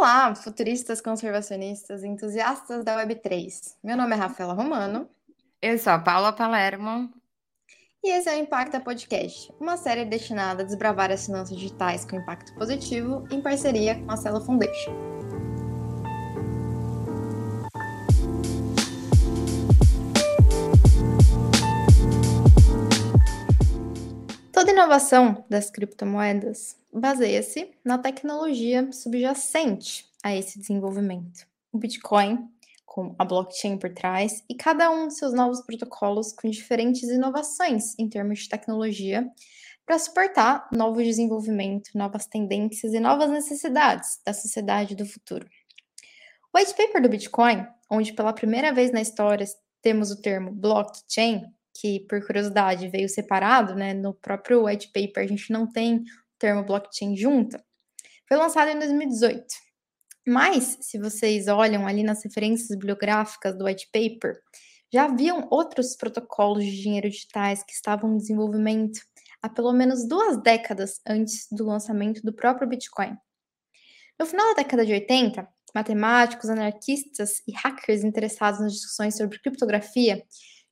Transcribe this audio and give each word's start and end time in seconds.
Olá, 0.00 0.34
futuristas 0.34 0.98
conservacionistas, 0.98 2.02
entusiastas 2.02 2.82
da 2.82 2.96
Web3. 3.04 3.74
Meu 3.84 3.98
nome 3.98 4.14
é 4.14 4.18
Rafaela 4.18 4.54
Romano. 4.54 5.06
Eu 5.60 5.78
sou 5.78 5.92
a 5.92 5.98
Paula 5.98 6.32
Palermo. 6.32 7.12
E 8.02 8.08
esse 8.08 8.26
é 8.26 8.34
o 8.34 8.38
Impacta 8.38 8.80
Podcast, 8.80 9.52
uma 9.60 9.76
série 9.76 10.06
destinada 10.06 10.62
a 10.62 10.64
desbravar 10.64 11.10
as 11.10 11.26
finanças 11.26 11.54
digitais 11.54 12.06
com 12.06 12.16
impacto 12.16 12.54
positivo 12.54 13.26
em 13.30 13.42
parceria 13.42 13.94
com 14.02 14.10
a 14.10 14.16
Celo 14.16 14.40
Foundation. 14.40 15.49
Toda 24.60 24.72
inovação 24.72 25.42
das 25.48 25.70
criptomoedas 25.70 26.76
baseia-se 26.92 27.70
na 27.82 27.96
tecnologia 27.96 28.92
subjacente 28.92 30.04
a 30.22 30.36
esse 30.36 30.58
desenvolvimento. 30.58 31.46
O 31.72 31.78
Bitcoin, 31.78 32.46
com 32.84 33.14
a 33.18 33.24
blockchain 33.24 33.78
por 33.78 33.88
trás, 33.88 34.44
e 34.50 34.54
cada 34.54 34.90
um 34.90 35.08
de 35.08 35.16
seus 35.16 35.32
novos 35.32 35.62
protocolos 35.62 36.34
com 36.34 36.50
diferentes 36.50 37.04
inovações 37.04 37.98
em 37.98 38.06
termos 38.06 38.40
de 38.40 38.50
tecnologia 38.50 39.26
para 39.86 39.98
suportar 39.98 40.68
novo 40.76 41.02
desenvolvimento, 41.02 41.92
novas 41.94 42.26
tendências 42.26 42.92
e 42.92 43.00
novas 43.00 43.30
necessidades 43.30 44.20
da 44.26 44.34
sociedade 44.34 44.94
do 44.94 45.06
futuro. 45.06 45.48
O 46.52 46.58
white 46.58 46.74
paper 46.74 47.00
do 47.00 47.08
Bitcoin, 47.08 47.66
onde 47.90 48.12
pela 48.12 48.34
primeira 48.34 48.74
vez 48.74 48.92
na 48.92 49.00
história 49.00 49.46
temos 49.80 50.10
o 50.10 50.20
termo 50.20 50.52
blockchain, 50.52 51.50
que 51.80 52.00
por 52.00 52.24
curiosidade 52.26 52.88
veio 52.88 53.08
separado, 53.08 53.74
né? 53.74 53.94
No 53.94 54.12
próprio 54.12 54.66
white 54.66 54.88
paper 54.88 55.24
a 55.24 55.26
gente 55.26 55.50
não 55.50 55.66
tem 55.66 55.96
o 55.96 56.02
termo 56.38 56.64
blockchain 56.64 57.16
junta. 57.16 57.64
Foi 58.28 58.36
lançado 58.36 58.70
em 58.70 58.78
2018. 58.78 59.46
Mas, 60.26 60.78
se 60.82 60.98
vocês 60.98 61.48
olham 61.48 61.86
ali 61.86 62.02
nas 62.02 62.22
referências 62.22 62.68
bibliográficas 62.68 63.56
do 63.56 63.64
white 63.64 63.88
paper, 63.92 64.38
já 64.92 65.04
haviam 65.04 65.48
outros 65.50 65.96
protocolos 65.96 66.64
de 66.64 66.82
dinheiro 66.82 67.08
digitais 67.08 67.62
que 67.62 67.72
estavam 67.72 68.12
em 68.12 68.16
desenvolvimento 68.18 69.00
há 69.42 69.48
pelo 69.48 69.72
menos 69.72 70.06
duas 70.06 70.40
décadas 70.42 71.00
antes 71.06 71.46
do 71.50 71.64
lançamento 71.64 72.20
do 72.22 72.32
próprio 72.32 72.68
Bitcoin. 72.68 73.16
No 74.18 74.26
final 74.26 74.48
da 74.48 74.62
década 74.62 74.84
de 74.84 74.92
80, 74.92 75.48
matemáticos, 75.74 76.50
anarquistas 76.50 77.42
e 77.48 77.52
hackers 77.52 78.04
interessados 78.04 78.60
nas 78.60 78.72
discussões 78.72 79.16
sobre 79.16 79.38
criptografia 79.38 80.22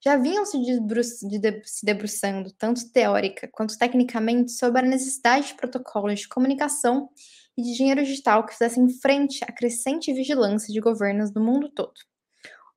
já 0.04 0.16
vinham 0.16 0.46
se, 0.46 0.58
debru 0.58 1.00
de 1.00 1.62
se 1.64 1.84
debruçando, 1.84 2.52
tanto 2.52 2.90
teórica 2.92 3.48
quanto 3.52 3.76
tecnicamente, 3.76 4.52
sobre 4.52 4.82
a 4.82 4.88
necessidade 4.88 5.48
de 5.48 5.54
protocolos 5.54 6.20
de 6.20 6.28
comunicação 6.28 7.08
e 7.56 7.62
de 7.62 7.74
dinheiro 7.74 8.04
digital 8.04 8.46
que 8.46 8.52
fizessem 8.52 8.88
frente 8.88 9.42
à 9.42 9.52
crescente 9.52 10.12
vigilância 10.12 10.72
de 10.72 10.80
governos 10.80 11.30
do 11.30 11.40
mundo 11.40 11.68
todo. 11.68 11.94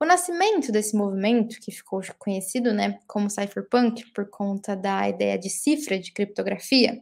O 0.00 0.04
nascimento 0.04 0.72
desse 0.72 0.96
movimento, 0.96 1.60
que 1.60 1.70
ficou 1.70 2.00
conhecido 2.18 2.74
né, 2.74 2.98
como 3.06 3.30
cypherpunk 3.30 4.10
por 4.12 4.28
conta 4.28 4.74
da 4.74 5.08
ideia 5.08 5.38
de 5.38 5.48
cifra 5.48 5.96
de 5.96 6.12
criptografia, 6.12 7.00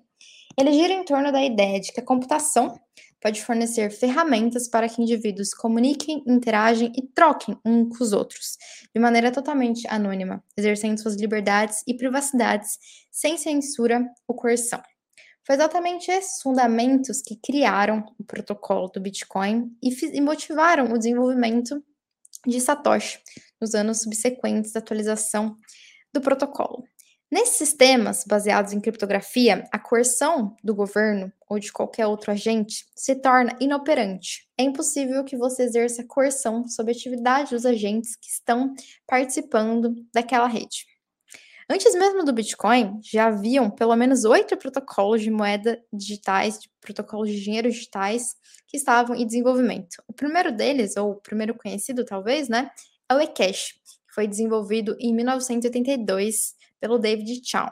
ele 0.59 0.73
gira 0.75 0.93
em 0.93 1.03
torno 1.03 1.33
da 1.33 1.43
ideia 1.43 1.81
de 1.81 1.93
que 1.93 2.01
a 2.01 2.05
computação 2.05 2.79
pode 3.21 3.45
fornecer 3.45 3.91
ferramentas 3.91 4.69
para 4.69 4.89
que 4.89 5.03
indivíduos 5.03 5.53
comuniquem, 5.53 6.23
interagem 6.27 6.93
e 6.97 7.07
troquem 7.09 7.57
uns 7.65 7.97
com 7.97 8.05
os 8.05 8.13
outros, 8.13 8.57
de 8.95 9.01
maneira 9.01 9.31
totalmente 9.31 9.87
anônima, 9.89 10.43
exercendo 10.57 10.99
suas 10.99 11.17
liberdades 11.17 11.83
e 11.87 11.95
privacidades 11.95 12.79
sem 13.11 13.37
censura 13.37 14.05
ou 14.27 14.35
coerção. 14.35 14.83
Foi 15.47 15.57
exatamente 15.57 16.11
esses 16.11 16.41
fundamentos 16.43 17.21
que 17.23 17.37
criaram 17.37 18.05
o 18.19 18.25
protocolo 18.25 18.89
do 18.89 19.01
Bitcoin 19.01 19.71
e, 19.83 19.91
e 20.17 20.21
motivaram 20.21 20.93
o 20.93 20.99
desenvolvimento 20.99 21.83
de 22.47 22.61
Satoshi 22.61 23.19
nos 23.61 23.75
anos 23.75 24.03
subsequentes 24.03 24.73
da 24.73 24.81
atualização 24.81 25.57
do 26.13 26.21
protocolo. 26.21 26.85
Nesses 27.31 27.57
sistemas 27.57 28.25
baseados 28.27 28.73
em 28.73 28.81
criptografia, 28.81 29.65
a 29.71 29.79
coerção 29.79 30.57
do 30.65 30.75
governo 30.75 31.33
ou 31.49 31.61
de 31.61 31.73
qualquer 31.73 32.05
outro 32.07 32.33
agente 32.33 32.87
se 32.97 33.15
torna 33.15 33.57
inoperante. 33.61 34.49
É 34.59 34.65
impossível 34.65 35.23
que 35.23 35.37
você 35.37 35.63
exerça 35.63 36.03
coerção 36.03 36.67
sobre 36.67 36.93
a 36.93 36.97
atividade 36.97 37.51
dos 37.51 37.65
agentes 37.65 38.17
que 38.17 38.29
estão 38.29 38.75
participando 39.07 39.95
daquela 40.13 40.49
rede. 40.49 40.87
Antes 41.69 41.95
mesmo 41.95 42.25
do 42.25 42.33
Bitcoin, 42.33 42.99
já 43.01 43.29
haviam 43.29 43.71
pelo 43.71 43.95
menos 43.95 44.25
oito 44.25 44.57
protocolos 44.57 45.23
de 45.23 45.31
moeda 45.31 45.81
digitais, 45.93 46.59
de 46.59 46.69
protocolos 46.81 47.31
de 47.31 47.41
dinheiro 47.41 47.71
digitais, 47.71 48.35
que 48.67 48.77
estavam 48.77 49.15
em 49.15 49.25
desenvolvimento. 49.25 50.03
O 50.09 50.13
primeiro 50.13 50.51
deles, 50.51 50.97
ou 50.97 51.13
o 51.13 51.21
primeiro 51.21 51.55
conhecido 51.55 52.05
talvez, 52.05 52.49
né, 52.49 52.73
é 53.09 53.15
o 53.15 53.21
eCash, 53.21 53.75
que 53.85 54.13
foi 54.13 54.27
desenvolvido 54.27 54.97
em 54.99 55.15
1982 55.15 56.59
pelo 56.81 56.99
David 56.99 57.43
Chow. 57.45 57.71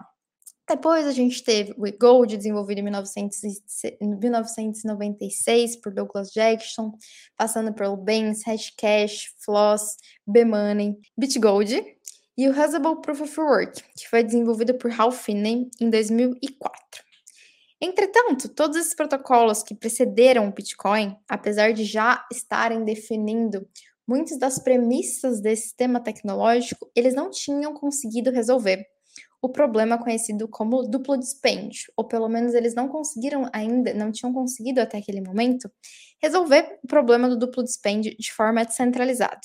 Depois 0.68 1.06
a 1.06 1.12
gente 1.12 1.42
teve 1.42 1.72
o 1.78 1.84
Gold, 1.98 2.36
desenvolvido 2.36 2.80
em 2.80 2.84
1996 2.84 5.76
por 5.76 5.94
Douglas 5.94 6.30
Jackson, 6.30 6.92
passando 7.36 7.72
pelo 7.72 7.96
Benz, 7.96 8.42
Hashcash, 8.46 9.32
Floss, 9.38 9.96
B-Money, 10.26 10.98
BitGold, 11.16 11.96
e 12.36 12.46
o 12.46 12.52
Usable 12.52 13.00
Proof 13.00 13.22
of 13.22 13.40
Work, 13.40 13.82
que 13.96 14.06
foi 14.08 14.22
desenvolvido 14.22 14.74
por 14.74 14.92
Hal 14.92 15.10
Finney 15.10 15.70
em 15.80 15.88
2004. 15.88 17.02
Entretanto, 17.80 18.50
todos 18.50 18.76
esses 18.76 18.94
protocolos 18.94 19.62
que 19.62 19.74
precederam 19.74 20.48
o 20.48 20.52
Bitcoin, 20.52 21.16
apesar 21.26 21.72
de 21.72 21.84
já 21.84 22.26
estarem 22.30 22.84
definindo 22.84 23.66
muitas 24.06 24.38
das 24.38 24.58
premissas 24.58 25.40
desse 25.40 25.62
sistema 25.62 25.98
tecnológico, 25.98 26.90
eles 26.94 27.14
não 27.14 27.30
tinham 27.30 27.72
conseguido 27.72 28.30
resolver 28.30 28.86
o 29.40 29.48
problema 29.48 29.98
conhecido 29.98 30.48
como 30.48 30.82
duplo 30.82 31.16
dispêndio, 31.16 31.92
ou 31.96 32.04
pelo 32.04 32.28
menos 32.28 32.54
eles 32.54 32.74
não 32.74 32.88
conseguiram 32.88 33.48
ainda, 33.52 33.94
não 33.94 34.10
tinham 34.10 34.32
conseguido 34.32 34.80
até 34.80 34.98
aquele 34.98 35.20
momento, 35.20 35.70
resolver 36.20 36.78
o 36.82 36.86
problema 36.86 37.28
do 37.28 37.38
duplo 37.38 37.62
dispêndio 37.62 38.16
de 38.18 38.32
forma 38.32 38.64
descentralizada. 38.64 39.40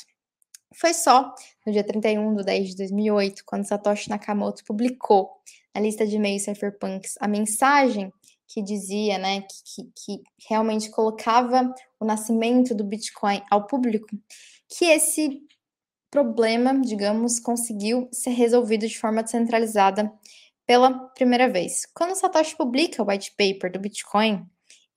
Foi 0.75 0.93
só 0.93 1.33
no 1.65 1.71
dia 1.71 1.83
31 1.83 2.35
de 2.35 2.43
10 2.43 2.69
de 2.69 2.77
2008, 2.77 3.43
quando 3.45 3.67
Satoshi 3.67 4.09
Nakamoto 4.09 4.63
publicou 4.65 5.29
na 5.73 5.81
lista 5.81 6.05
de 6.05 6.15
e-mails 6.15 6.43
cypherpunks 6.43 7.15
a 7.19 7.27
mensagem 7.27 8.11
que 8.47 8.61
dizia, 8.61 9.17
né, 9.17 9.41
que, 9.41 9.83
que, 9.83 9.91
que 9.95 10.47
realmente 10.47 10.89
colocava 10.91 11.73
o 11.99 12.05
nascimento 12.05 12.75
do 12.75 12.83
Bitcoin 12.83 13.41
ao 13.49 13.65
público, 13.65 14.07
que 14.67 14.85
esse 14.85 15.41
problema, 16.13 16.79
digamos, 16.79 17.39
conseguiu 17.39 18.07
ser 18.11 18.29
resolvido 18.29 18.87
de 18.87 18.99
forma 18.99 19.23
descentralizada 19.23 20.13
pela 20.63 20.91
primeira 21.09 21.49
vez. 21.49 21.87
Quando 21.91 22.13
Satoshi 22.13 22.55
publica 22.55 23.01
o 23.01 23.07
white 23.09 23.31
paper 23.35 23.71
do 23.71 23.79
Bitcoin, 23.79 24.45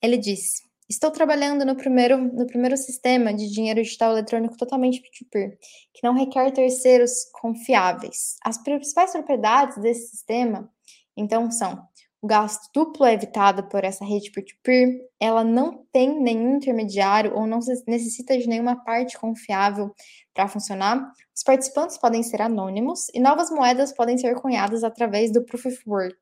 ele 0.02 0.18
disse: 0.18 0.62
Estou 0.86 1.10
trabalhando 1.10 1.64
no 1.64 1.74
primeiro, 1.74 2.18
no 2.18 2.46
primeiro 2.46 2.76
sistema 2.76 3.32
de 3.32 3.50
dinheiro 3.50 3.82
digital 3.82 4.12
eletrônico 4.12 4.58
totalmente 4.58 5.00
peer-to-peer, 5.00 5.58
que 5.94 6.06
não 6.06 6.12
requer 6.12 6.50
terceiros 6.50 7.24
confiáveis. 7.32 8.36
As 8.44 8.58
principais 8.58 9.12
propriedades 9.12 9.78
desse 9.78 10.10
sistema, 10.10 10.70
então, 11.16 11.50
são 11.50 11.82
o 12.22 12.26
gasto 12.26 12.70
duplo 12.74 13.06
é 13.06 13.14
evitado 13.14 13.68
por 13.68 13.84
essa 13.84 14.04
rede 14.04 14.30
peer-to-peer, 14.30 15.00
ela 15.20 15.44
não 15.44 15.86
tem 15.92 16.20
nenhum 16.20 16.56
intermediário 16.56 17.34
ou 17.34 17.46
não 17.46 17.60
necessita 17.86 18.36
de 18.36 18.48
nenhuma 18.48 18.82
parte 18.84 19.18
confiável 19.18 19.94
para 20.34 20.48
funcionar. 20.48 21.12
Os 21.34 21.42
participantes 21.42 21.98
podem 21.98 22.22
ser 22.22 22.42
anônimos 22.42 23.08
e 23.14 23.20
novas 23.20 23.50
moedas 23.50 23.92
podem 23.92 24.16
ser 24.16 24.34
cunhadas 24.36 24.82
através 24.82 25.32
do 25.32 25.44
Proof 25.44 25.66
of 25.66 25.82
Work, 25.86 26.18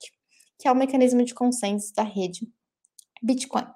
que 0.58 0.68
é 0.68 0.72
o 0.72 0.76
mecanismo 0.76 1.24
de 1.24 1.32
consenso 1.32 1.94
da 1.94 2.02
rede 2.02 2.48
Bitcoin. 3.22 3.66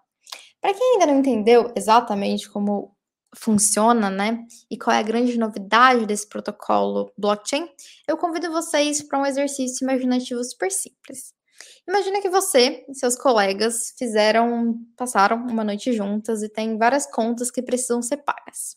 Para 0.61 0.75
quem 0.75 0.95
ainda 0.95 1.07
não 1.07 1.21
entendeu 1.21 1.73
exatamente 1.77 2.51
como 2.51 2.97
funciona, 3.35 4.11
né? 4.11 4.45
E 4.71 4.77
qual 4.77 4.95
é 4.95 4.99
a 4.99 5.03
grande 5.03 5.39
novidade 5.39 6.07
desse 6.07 6.29
protocolo 6.29 7.13
blockchain, 7.17 7.69
eu 8.07 8.17
convido 8.17 8.51
vocês 8.51 9.03
para 9.03 9.21
um 9.21 9.27
exercício 9.27 9.85
imaginativo 9.85 10.43
super 10.43 10.71
simples. 10.71 11.38
Imagina 11.87 12.21
que 12.21 12.29
você 12.29 12.85
e 12.89 12.95
seus 12.95 13.17
colegas 13.17 13.95
fizeram, 13.99 14.79
passaram 14.97 15.37
uma 15.47 15.65
noite 15.65 15.93
juntas 15.93 16.43
e 16.43 16.49
tem 16.49 16.77
várias 16.79 17.07
contas 17.07 17.51
que 17.51 17.63
precisam 17.63 18.03
ser 18.03 18.19
pagas. 18.19 18.77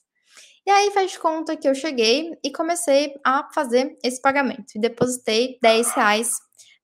E 0.66 0.70
aí 0.70 0.92
faz 0.92 1.18
conta 1.18 1.58
que 1.58 1.68
eu 1.68 1.74
cheguei 1.74 2.38
e 2.44 2.52
comecei 2.52 3.14
a 3.26 3.50
fazer 3.54 3.98
esse 4.04 4.22
pagamento 4.22 4.76
e 4.76 4.80
depositei 4.80 5.58
10 5.62 5.92
reais 5.92 6.40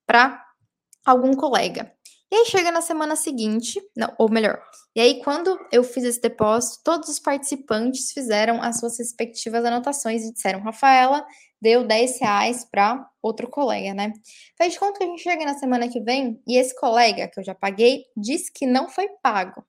para 0.06 0.44
algum 1.06 1.34
colega. 1.34 1.92
E 2.30 2.36
aí 2.36 2.46
chega 2.46 2.72
na 2.72 2.82
semana 2.82 3.16
seguinte, 3.16 3.82
não, 3.96 4.14
ou 4.18 4.30
melhor, 4.30 4.62
e 4.94 5.00
aí 5.00 5.24
quando 5.24 5.58
eu 5.72 5.82
fiz 5.82 6.04
esse 6.04 6.22
depósito, 6.22 6.82
todos 6.84 7.08
os 7.08 7.20
participantes 7.20 8.12
fizeram 8.12 8.62
as 8.62 8.80
suas 8.80 8.98
respectivas 9.00 9.64
anotações 9.64 10.24
e 10.24 10.34
disseram, 10.34 10.60
Rafaela, 10.60 11.26
deu 11.62 11.88
10 11.88 12.20
reais 12.20 12.66
para 12.66 13.10
outro 13.22 13.50
colega, 13.50 13.94
né? 13.94 14.12
Faz 14.58 14.74
de 14.74 14.80
conta 14.80 15.00
que 15.00 15.06
a 15.06 15.08
gente 15.08 15.24
chega 15.24 15.46
na 15.46 15.58
semana 15.58 15.88
que 15.88 16.02
vem 16.02 16.42
e 16.46 16.58
esse 16.58 16.76
colega 16.76 17.30
que 17.30 17.40
eu 17.40 17.44
já 17.44 17.56
paguei 17.56 18.04
disse 18.16 18.52
que 18.52 18.66
não 18.66 18.90
foi 18.90 19.08
pago. 19.24 19.64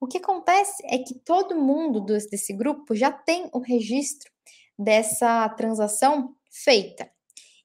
O 0.00 0.08
que 0.08 0.18
acontece 0.18 0.82
é 0.86 0.98
que 0.98 1.14
todo 1.20 1.54
mundo 1.54 2.00
desse 2.00 2.52
grupo 2.52 2.96
já 2.96 3.12
tem 3.12 3.48
o 3.52 3.60
registro 3.60 4.28
dessa 4.76 5.48
transação 5.50 6.34
feita. 6.50 7.08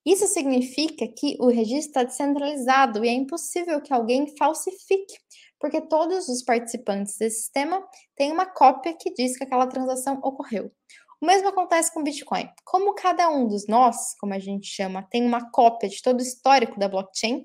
Isso 0.07 0.25
significa 0.25 1.06
que 1.06 1.36
o 1.38 1.48
registro 1.48 1.89
está 1.89 2.04
descentralizado 2.04 3.04
e 3.04 3.09
é 3.09 3.12
impossível 3.12 3.81
que 3.81 3.94
alguém 3.94 4.33
falsifique, 4.38 5.18
porque 5.59 5.81
todos 5.81 6.30
os 6.30 6.42
participantes 6.45 7.18
desse 7.18 7.39
sistema 7.42 7.86
têm 8.15 8.31
uma 8.31 8.45
cópia 8.45 8.95
que 8.98 9.13
diz 9.13 9.38
que 9.38 9.44
aquela 9.44 9.68
transação 9.68 10.18
ocorreu. 10.24 10.71
O 11.19 11.25
mesmo 11.25 11.50
acontece 11.50 11.94
com 11.94 12.00
o 12.00 12.04
Bitcoin. 12.04 12.48
Como 12.63 12.95
cada 12.95 13.30
um 13.30 13.50
dos 13.50 13.68
nós, 13.68 14.15
como 14.18 14.33
a 14.33 14.39
gente 14.39 14.68
chama, 14.68 15.06
tem 15.12 15.25
uma 15.25 15.51
cópia 15.51 15.89
de 15.89 16.01
todo 16.01 16.19
o 16.19 16.24
histórico 16.24 16.80
da 16.80 16.88
blockchain, 16.88 17.44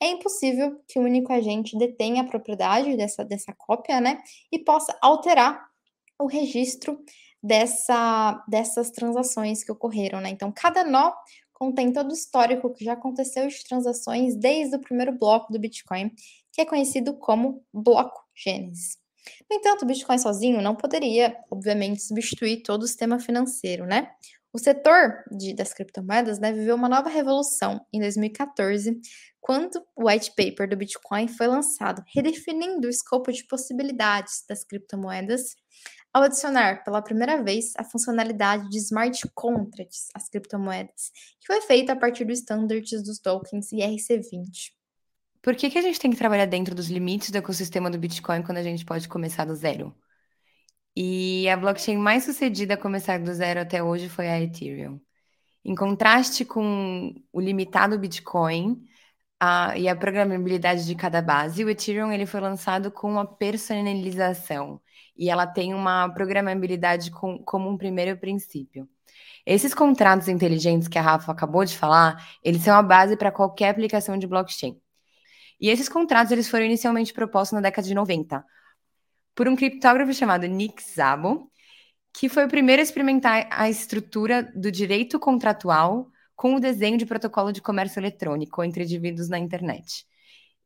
é 0.00 0.06
impossível 0.06 0.80
que 0.86 1.00
o 1.00 1.02
único 1.02 1.32
agente 1.32 1.76
detenha 1.76 2.22
a 2.22 2.28
propriedade 2.28 2.96
dessa, 2.96 3.24
dessa 3.24 3.52
cópia, 3.58 4.00
né? 4.00 4.22
E 4.52 4.60
possa 4.60 4.96
alterar 5.02 5.66
o 6.20 6.26
registro 6.28 6.96
dessa, 7.42 8.42
dessas 8.48 8.90
transações 8.90 9.64
que 9.64 9.72
ocorreram, 9.72 10.20
né? 10.20 10.30
Então, 10.30 10.50
cada 10.50 10.84
nó 10.84 11.12
contém 11.54 11.92
todo 11.92 12.10
o 12.10 12.14
histórico 12.14 12.72
que 12.74 12.84
já 12.84 12.92
aconteceu 12.92 13.48
de 13.48 13.64
transações 13.64 14.36
desde 14.36 14.76
o 14.76 14.80
primeiro 14.80 15.16
bloco 15.16 15.52
do 15.52 15.58
Bitcoin, 15.58 16.10
que 16.52 16.60
é 16.60 16.66
conhecido 16.66 17.16
como 17.16 17.64
bloco 17.72 18.22
Gênesis. 18.34 18.98
No 19.50 19.56
entanto, 19.56 19.82
o 19.82 19.86
Bitcoin 19.86 20.18
sozinho 20.18 20.60
não 20.60 20.76
poderia, 20.76 21.34
obviamente, 21.50 22.02
substituir 22.02 22.62
todo 22.62 22.82
o 22.82 22.86
sistema 22.86 23.18
financeiro, 23.18 23.86
né? 23.86 24.10
O 24.52 24.58
setor 24.58 25.24
de, 25.32 25.54
das 25.54 25.72
criptomoedas 25.72 26.38
né, 26.38 26.52
viveu 26.52 26.76
uma 26.76 26.88
nova 26.88 27.08
revolução 27.08 27.84
em 27.92 27.98
2014, 28.00 29.00
quando 29.40 29.84
o 29.96 30.08
white 30.08 30.32
paper 30.36 30.68
do 30.68 30.76
Bitcoin 30.76 31.26
foi 31.26 31.46
lançado, 31.48 32.04
redefinindo 32.14 32.86
o 32.86 32.90
escopo 32.90 33.32
de 33.32 33.44
possibilidades 33.46 34.44
das 34.48 34.62
criptomoedas 34.64 35.56
ao 36.14 36.22
adicionar 36.22 36.84
pela 36.84 37.02
primeira 37.02 37.42
vez 37.42 37.72
a 37.76 37.82
funcionalidade 37.82 38.68
de 38.70 38.78
smart 38.78 39.20
contracts 39.34 40.06
às 40.14 40.28
criptomoedas, 40.28 41.10
que 41.40 41.46
foi 41.48 41.60
feita 41.62 41.92
a 41.92 41.96
partir 41.96 42.24
dos 42.24 42.38
standards 42.38 43.02
dos 43.02 43.18
tokens 43.18 43.72
ERC20. 43.72 44.70
Por 45.42 45.56
que, 45.56 45.68
que 45.68 45.76
a 45.76 45.82
gente 45.82 45.98
tem 45.98 46.12
que 46.12 46.16
trabalhar 46.16 46.46
dentro 46.46 46.72
dos 46.72 46.88
limites 46.88 47.30
do 47.30 47.36
ecossistema 47.36 47.90
do 47.90 47.98
Bitcoin 47.98 48.42
quando 48.42 48.58
a 48.58 48.62
gente 48.62 48.84
pode 48.84 49.08
começar 49.08 49.44
do 49.44 49.56
zero? 49.56 49.92
E 50.96 51.48
a 51.48 51.56
blockchain 51.56 51.96
mais 51.96 52.22
sucedida 52.22 52.74
a 52.74 52.78
começar 52.78 53.18
do 53.18 53.34
zero 53.34 53.60
até 53.60 53.82
hoje 53.82 54.08
foi 54.08 54.28
a 54.28 54.40
Ethereum. 54.40 55.00
Em 55.64 55.74
contraste 55.74 56.44
com 56.44 57.12
o 57.32 57.40
limitado 57.40 57.98
Bitcoin 57.98 58.86
a, 59.40 59.76
e 59.76 59.88
a 59.88 59.96
programabilidade 59.96 60.86
de 60.86 60.94
cada 60.94 61.20
base, 61.20 61.64
o 61.64 61.70
Ethereum 61.70 62.12
ele 62.12 62.26
foi 62.26 62.40
lançado 62.40 62.90
com 62.90 63.10
uma 63.10 63.26
personalização 63.26 64.80
e 65.16 65.30
ela 65.30 65.46
tem 65.46 65.74
uma 65.74 66.08
programabilidade 66.10 67.10
com, 67.10 67.38
como 67.44 67.68
um 67.68 67.76
primeiro 67.76 68.18
princípio. 68.18 68.88
Esses 69.46 69.74
contratos 69.74 70.28
inteligentes 70.28 70.88
que 70.88 70.98
a 70.98 71.02
Rafa 71.02 71.30
acabou 71.30 71.64
de 71.64 71.76
falar, 71.76 72.16
eles 72.42 72.62
são 72.62 72.74
a 72.76 72.82
base 72.82 73.16
para 73.16 73.30
qualquer 73.30 73.68
aplicação 73.68 74.16
de 74.16 74.26
blockchain. 74.26 74.80
E 75.60 75.68
esses 75.68 75.88
contratos 75.88 76.32
eles 76.32 76.48
foram 76.48 76.64
inicialmente 76.64 77.12
propostos 77.12 77.52
na 77.52 77.60
década 77.60 77.86
de 77.86 77.94
90 77.94 78.44
por 79.34 79.48
um 79.48 79.56
criptógrafo 79.56 80.12
chamado 80.14 80.46
Nick 80.46 80.82
Szabo, 80.82 81.50
que 82.12 82.28
foi 82.28 82.44
o 82.44 82.48
primeiro 82.48 82.80
a 82.80 82.84
experimentar 82.84 83.48
a 83.50 83.68
estrutura 83.68 84.42
do 84.54 84.70
direito 84.70 85.18
contratual 85.18 86.08
com 86.36 86.56
o 86.56 86.60
desenho 86.60 86.98
de 86.98 87.06
protocolo 87.06 87.52
de 87.52 87.62
comércio 87.62 88.00
eletrônico 88.00 88.62
entre 88.62 88.84
indivíduos 88.84 89.28
na 89.28 89.38
internet. 89.38 90.06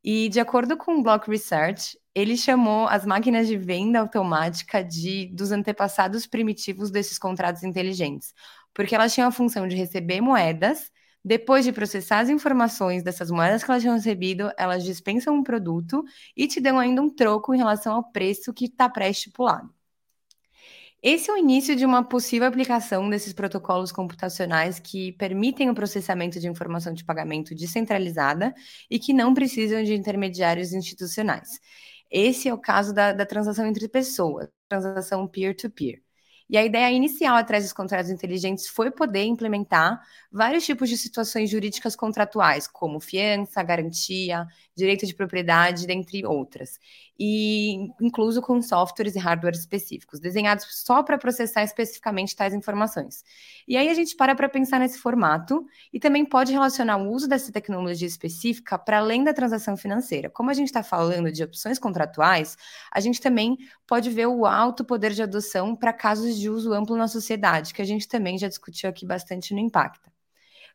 E, 0.03 0.29
de 0.29 0.39
acordo 0.39 0.77
com 0.77 0.97
o 0.97 1.03
Block 1.03 1.29
Research, 1.29 1.97
ele 2.15 2.37
chamou 2.37 2.87
as 2.87 3.05
máquinas 3.05 3.47
de 3.47 3.57
venda 3.57 3.99
automática 3.99 4.83
de 4.83 5.27
dos 5.27 5.51
antepassados 5.51 6.25
primitivos 6.25 6.89
desses 6.89 7.19
contratos 7.19 7.63
inteligentes, 7.63 8.33
porque 8.73 8.95
elas 8.95 9.13
tinham 9.13 9.27
a 9.27 9.31
função 9.31 9.67
de 9.67 9.75
receber 9.75 10.21
moedas, 10.21 10.91
depois 11.23 11.65
de 11.65 11.71
processar 11.73 12.19
as 12.19 12.29
informações 12.29 13.03
dessas 13.03 13.29
moedas 13.29 13.63
que 13.63 13.69
elas 13.69 13.81
tinham 13.83 13.95
recebido, 13.95 14.51
elas 14.57 14.83
dispensam 14.83 15.35
um 15.35 15.43
produto 15.43 16.03
e 16.35 16.47
te 16.47 16.61
dão 16.61 16.79
ainda 16.79 17.01
um 17.01 17.09
troco 17.09 17.53
em 17.53 17.57
relação 17.57 17.93
ao 17.93 18.11
preço 18.11 18.53
que 18.53 18.65
está 18.65 18.89
pré-estipulado. 18.89 19.69
Esse 21.01 21.29
é 21.29 21.33
o 21.33 21.37
início 21.37 21.75
de 21.77 21.85
uma 21.85 22.03
possível 22.03 22.45
aplicação 22.47 23.09
desses 23.09 23.31
protocolos 23.31 23.89
computacionais 23.91 24.79
que 24.79 25.13
permitem 25.13 25.69
o 25.69 25.73
processamento 25.73 26.39
de 26.41 26.47
informação 26.47 26.93
de 26.93 27.05
pagamento 27.05 27.55
descentralizada 27.55 28.53
e 28.89 28.99
que 28.99 29.13
não 29.13 29.33
precisam 29.33 29.81
de 29.81 29.93
intermediários 29.93 30.73
institucionais. 30.73 31.59
Esse 32.11 32.49
é 32.49 32.53
o 32.53 32.57
caso 32.57 32.93
da, 32.93 33.13
da 33.13 33.25
transação 33.25 33.65
entre 33.65 33.87
pessoas, 33.87 34.49
transação 34.67 35.25
peer-to-peer. 35.27 35.99
-peer. 35.99 36.09
E 36.49 36.57
a 36.57 36.65
ideia 36.65 36.91
inicial 36.91 37.35
atrás 37.37 37.63
dos 37.63 37.73
contratos 37.73 38.09
inteligentes 38.09 38.67
foi 38.67 38.89
poder 38.89 39.23
implementar 39.23 40.01
vários 40.31 40.65
tipos 40.65 40.89
de 40.89 40.97
situações 40.97 41.49
jurídicas 41.49 41.95
contratuais, 41.95 42.67
como 42.67 42.99
fiança, 42.99 43.61
garantia, 43.61 44.47
direito 44.75 45.05
de 45.05 45.13
propriedade, 45.13 45.85
dentre 45.85 46.25
outras 46.25 46.79
e 47.19 47.91
incluso 47.99 48.41
com 48.41 48.61
softwares 48.61 49.13
e 49.13 49.19
hardware 49.19 49.53
específicos, 49.53 50.21
desenhados 50.21 50.65
só 50.69 51.03
para 51.03 51.17
processar 51.17 51.63
especificamente 51.63 52.33
tais 52.33 52.53
informações. 52.53 53.25
E 53.67 53.75
aí 53.75 53.89
a 53.89 53.93
gente 53.93 54.15
para 54.15 54.33
para 54.33 54.47
pensar 54.47 54.79
nesse 54.79 54.97
formato 54.97 55.65
e 55.91 55.99
também 55.99 56.23
pode 56.23 56.53
relacionar 56.53 56.95
o 56.95 57.11
uso 57.11 57.27
dessa 57.27 57.51
tecnologia 57.51 58.07
específica 58.07 58.79
para 58.79 58.99
além 58.99 59.25
da 59.25 59.33
transação 59.33 59.75
financeira. 59.75 60.29
Como 60.29 60.49
a 60.49 60.53
gente 60.53 60.67
está 60.67 60.81
falando 60.81 61.29
de 61.29 61.43
opções 61.43 61.77
contratuais, 61.77 62.55
a 62.89 63.01
gente 63.01 63.19
também 63.19 63.57
pode 63.85 64.09
ver 64.09 64.27
o 64.27 64.45
alto 64.45 64.85
poder 64.85 65.11
de 65.11 65.21
adoção 65.21 65.75
para 65.75 65.91
casos 65.91 66.37
de 66.37 66.49
uso 66.49 66.71
amplo 66.71 66.95
na 66.95 67.09
sociedade, 67.09 67.73
que 67.73 67.81
a 67.81 67.85
gente 67.85 68.07
também 68.07 68.37
já 68.37 68.47
discutiu 68.47 68.89
aqui 68.89 69.05
bastante 69.05 69.53
no 69.53 69.59
Impacta. 69.59 70.09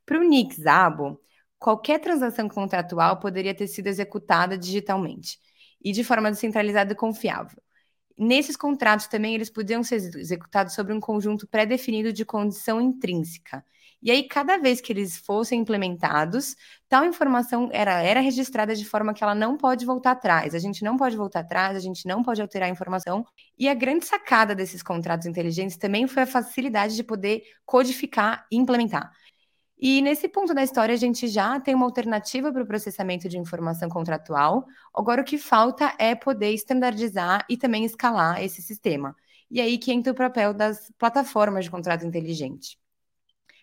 Para 0.04 0.18
o 0.18 0.22
Nick 0.22 0.60
Zabo, 0.60 1.18
qualquer 1.58 1.98
transação 2.00 2.50
contratual 2.50 3.18
poderia 3.18 3.54
ter 3.54 3.66
sido 3.66 3.86
executada 3.86 4.58
digitalmente 4.58 5.38
e 5.84 5.92
de 5.92 6.02
forma 6.02 6.30
descentralizada 6.30 6.92
e 6.92 6.96
confiável. 6.96 7.62
Nesses 8.16 8.56
contratos 8.56 9.08
também 9.08 9.34
eles 9.34 9.50
podiam 9.50 9.82
ser 9.82 9.96
executados 9.96 10.74
sobre 10.74 10.92
um 10.92 11.00
conjunto 11.00 11.46
pré-definido 11.48 12.12
de 12.12 12.24
condição 12.24 12.80
intrínseca. 12.80 13.64
E 14.04 14.10
aí, 14.10 14.28
cada 14.28 14.58
vez 14.58 14.82
que 14.82 14.92
eles 14.92 15.16
fossem 15.16 15.60
implementados, 15.60 16.54
tal 16.90 17.06
informação 17.06 17.70
era, 17.72 18.02
era 18.02 18.20
registrada 18.20 18.76
de 18.76 18.84
forma 18.84 19.14
que 19.14 19.24
ela 19.24 19.34
não 19.34 19.56
pode 19.56 19.86
voltar 19.86 20.10
atrás. 20.10 20.54
A 20.54 20.58
gente 20.58 20.84
não 20.84 20.98
pode 20.98 21.16
voltar 21.16 21.40
atrás, 21.40 21.74
a 21.74 21.80
gente 21.80 22.06
não 22.06 22.22
pode 22.22 22.42
alterar 22.42 22.68
a 22.68 22.72
informação. 22.72 23.24
E 23.58 23.66
a 23.66 23.72
grande 23.72 24.04
sacada 24.04 24.54
desses 24.54 24.82
contratos 24.82 25.26
inteligentes 25.26 25.78
também 25.78 26.06
foi 26.06 26.24
a 26.24 26.26
facilidade 26.26 26.96
de 26.96 27.02
poder 27.02 27.44
codificar 27.64 28.46
e 28.52 28.56
implementar. 28.58 29.10
E 29.86 30.00
nesse 30.00 30.30
ponto 30.30 30.54
da 30.54 30.62
história, 30.62 30.94
a 30.94 30.96
gente 30.96 31.28
já 31.28 31.60
tem 31.60 31.74
uma 31.74 31.84
alternativa 31.84 32.50
para 32.50 32.62
o 32.62 32.66
processamento 32.66 33.28
de 33.28 33.36
informação 33.36 33.86
contratual. 33.90 34.64
Agora, 34.94 35.20
o 35.20 35.24
que 35.24 35.36
falta 35.36 35.94
é 35.98 36.14
poder 36.14 36.52
estandardizar 36.54 37.44
e 37.50 37.58
também 37.58 37.84
escalar 37.84 38.42
esse 38.42 38.62
sistema. 38.62 39.14
E 39.50 39.60
aí 39.60 39.76
que 39.76 39.92
entra 39.92 40.10
o 40.10 40.16
papel 40.16 40.54
das 40.54 40.90
plataformas 40.96 41.66
de 41.66 41.70
contrato 41.70 42.06
inteligente. 42.06 42.78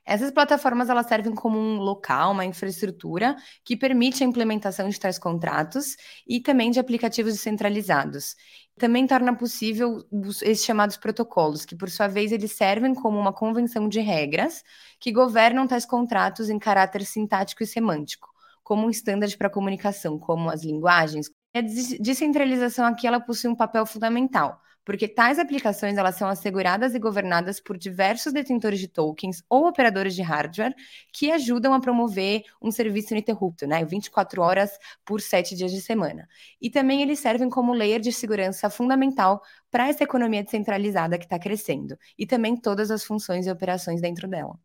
Essas 0.06 0.30
plataformas 0.32 0.90
elas 0.90 1.08
servem 1.08 1.34
como 1.34 1.58
um 1.58 1.78
local, 1.78 2.34
uma 2.34 2.46
infraestrutura 2.46 3.36
que 3.64 3.76
permite 3.76 4.24
a 4.24 4.28
implementação 4.28 4.90
de 4.90 5.00
tais 5.00 5.18
contratos 5.18 5.96
e 6.28 6.40
também 6.40 6.70
de 6.70 6.80
aplicativos 6.80 7.34
descentralizados. 7.34 8.36
Também 8.78 9.06
torna 9.06 9.36
possível 9.36 10.04
os, 10.12 10.42
esses 10.42 10.66
chamados 10.66 10.98
protocolos, 10.98 11.66
que 11.66 11.76
por 11.76 11.90
sua 11.90 12.08
vez 12.08 12.32
eles 12.32 12.52
servem 12.54 12.96
como 12.96 13.20
uma 13.20 13.34
convenção 13.34 13.88
de 13.88 14.00
regras 14.00 14.64
que 15.00 15.12
governam 15.12 15.68
tais 15.68 15.86
contratos 15.86 16.50
em 16.50 16.58
caráter 16.58 17.06
sintático 17.06 17.64
e 17.64 17.68
semântico, 17.68 18.30
como 18.64 18.88
um 18.88 18.90
standard 18.90 19.38
para 19.38 19.50
comunicação, 19.50 20.18
como 20.18 20.50
as 20.50 20.64
linguagens. 20.64 21.30
A 21.54 21.62
descentralização 21.62 22.86
aqui 22.86 23.06
ela 23.06 23.20
possui 23.20 23.50
um 23.50 23.56
papel 23.56 23.86
fundamental 23.86 24.60
porque 24.84 25.08
tais 25.08 25.40
aplicações 25.40 25.98
elas 25.98 26.16
são 26.16 26.28
asseguradas 26.28 26.96
e 26.96 27.00
governadas 27.00 27.60
por 27.60 27.78
diversos 27.78 28.34
detentores 28.34 28.80
de 28.80 28.88
tokens 28.88 29.44
ou 29.50 29.68
operadores 29.68 30.16
de 30.16 30.22
hardware 30.22 30.76
que 31.12 31.32
ajudam 31.32 31.74
a 31.74 31.80
promover 31.80 32.44
um 32.62 32.72
serviço 32.72 33.14
ininterrupto, 33.14 33.68
né, 33.68 33.84
24 33.86 34.42
horas 34.42 34.72
por 35.06 35.22
7 35.22 35.56
dias 35.56 35.72
de 35.72 35.82
semana. 35.82 36.28
E 36.62 36.70
também 36.70 37.02
eles 37.02 37.20
servem 37.20 37.50
como 37.50 37.74
layer 37.74 38.00
de 38.00 38.12
segurança 38.12 38.70
fundamental 38.70 39.42
para 39.70 39.88
essa 39.88 40.04
economia 40.04 40.44
descentralizada 40.44 41.18
que 41.18 41.26
está 41.26 41.40
crescendo 41.40 41.98
e 42.18 42.26
também 42.26 42.56
todas 42.56 42.92
as 42.92 43.04
funções 43.04 43.48
e 43.48 43.52
operações 43.52 44.02
dentro 44.02 44.28
dela. 44.28 44.60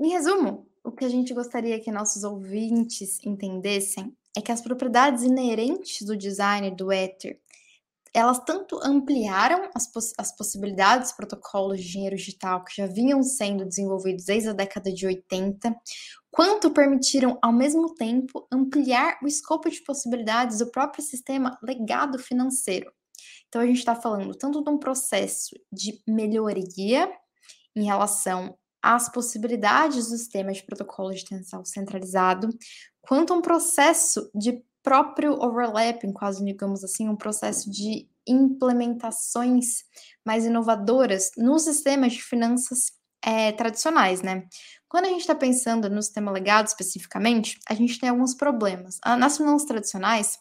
Em 0.00 0.10
resumo, 0.10 0.68
o 0.84 0.92
que 0.92 1.04
a 1.04 1.08
gente 1.08 1.34
gostaria 1.34 1.80
que 1.80 1.90
nossos 1.90 2.22
ouvintes 2.22 3.18
entendessem 3.24 4.16
é 4.36 4.40
que 4.40 4.52
as 4.52 4.60
propriedades 4.60 5.24
inerentes 5.24 6.06
do 6.06 6.16
design 6.16 6.70
do 6.70 6.92
Ether 6.92 7.38
elas 8.18 8.38
tanto 8.40 8.78
ampliaram 8.82 9.70
as, 9.74 9.86
poss 9.86 10.12
as 10.18 10.34
possibilidades 10.34 11.12
protocolos 11.12 11.80
de 11.80 11.88
dinheiro 11.88 12.16
digital 12.16 12.64
que 12.64 12.74
já 12.76 12.86
vinham 12.86 13.22
sendo 13.22 13.64
desenvolvidos 13.64 14.24
desde 14.24 14.48
a 14.48 14.52
década 14.52 14.92
de 14.92 15.06
80, 15.06 15.74
quanto 16.30 16.70
permitiram, 16.70 17.38
ao 17.40 17.52
mesmo 17.52 17.94
tempo, 17.94 18.46
ampliar 18.52 19.18
o 19.22 19.26
escopo 19.26 19.70
de 19.70 19.82
possibilidades 19.82 20.58
do 20.58 20.70
próprio 20.70 21.02
sistema 21.02 21.58
legado 21.62 22.18
financeiro, 22.18 22.92
Então, 23.48 23.62
a 23.62 23.66
gente 23.66 23.78
está 23.78 23.94
falando 23.94 24.34
tanto 24.34 24.62
de 24.62 24.70
um 24.70 24.78
processo 24.78 25.54
de 25.72 26.02
melhoria 26.06 27.10
em 27.74 27.84
relação 27.84 28.58
às 28.82 29.08
possibilidades 29.08 30.08
do 30.08 30.16
sistema 30.16 30.52
de 30.52 30.62
protocolo 30.62 31.14
de 31.14 31.24
tensão 31.24 31.64
centralizado, 31.64 32.48
quanto 33.00 33.32
um 33.32 33.40
processo 33.40 34.30
de 34.34 34.62
próprio 34.82 35.32
overlapping, 35.32 36.12
quase 36.12 36.44
digamos 36.44 36.84
assim, 36.84 37.08
um 37.08 37.16
processo 37.16 37.70
de 37.70 38.08
implementações 38.26 39.84
mais 40.24 40.44
inovadoras 40.44 41.30
nos 41.36 41.62
sistemas 41.62 42.12
de 42.12 42.22
finanças 42.22 42.92
é, 43.22 43.52
tradicionais, 43.52 44.22
né? 44.22 44.44
Quando 44.88 45.04
a 45.04 45.08
gente 45.08 45.20
está 45.20 45.34
pensando 45.34 45.90
no 45.90 46.02
sistema 46.02 46.30
legado 46.30 46.66
especificamente, 46.66 47.58
a 47.68 47.74
gente 47.74 47.98
tem 47.98 48.08
alguns 48.08 48.34
problemas. 48.34 48.98
Ah, 49.02 49.16
nas 49.16 49.36
finanças 49.36 49.68
tradicionais, 49.68 50.38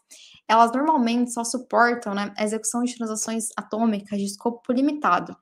elas 0.48 0.72
normalmente 0.72 1.34
só 1.34 1.44
suportam 1.44 2.14
né, 2.14 2.34
a 2.38 2.44
execução 2.44 2.84
de 2.84 2.96
transações 2.96 3.50
atômicas 3.58 4.18
de 4.18 4.26
escopo 4.26 4.72
limitado. 4.72 5.36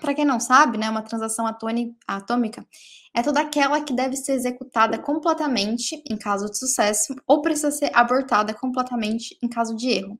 Para 0.00 0.14
quem 0.14 0.24
não 0.24 0.40
sabe, 0.40 0.78
né, 0.78 0.88
uma 0.88 1.02
transação 1.02 1.46
atômica 1.46 2.66
é 3.14 3.22
toda 3.22 3.40
aquela 3.40 3.82
que 3.82 3.92
deve 3.92 4.16
ser 4.16 4.32
executada 4.32 4.98
completamente 4.98 6.02
em 6.08 6.16
caso 6.16 6.46
de 6.46 6.58
sucesso 6.58 7.14
ou 7.26 7.42
precisa 7.42 7.70
ser 7.70 7.90
abortada 7.94 8.54
completamente 8.54 9.36
em 9.42 9.48
caso 9.48 9.74
de 9.76 9.90
erro. 9.90 10.18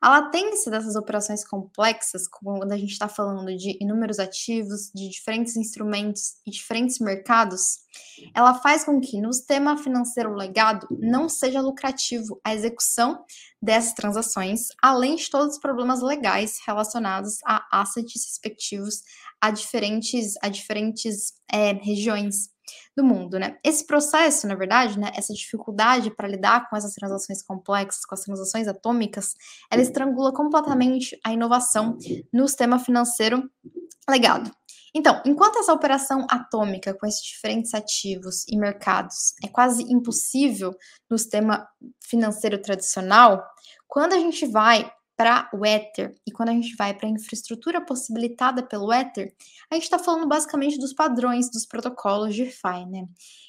A 0.00 0.08
latência 0.08 0.70
dessas 0.70 0.96
operações 0.96 1.46
complexas, 1.46 2.26
quando 2.26 2.72
a 2.72 2.76
gente 2.78 2.92
está 2.92 3.06
falando 3.06 3.54
de 3.54 3.76
inúmeros 3.82 4.18
ativos, 4.18 4.90
de 4.94 5.10
diferentes 5.10 5.56
instrumentos 5.56 6.36
e 6.46 6.50
diferentes 6.50 6.98
mercados, 6.98 7.80
ela 8.34 8.54
faz 8.54 8.84
com 8.84 9.00
que 9.00 9.20
no 9.20 9.32
sistema 9.32 9.76
financeiro 9.76 10.34
legado 10.34 10.86
não 10.90 11.28
seja 11.28 11.60
lucrativo 11.60 12.40
a 12.44 12.54
execução 12.54 13.24
dessas 13.62 13.92
transações, 13.92 14.68
além 14.82 15.16
de 15.16 15.30
todos 15.30 15.54
os 15.54 15.60
problemas 15.60 16.02
legais 16.02 16.58
relacionados 16.66 17.38
a 17.44 17.80
assets 17.80 18.24
respectivos 18.24 19.02
a 19.40 19.50
diferentes, 19.50 20.34
a 20.42 20.48
diferentes 20.48 21.32
é, 21.50 21.72
regiões 21.72 22.50
do 22.96 23.02
mundo, 23.02 23.38
né? 23.38 23.58
Esse 23.64 23.86
processo, 23.86 24.46
na 24.46 24.54
verdade, 24.54 24.98
né, 24.98 25.10
essa 25.14 25.32
dificuldade 25.32 26.10
para 26.10 26.28
lidar 26.28 26.68
com 26.68 26.76
essas 26.76 26.94
transações 26.94 27.42
complexas, 27.42 28.04
com 28.04 28.14
as 28.14 28.22
transações 28.22 28.68
atômicas, 28.68 29.34
ela 29.70 29.82
estrangula 29.82 30.32
completamente 30.32 31.18
a 31.24 31.32
inovação 31.32 31.96
no 32.32 32.46
sistema 32.46 32.78
financeiro 32.78 33.48
legado. 34.08 34.50
Então, 34.94 35.22
enquanto 35.24 35.58
essa 35.58 35.72
operação 35.72 36.26
atômica 36.30 36.94
com 36.94 37.06
esses 37.06 37.22
diferentes 37.22 37.74
ativos 37.74 38.44
e 38.48 38.56
mercados 38.56 39.34
é 39.44 39.48
quase 39.48 39.82
impossível 39.82 40.74
no 41.08 41.16
sistema 41.16 41.68
financeiro 42.02 42.60
tradicional, 42.60 43.44
quando 43.86 44.14
a 44.14 44.18
gente 44.18 44.46
vai 44.46 44.90
para 45.20 45.50
o 45.52 45.66
Ether 45.66 46.14
e 46.26 46.32
quando 46.32 46.48
a 46.48 46.52
gente 46.52 46.74
vai 46.76 46.94
para 46.94 47.06
a 47.06 47.10
infraestrutura 47.10 47.78
possibilitada 47.84 48.62
pelo 48.62 48.90
Ether, 48.90 49.34
a 49.70 49.74
gente 49.74 49.84
está 49.84 49.98
falando 49.98 50.26
basicamente 50.26 50.78
dos 50.78 50.94
padrões 50.94 51.50
dos 51.50 51.66
protocolos 51.66 52.34
de 52.34 52.44
DeFi, 52.44 52.86
né? 52.88 53.04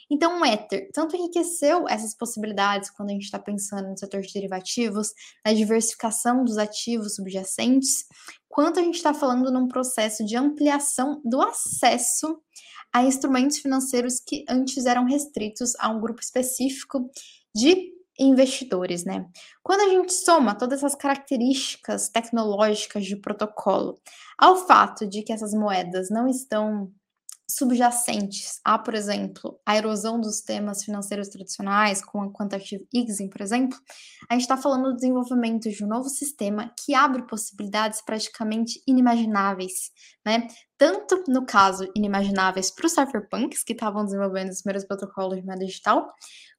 Então, 0.09 0.41
o 0.41 0.45
Ether 0.45 0.89
tanto 0.93 1.15
enriqueceu 1.15 1.87
essas 1.87 2.13
possibilidades 2.13 2.89
quando 2.89 3.11
a 3.11 3.13
gente 3.13 3.23
está 3.23 3.39
pensando 3.39 3.87
no 3.87 3.97
setor 3.97 4.19
de 4.19 4.33
derivativos, 4.33 5.13
na 5.45 5.53
diversificação 5.53 6.43
dos 6.43 6.57
ativos 6.57 7.15
subjacentes, 7.15 8.05
quanto 8.51 8.79
a 8.79 8.83
gente 8.83 8.95
está 8.95 9.13
falando 9.13 9.51
num 9.51 9.67
processo 9.67 10.23
de 10.25 10.35
ampliação 10.35 11.21
do 11.23 11.41
acesso 11.41 12.37
a 12.93 13.03
instrumentos 13.03 13.59
financeiros 13.59 14.19
que 14.19 14.43
antes 14.49 14.85
eram 14.85 15.05
restritos 15.05 15.73
a 15.79 15.89
um 15.89 15.99
grupo 15.99 16.21
específico 16.21 17.09
de 17.55 17.93
investidores, 18.19 19.05
né? 19.05 19.25
Quando 19.63 19.81
a 19.81 19.89
gente 19.89 20.13
soma 20.13 20.53
todas 20.53 20.79
essas 20.79 20.95
características 20.95 22.09
tecnológicas 22.09 23.05
de 23.05 23.15
protocolo 23.15 23.97
ao 24.37 24.67
fato 24.67 25.07
de 25.07 25.23
que 25.23 25.31
essas 25.31 25.53
moedas 25.53 26.09
não 26.09 26.27
estão 26.27 26.91
subjacentes 27.55 28.59
a, 28.63 28.77
por 28.77 28.93
exemplo, 28.93 29.59
a 29.65 29.75
erosão 29.75 30.19
dos 30.19 30.35
sistemas 30.35 30.83
financeiros 30.83 31.29
tradicionais, 31.29 32.03
com 32.03 32.21
a 32.21 32.31
quantitative 32.31 32.87
easing, 32.93 33.29
por 33.29 33.41
exemplo, 33.41 33.77
a 34.29 34.33
gente 34.33 34.43
está 34.43 34.57
falando 34.57 34.89
do 34.89 34.95
desenvolvimento 34.95 35.69
de 35.69 35.83
um 35.83 35.87
novo 35.87 36.09
sistema 36.09 36.73
que 36.79 36.93
abre 36.93 37.25
possibilidades 37.27 38.01
praticamente 38.01 38.81
inimagináveis, 38.87 39.91
né? 40.25 40.47
Tanto 40.77 41.23
no 41.27 41.45
caso 41.45 41.87
inimagináveis 41.95 42.71
para 42.71 42.87
os 42.87 42.93
cypherpunks 42.93 43.63
que 43.63 43.73
estavam 43.73 44.03
desenvolvendo 44.03 44.49
os 44.49 44.61
primeiros 44.61 44.85
protocolos 44.85 45.37
de 45.37 45.45
moeda 45.45 45.65
digital, 45.65 46.07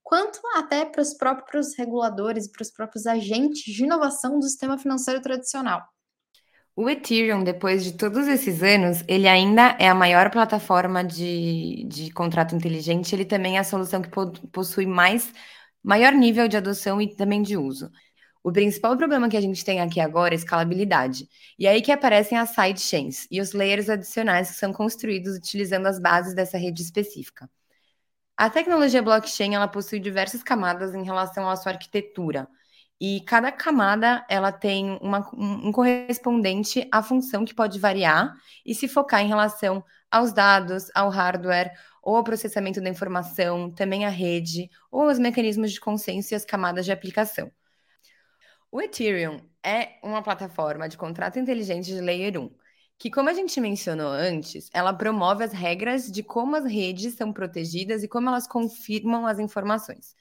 quanto 0.03 0.41
até 0.57 0.85
para 0.85 1.03
os 1.03 1.15
próprios 1.15 1.77
reguladores, 1.77 2.51
para 2.51 2.63
os 2.63 2.71
próprios 2.71 3.07
agentes 3.07 3.63
de 3.63 3.85
inovação 3.85 4.39
do 4.39 4.47
sistema 4.47 4.79
financeiro 4.79 5.21
tradicional. 5.21 5.83
O 6.75 6.89
Ethereum, 6.89 7.45
depois 7.45 7.85
de 7.85 7.93
todos 7.93 8.27
esses 8.27 8.63
anos, 8.63 9.05
ele 9.07 9.29
ainda 9.29 9.77
é 9.79 9.89
a 9.89 9.95
maior 9.95 10.31
plataforma 10.31 11.05
de, 11.05 11.85
de 11.87 12.11
contrato 12.13 12.55
inteligente, 12.55 13.15
ele 13.15 13.27
também 13.27 13.57
é 13.57 13.61
a 13.61 13.65
solução 13.65 14.01
que 14.01 14.09
possui 14.51 14.87
mais 14.87 15.33
maior 15.83 16.13
nível 16.13 16.49
de 16.49 16.57
adoção 16.57 17.01
e 17.01 17.15
também 17.15 17.43
de 17.43 17.59
uso. 17.59 17.91
O 18.43 18.51
principal 18.51 18.97
problema 18.97 19.29
que 19.29 19.37
a 19.37 19.41
gente 19.41 19.65
tem 19.65 19.81
aqui 19.81 20.01
agora 20.01 20.35
é 20.35 20.37
escalabilidade. 20.37 21.29
E 21.59 21.67
aí 21.67 21.83
que 21.83 21.93
aparecem 21.93 22.39
as 22.39 22.51
sidechains 22.51 23.27
e 23.31 23.41
os 23.41 23.53
layers 23.53 23.89
adicionais 23.91 24.51
que 24.51 24.57
são 24.57 24.73
construídos 24.73 25.37
utilizando 25.37 25.87
as 25.87 26.01
bases 26.01 26.35
dessa 26.35 26.57
rede 26.59 26.83
específica. 26.83 27.49
A 28.37 28.51
tecnologia 28.51 29.03
blockchain 29.03 29.55
ela 29.55 29.69
possui 29.69 30.01
diversas 30.01 30.43
camadas 30.43 30.95
em 30.95 31.05
relação 31.05 31.49
à 31.49 31.55
sua 31.55 31.73
arquitetura. 31.73 32.49
E 33.05 33.21
cada 33.23 33.51
camada 33.51 34.25
ela 34.29 34.53
tem 34.53 34.97
uma, 35.03 35.29
um 35.35 35.73
correspondente 35.73 36.89
à 36.93 37.03
função 37.03 37.45
que 37.45 37.53
pode 37.53 37.81
variar 37.81 38.33
e 38.65 38.77
se 38.77 38.87
focar 38.87 39.21
em 39.21 39.27
relação 39.27 39.85
aos 40.09 40.33
dados, 40.33 40.89
ao 40.95 41.09
hardware, 41.09 41.73
ou 42.01 42.15
ao 42.15 42.23
processamento 42.23 42.81
da 42.81 42.89
informação, 42.89 43.73
também 43.73 44.05
à 44.05 44.09
rede, 44.09 44.71
ou 44.89 45.09
aos 45.09 45.19
mecanismos 45.19 45.73
de 45.73 45.81
consenso 45.81 46.33
e 46.33 46.37
as 46.37 46.45
camadas 46.45 46.85
de 46.85 46.93
aplicação. 46.93 47.51
O 48.71 48.81
Ethereum 48.81 49.41
é 49.65 49.99
uma 50.01 50.23
plataforma 50.23 50.89
de 50.89 50.97
contrato 50.97 51.41
inteligente 51.41 51.87
de 51.87 52.01
Layer 52.01 52.41
1, 52.41 52.55
que, 53.01 53.11
como 53.11 53.29
a 53.29 53.35
gente 53.35 53.61
mencionou 53.61 54.13
antes, 54.13 54.71
ela 54.73 54.95
promove 54.95 55.43
as 55.43 55.53
regras 55.53 56.09
de 56.09 56.23
como 56.23 56.55
as 56.55 56.65
redes 56.65 57.15
são 57.15 57.33
protegidas 57.33 58.05
e 58.05 58.09
como 58.09 58.29
elas 58.29 58.47
confirmam 58.47 59.27
as 59.27 59.41
informações. 59.41 60.15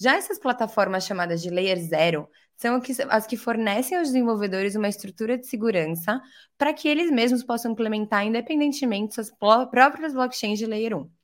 Já 0.00 0.16
essas 0.16 0.38
plataformas 0.38 1.04
chamadas 1.04 1.42
de 1.42 1.50
Layer 1.50 1.78
Zero 1.78 2.28
são 2.56 2.80
as 3.10 3.26
que 3.26 3.36
fornecem 3.36 3.98
aos 3.98 4.08
desenvolvedores 4.08 4.76
uma 4.76 4.88
estrutura 4.88 5.36
de 5.36 5.46
segurança 5.46 6.20
para 6.56 6.72
que 6.72 6.88
eles 6.88 7.10
mesmos 7.10 7.42
possam 7.44 7.72
implementar 7.72 8.24
independentemente 8.24 9.14
suas 9.14 9.30
próprias 9.70 10.12
blockchains 10.12 10.58
de 10.58 10.66
Layer 10.66 10.96
1. 10.96 11.17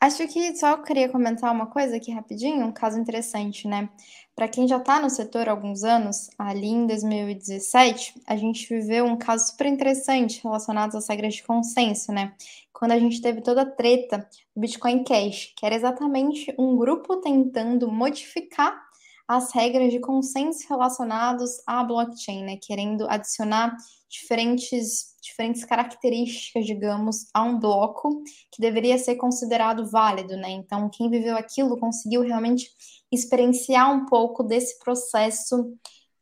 Acho 0.00 0.28
que 0.28 0.54
só 0.56 0.76
queria 0.76 1.08
comentar 1.08 1.50
uma 1.52 1.66
coisa 1.66 1.96
aqui 1.96 2.10
rapidinho, 2.12 2.66
um 2.66 2.72
caso 2.72 2.98
interessante, 2.98 3.66
né? 3.66 3.88
Para 4.34 4.46
quem 4.46 4.68
já 4.68 4.76
está 4.76 5.00
no 5.00 5.08
setor 5.08 5.48
há 5.48 5.52
alguns 5.52 5.82
anos, 5.82 6.28
ali 6.38 6.66
em 6.66 6.86
2017, 6.86 8.20
a 8.26 8.36
gente 8.36 8.68
viveu 8.68 9.06
um 9.06 9.16
caso 9.16 9.48
super 9.48 9.66
interessante 9.66 10.42
relacionado 10.42 10.96
às 10.96 11.08
regras 11.08 11.36
de 11.36 11.42
consenso, 11.42 12.12
né? 12.12 12.34
Quando 12.74 12.92
a 12.92 12.98
gente 12.98 13.22
teve 13.22 13.40
toda 13.40 13.62
a 13.62 13.70
treta 13.70 14.28
do 14.54 14.60
Bitcoin 14.60 15.02
Cash, 15.02 15.54
que 15.56 15.64
era 15.64 15.74
exatamente 15.74 16.54
um 16.58 16.76
grupo 16.76 17.16
tentando 17.16 17.90
modificar 17.90 18.78
as 19.26 19.50
regras 19.52 19.90
de 19.90 19.98
consenso 19.98 20.66
relacionados 20.68 21.62
à 21.66 21.82
blockchain, 21.82 22.44
né? 22.44 22.58
Querendo 22.60 23.08
adicionar 23.08 23.74
diferentes, 24.10 25.15
diferentes 25.26 25.64
características, 25.64 26.64
digamos, 26.64 27.26
a 27.34 27.42
um 27.42 27.58
bloco 27.58 28.22
que 28.50 28.60
deveria 28.60 28.98
ser 28.98 29.16
considerado 29.16 29.88
válido, 29.90 30.36
né? 30.36 30.50
Então, 30.50 30.88
quem 30.88 31.10
viveu 31.10 31.36
aquilo 31.36 31.78
conseguiu 31.78 32.22
realmente 32.22 32.68
experienciar 33.10 33.92
um 33.92 34.06
pouco 34.06 34.42
desse 34.42 34.78
processo 34.78 35.72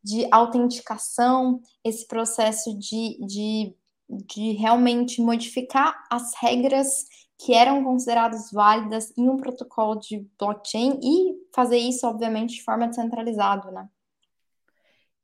de 0.02 0.26
autenticação, 0.30 1.60
esse 1.82 2.06
processo 2.06 2.78
de, 2.78 3.18
de, 3.26 3.74
de 4.26 4.52
realmente 4.52 5.22
modificar 5.22 5.94
as 6.10 6.34
regras 6.40 7.06
que 7.38 7.54
eram 7.54 7.82
consideradas 7.82 8.50
válidas 8.52 9.12
em 9.16 9.28
um 9.28 9.36
protocolo 9.36 9.96
de 9.96 10.26
blockchain 10.38 10.98
e 11.02 11.34
fazer 11.54 11.78
isso, 11.78 12.06
obviamente, 12.06 12.56
de 12.56 12.62
forma 12.62 12.86
descentralizada, 12.86 13.70
né? 13.70 13.88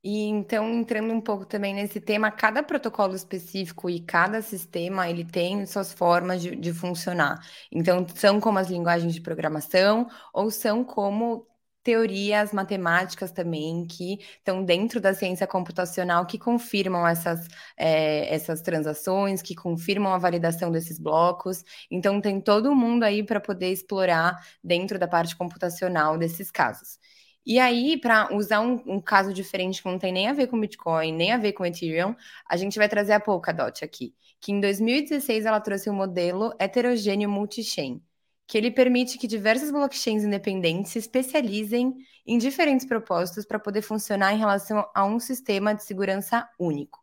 E 0.03 0.23
então, 0.25 0.67
entrando 0.73 1.13
um 1.13 1.21
pouco 1.21 1.45
também 1.45 1.75
nesse 1.75 2.01
tema, 2.01 2.31
cada 2.31 2.63
protocolo 2.63 3.15
específico 3.15 3.91
e 3.91 4.01
cada 4.01 4.41
sistema, 4.41 5.11
ele 5.11 5.25
tem 5.27 5.67
suas 5.67 5.93
formas 5.93 6.41
de, 6.41 6.57
de 6.57 6.73
funcionar. 6.73 7.39
Então, 7.71 8.07
são 8.15 8.41
como 8.41 8.59
as 8.59 8.69
linguagens 8.71 9.13
de 9.15 9.21
programação 9.21 10.09
ou 10.33 10.51
são 10.51 10.83
como 10.85 11.47
teorias 11.83 12.53
matemáticas 12.53 13.31
também 13.31 13.87
que 13.87 14.19
estão 14.39 14.65
dentro 14.65 15.01
da 15.01 15.13
ciência 15.15 15.47
computacional 15.47 16.27
que 16.27 16.39
confirmam 16.39 17.07
essas, 17.07 17.47
é, 17.77 18.35
essas 18.35 18.63
transações, 18.63 19.43
que 19.43 19.55
confirmam 19.55 20.15
a 20.15 20.19
validação 20.19 20.71
desses 20.71 20.99
blocos. 20.99 21.63
Então, 21.91 22.21
tem 22.23 22.41
todo 22.41 22.75
mundo 22.75 23.03
aí 23.05 23.23
para 23.23 23.41
poder 23.41 23.71
explorar 23.71 24.39
dentro 24.65 24.99
da 24.99 25.07
parte 25.09 25.37
computacional 25.37 26.17
desses 26.17 26.51
casos. 26.51 26.99
E 27.45 27.59
aí, 27.59 27.99
para 27.99 28.35
usar 28.35 28.61
um, 28.61 28.83
um, 28.87 29.01
caso 29.01 29.33
diferente 29.33 29.83
que 29.83 29.89
não 29.89 29.99
tem 29.99 30.13
nem 30.13 30.29
a 30.29 30.33
ver 30.33 30.47
com 30.47 30.61
Bitcoin, 30.61 31.13
nem 31.13 31.33
a 31.33 31.39
ver 31.39 31.53
com 31.53 31.65
Ethereum, 31.65 32.15
a 32.49 32.57
gente 32.57 32.79
vai 32.79 32.89
trazer 32.89 33.13
a 33.13 33.21
Polkadot 33.21 33.83
aqui, 33.85 34.15
que 34.41 34.53
em 34.53 34.61
2016 34.61 35.47
ela 35.47 35.61
trouxe 35.61 35.89
um 35.89 35.95
modelo 35.95 36.53
heterogêneo 36.59 37.31
multi-chain, 37.31 38.03
que 38.47 38.59
ele 38.59 38.71
permite 38.71 39.17
que 39.17 39.27
diversas 39.27 39.71
blockchains 39.71 40.23
independentes 40.23 40.93
se 40.93 40.99
especializem 40.99 41.95
em 42.27 42.39
diferentes 42.39 42.87
propósitos 42.87 43.47
para 43.47 43.59
poder 43.59 43.83
funcionar 43.83 44.35
em 44.35 44.39
relação 44.39 44.89
a 44.95 45.05
um 45.05 45.19
sistema 45.19 45.75
de 45.75 45.83
segurança 45.83 46.49
único. 46.59 47.01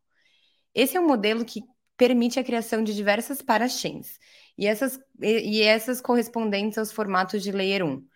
Esse 0.73 0.97
é 0.97 0.99
um 0.99 1.07
modelo 1.07 1.43
que 1.43 1.63
permite 1.97 2.39
a 2.39 2.43
criação 2.43 2.83
de 2.83 2.95
diversas 2.95 3.41
parachains, 3.41 4.19
e 4.57 4.67
essas, 4.67 4.99
e, 5.21 5.57
e 5.57 5.61
essas 5.63 5.99
correspondentes 5.99 6.77
aos 6.77 6.91
formatos 6.91 7.41
de 7.41 7.51
Layer 7.51 7.83
1. 7.83 8.06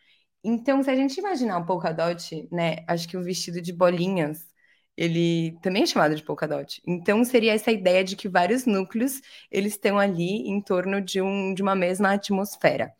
Então, 0.43 0.81
se 0.81 0.89
a 0.89 0.95
gente 0.95 1.19
imaginar 1.19 1.59
o 1.59 1.65
Polkadot, 1.65 2.47
né, 2.51 2.77
acho 2.87 3.07
que 3.07 3.15
o 3.15 3.23
vestido 3.23 3.61
de 3.61 3.71
bolinhas, 3.71 4.49
ele 4.97 5.57
também 5.61 5.83
é 5.83 5.85
chamado 5.85 6.15
de 6.15 6.23
Polkadot. 6.23 6.81
Então, 6.85 7.23
seria 7.23 7.53
essa 7.53 7.71
ideia 7.71 8.03
de 8.03 8.15
que 8.15 8.27
vários 8.27 8.65
núcleos, 8.65 9.21
eles 9.51 9.73
estão 9.73 9.99
ali 9.99 10.49
em 10.49 10.59
torno 10.61 10.99
de, 10.99 11.21
um, 11.21 11.53
de 11.53 11.61
uma 11.61 11.75
mesma 11.75 12.13
atmosfera. 12.13 12.91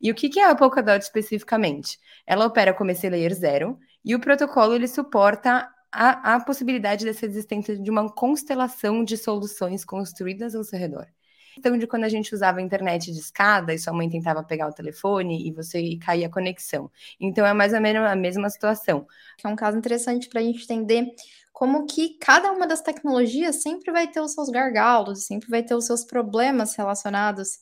E 0.00 0.10
o 0.10 0.14
que, 0.14 0.28
que 0.28 0.40
é 0.40 0.44
a 0.44 0.54
Polkadot 0.54 1.02
especificamente? 1.02 1.98
Ela 2.26 2.46
opera 2.46 2.74
como 2.74 2.90
esse 2.90 3.08
layer 3.08 3.34
zero, 3.34 3.78
e 4.04 4.14
o 4.14 4.20
protocolo, 4.20 4.74
ele 4.74 4.88
suporta 4.88 5.68
a, 5.92 6.34
a 6.36 6.40
possibilidade 6.44 7.04
dessa 7.04 7.26
existência 7.26 7.78
de 7.78 7.90
uma 7.90 8.10
constelação 8.12 9.02
de 9.04 9.16
soluções 9.16 9.84
construídas 9.84 10.54
ao 10.54 10.64
seu 10.64 10.78
redor 10.78 11.06
questão 11.54 11.76
de 11.76 11.86
quando 11.86 12.04
a 12.04 12.08
gente 12.08 12.34
usava 12.34 12.58
a 12.58 12.62
internet 12.62 13.12
de 13.12 13.18
escada 13.18 13.74
e 13.74 13.78
sua 13.78 13.92
mãe 13.92 14.08
tentava 14.08 14.42
pegar 14.42 14.68
o 14.68 14.72
telefone 14.72 15.48
e 15.48 15.52
você 15.52 15.96
caía 15.96 16.26
a 16.26 16.30
conexão. 16.30 16.90
Então 17.20 17.44
é 17.46 17.52
mais 17.52 17.72
ou 17.72 17.80
menos 17.80 18.02
a 18.08 18.16
mesma 18.16 18.48
situação. 18.48 19.06
É 19.42 19.48
um 19.48 19.56
caso 19.56 19.76
interessante 19.78 20.28
para 20.28 20.40
a 20.40 20.44
gente 20.44 20.64
entender 20.64 21.06
como 21.52 21.86
que 21.86 22.16
cada 22.18 22.52
uma 22.52 22.66
das 22.66 22.80
tecnologias 22.80 23.62
sempre 23.62 23.92
vai 23.92 24.08
ter 24.08 24.20
os 24.20 24.32
seus 24.32 24.48
gargalos, 24.48 25.26
sempre 25.26 25.48
vai 25.48 25.62
ter 25.62 25.74
os 25.74 25.86
seus 25.86 26.04
problemas 26.04 26.74
relacionados 26.74 27.58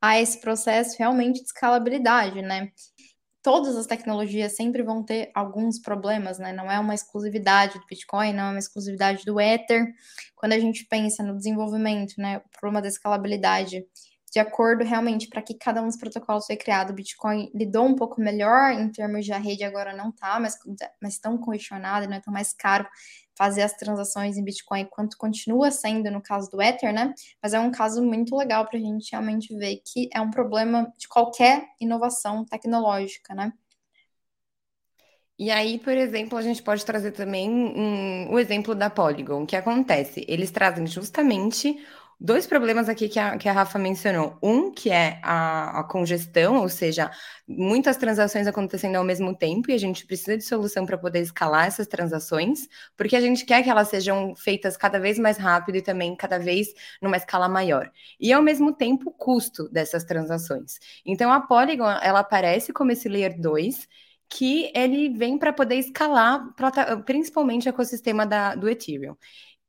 a 0.00 0.20
esse 0.20 0.40
processo 0.40 0.96
realmente 0.98 1.40
de 1.40 1.46
escalabilidade, 1.46 2.40
né? 2.42 2.70
Todas 3.42 3.76
as 3.76 3.86
tecnologias 3.86 4.54
sempre 4.54 4.82
vão 4.82 5.02
ter 5.02 5.30
alguns 5.34 5.78
problemas, 5.78 6.38
né? 6.38 6.52
Não 6.52 6.70
é 6.70 6.78
uma 6.78 6.94
exclusividade 6.94 7.78
do 7.78 7.86
Bitcoin, 7.86 8.32
não 8.32 8.44
é 8.44 8.50
uma 8.50 8.58
exclusividade 8.58 9.24
do 9.24 9.40
Ether. 9.40 9.86
Quando 10.36 10.52
a 10.52 10.58
gente 10.58 10.84
pensa 10.86 11.22
no 11.22 11.36
desenvolvimento, 11.36 12.14
né, 12.18 12.38
o 12.38 12.60
problema 12.60 12.82
da 12.82 12.88
escalabilidade, 12.88 13.84
de 14.30 14.38
acordo 14.38 14.84
realmente 14.84 15.28
para 15.28 15.42
que 15.42 15.54
cada 15.54 15.82
um 15.82 15.86
dos 15.86 15.96
protocolos 15.96 16.46
foi 16.46 16.56
criado, 16.56 16.90
o 16.90 16.94
Bitcoin 16.94 17.50
lidou 17.54 17.84
um 17.84 17.96
pouco 17.96 18.20
melhor 18.20 18.72
em 18.72 18.88
termos 18.88 19.24
de 19.24 19.32
a 19.32 19.38
rede 19.38 19.64
agora 19.64 19.94
não 19.96 20.12
tá, 20.12 20.38
mas, 20.38 20.56
mas 21.02 21.18
tão 21.18 21.36
congestionada, 21.36 22.06
não 22.06 22.16
é 22.16 22.20
tão 22.20 22.32
mais 22.32 22.52
caro 22.52 22.86
fazer 23.36 23.62
as 23.62 23.72
transações 23.72 24.36
em 24.36 24.44
Bitcoin 24.44 24.86
quanto 24.90 25.16
continua 25.16 25.70
sendo 25.70 26.10
no 26.10 26.22
caso 26.22 26.50
do 26.50 26.60
Ether, 26.60 26.92
né? 26.92 27.14
Mas 27.42 27.54
é 27.54 27.58
um 27.58 27.70
caso 27.70 28.02
muito 28.02 28.36
legal 28.36 28.66
para 28.66 28.78
a 28.78 28.82
gente 28.82 29.10
realmente 29.10 29.56
ver 29.56 29.80
que 29.84 30.10
é 30.12 30.20
um 30.20 30.30
problema 30.30 30.92
de 30.96 31.08
qualquer 31.08 31.66
inovação 31.80 32.44
tecnológica, 32.44 33.34
né? 33.34 33.52
E 35.38 35.50
aí, 35.50 35.78
por 35.78 35.94
exemplo, 35.94 36.36
a 36.36 36.42
gente 36.42 36.62
pode 36.62 36.84
trazer 36.84 37.12
também 37.12 37.48
um, 37.48 38.30
o 38.30 38.38
exemplo 38.38 38.74
da 38.74 38.90
Polygon. 38.90 39.42
O 39.42 39.46
que 39.46 39.56
acontece? 39.56 40.22
Eles 40.28 40.50
trazem 40.50 40.86
justamente 40.86 41.82
dois 42.20 42.46
problemas 42.46 42.88
aqui 42.88 43.08
que 43.08 43.18
a, 43.18 43.38
que 43.38 43.48
a 43.48 43.52
Rafa 43.52 43.78
mencionou. 43.78 44.36
Um, 44.42 44.70
que 44.70 44.90
é 44.90 45.18
a, 45.22 45.80
a, 45.80 45.84
congestão, 45.84 46.60
ou 46.60 46.68
seja, 46.68 47.10
muitas 47.48 47.96
transações 47.96 48.46
acontecendo 48.46 48.96
ao 48.96 49.04
mesmo 49.04 49.34
tempo 49.34 49.70
e 49.70 49.74
a 49.74 49.78
gente 49.78 50.06
precisa 50.06 50.36
de 50.36 50.44
solução 50.44 50.84
para 50.84 50.98
poder 50.98 51.20
escalar 51.20 51.66
essas 51.66 51.86
transações, 51.86 52.68
porque 52.96 53.16
a 53.16 53.20
gente 53.20 53.46
quer 53.46 53.62
que 53.62 53.70
elas 53.70 53.88
sejam 53.88 54.34
feitas 54.36 54.76
cada 54.76 55.00
vez 55.00 55.18
mais 55.18 55.38
rápido 55.38 55.76
e 55.76 55.82
também 55.82 56.14
cada 56.14 56.38
vez 56.38 56.68
numa 57.00 57.16
escala 57.16 57.48
maior. 57.48 57.90
E 58.20 58.32
ao 58.32 58.42
mesmo 58.42 58.72
tempo, 58.72 59.10
o 59.10 59.12
custo 59.12 59.68
dessas 59.70 60.04
transações. 60.04 60.78
Então, 61.06 61.32
a 61.32 61.40
Polygon, 61.40 61.88
ela 62.02 62.20
aparece 62.20 62.72
como 62.72 62.92
esse 62.92 63.08
layer 63.08 63.40
2 63.40 63.88
que 64.32 64.70
ele 64.76 65.08
vem 65.10 65.36
para 65.36 65.52
poder 65.52 65.74
escalar 65.74 66.54
principalmente 67.04 67.68
o 67.68 67.70
ecossistema 67.70 68.24
da, 68.24 68.54
do 68.54 68.68
Ethereum. 68.68 69.16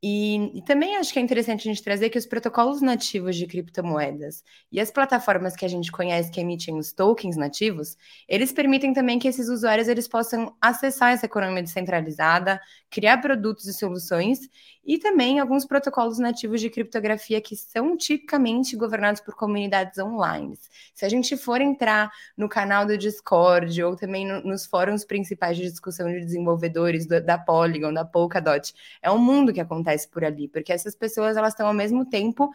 E, 0.04 0.58
e, 0.58 0.62
também 0.64 0.96
acho 0.98 1.14
que 1.14 1.20
é 1.20 1.22
interessante 1.22 1.70
a 1.70 1.72
gente 1.72 1.84
trazer 1.84 2.10
que 2.10 2.18
os 2.18 2.26
protocolos 2.26 2.82
nativos 2.82 3.36
de 3.36 3.46
criptomoedas 3.46 4.44
e 4.72 4.80
as 4.80 4.90
plataformas 4.90 5.56
que 5.56 5.64
a 5.64 5.68
gente 5.68 5.92
conhece 5.92 6.32
que 6.32 6.42
emitem 6.42 6.76
os 6.80 6.92
tokens 6.92 7.38
nativos, 7.38 7.96
eles 8.28 8.52
permitem 8.52 8.94
também 8.94 9.20
que 9.20 9.28
esses 9.28 9.48
usuários 9.48 9.88
eles 9.88 10.08
possam 10.08 10.56
acessar 10.60 11.12
essa 11.14 11.28
economia 11.28 11.62
descentralizada, 11.62 12.60
criar 12.90 13.20
produtos 13.20 13.68
e 13.68 13.74
soluções 13.74 14.40
e 14.84 14.98
também 14.98 15.40
alguns 15.40 15.66
protocolos 15.66 16.18
nativos 16.18 16.60
de 16.60 16.70
criptografia 16.70 17.40
que 17.40 17.56
são 17.56 17.96
tipicamente 17.96 18.76
governados 18.76 19.22
por 19.22 19.36
comunidades 19.36 20.00
online. 20.00 20.58
Se 20.94 21.06
a 21.06 21.10
gente 21.10 21.38
for 21.38 21.62
entrar 21.62 22.12
no 22.36 22.50
canal 22.50 22.86
do 22.86 22.98
Discord 22.98 23.84
ou 23.84 23.96
também 23.96 24.26
no, 24.26 24.42
nos 24.42 24.66
fóruns 24.66 25.06
principais 25.06 25.58
de 25.58 25.64
discussão 25.64 26.08
de 26.12 26.20
desenvolvedores 26.20 27.06
do, 27.06 27.24
da 27.24 27.38
Polygon, 27.38 27.94
da 27.94 28.04
Polkadot, 28.04 28.74
é 29.02 29.12
um 29.12 29.20
mundo 29.20 29.54
que 29.54 29.62
acontece 29.62 30.08
por 30.10 30.24
ali, 30.26 30.48
porque 30.48 30.74
essas 30.74 30.96
pessoas 30.96 31.38
elas 31.38 31.54
estão 31.54 31.68
ao 31.68 31.74
mesmo 31.74 32.06
tempo 32.06 32.50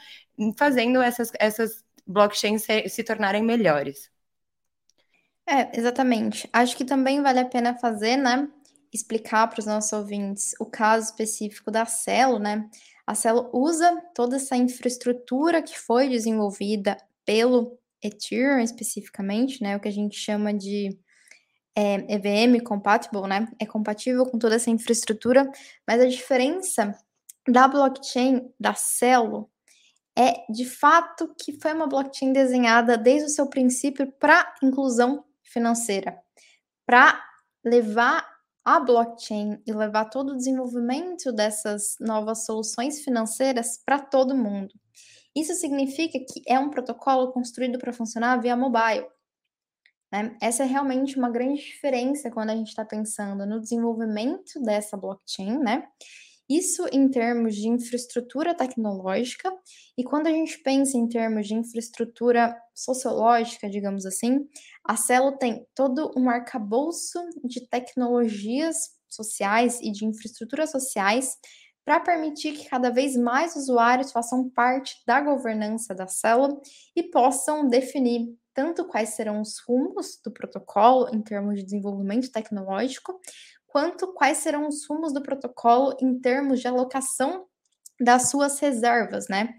fazendo 0.56 1.00
essas, 1.00 1.30
essas 1.38 1.84
blockchains 2.06 2.62
se, 2.62 2.88
se 2.88 3.04
tornarem 3.04 3.42
melhores. 3.42 4.10
É, 5.48 5.78
exatamente. 5.78 6.48
Acho 6.52 6.76
que 6.76 6.84
também 6.84 7.22
vale 7.22 7.38
a 7.38 7.44
pena 7.44 7.74
fazer, 7.78 8.16
né, 8.16 8.48
explicar 8.96 9.48
para 9.48 9.60
os 9.60 9.66
nossos 9.66 9.92
ouvintes 9.92 10.54
o 10.58 10.66
caso 10.66 11.06
específico 11.06 11.70
da 11.70 11.86
Celo, 11.86 12.38
né? 12.38 12.68
A 13.06 13.14
Celo 13.14 13.50
usa 13.52 14.02
toda 14.14 14.36
essa 14.36 14.56
infraestrutura 14.56 15.62
que 15.62 15.78
foi 15.78 16.08
desenvolvida 16.08 16.96
pelo 17.24 17.78
Ethereum 18.02 18.58
especificamente, 18.58 19.62
né? 19.62 19.76
O 19.76 19.80
que 19.80 19.88
a 19.88 19.92
gente 19.92 20.18
chama 20.18 20.52
de 20.52 20.98
é, 21.76 22.14
EVM 22.14 22.60
compatible, 22.64 23.28
né? 23.28 23.48
É 23.60 23.66
compatível 23.66 24.26
com 24.26 24.38
toda 24.38 24.56
essa 24.56 24.70
infraestrutura, 24.70 25.50
mas 25.86 26.00
a 26.00 26.08
diferença 26.08 26.98
da 27.46 27.68
blockchain 27.68 28.50
da 28.58 28.74
Celo 28.74 29.50
é 30.18 30.50
de 30.50 30.64
fato 30.64 31.34
que 31.38 31.52
foi 31.60 31.74
uma 31.74 31.86
blockchain 31.86 32.32
desenhada 32.32 32.96
desde 32.96 33.26
o 33.26 33.30
seu 33.30 33.46
princípio 33.48 34.10
para 34.12 34.54
inclusão 34.62 35.24
financeira, 35.42 36.18
para 36.86 37.22
levar 37.62 38.35
a 38.66 38.80
blockchain 38.80 39.62
e 39.64 39.72
levar 39.72 40.06
todo 40.06 40.30
o 40.32 40.36
desenvolvimento 40.36 41.30
dessas 41.30 41.96
novas 42.00 42.44
soluções 42.44 43.00
financeiras 43.04 43.80
para 43.86 44.00
todo 44.00 44.34
mundo. 44.34 44.74
Isso 45.36 45.54
significa 45.54 46.18
que 46.18 46.42
é 46.48 46.58
um 46.58 46.68
protocolo 46.68 47.30
construído 47.30 47.78
para 47.78 47.92
funcionar 47.92 48.40
via 48.42 48.56
mobile. 48.56 49.06
Né? 50.12 50.36
Essa 50.42 50.64
é 50.64 50.66
realmente 50.66 51.16
uma 51.16 51.30
grande 51.30 51.62
diferença 51.62 52.28
quando 52.28 52.50
a 52.50 52.56
gente 52.56 52.68
está 52.68 52.84
pensando 52.84 53.46
no 53.46 53.60
desenvolvimento 53.60 54.60
dessa 54.60 54.96
blockchain, 54.96 55.58
né? 55.58 55.86
Isso 56.48 56.86
em 56.92 57.08
termos 57.08 57.56
de 57.56 57.68
infraestrutura 57.68 58.54
tecnológica, 58.54 59.52
e 59.98 60.04
quando 60.04 60.28
a 60.28 60.30
gente 60.30 60.58
pensa 60.62 60.96
em 60.96 61.08
termos 61.08 61.48
de 61.48 61.54
infraestrutura 61.54 62.56
sociológica, 62.74 63.68
digamos 63.68 64.06
assim, 64.06 64.46
a 64.84 64.96
Celo 64.96 65.36
tem 65.38 65.66
todo 65.74 66.12
um 66.16 66.30
arcabouço 66.30 67.18
de 67.44 67.66
tecnologias 67.68 68.76
sociais 69.08 69.80
e 69.80 69.90
de 69.90 70.04
infraestruturas 70.04 70.70
sociais 70.70 71.36
para 71.84 72.00
permitir 72.00 72.52
que 72.52 72.68
cada 72.68 72.90
vez 72.90 73.16
mais 73.16 73.54
usuários 73.54 74.12
façam 74.12 74.48
parte 74.50 74.96
da 75.06 75.20
governança 75.20 75.94
da 75.94 76.06
Celo 76.06 76.60
e 76.94 77.02
possam 77.04 77.68
definir 77.68 78.36
tanto 78.52 78.86
quais 78.86 79.10
serão 79.10 79.40
os 79.40 79.58
rumos 79.60 80.18
do 80.24 80.32
protocolo 80.32 81.08
em 81.14 81.20
termos 81.20 81.56
de 81.56 81.62
desenvolvimento 81.64 82.32
tecnológico, 82.32 83.20
quanto 83.76 84.14
quais 84.14 84.38
serão 84.38 84.66
os 84.68 84.86
rumos 84.86 85.12
do 85.12 85.20
protocolo 85.20 85.94
em 86.00 86.18
termos 86.18 86.60
de 86.60 86.66
alocação 86.66 87.44
das 88.00 88.30
suas 88.30 88.58
reservas, 88.58 89.28
né? 89.28 89.54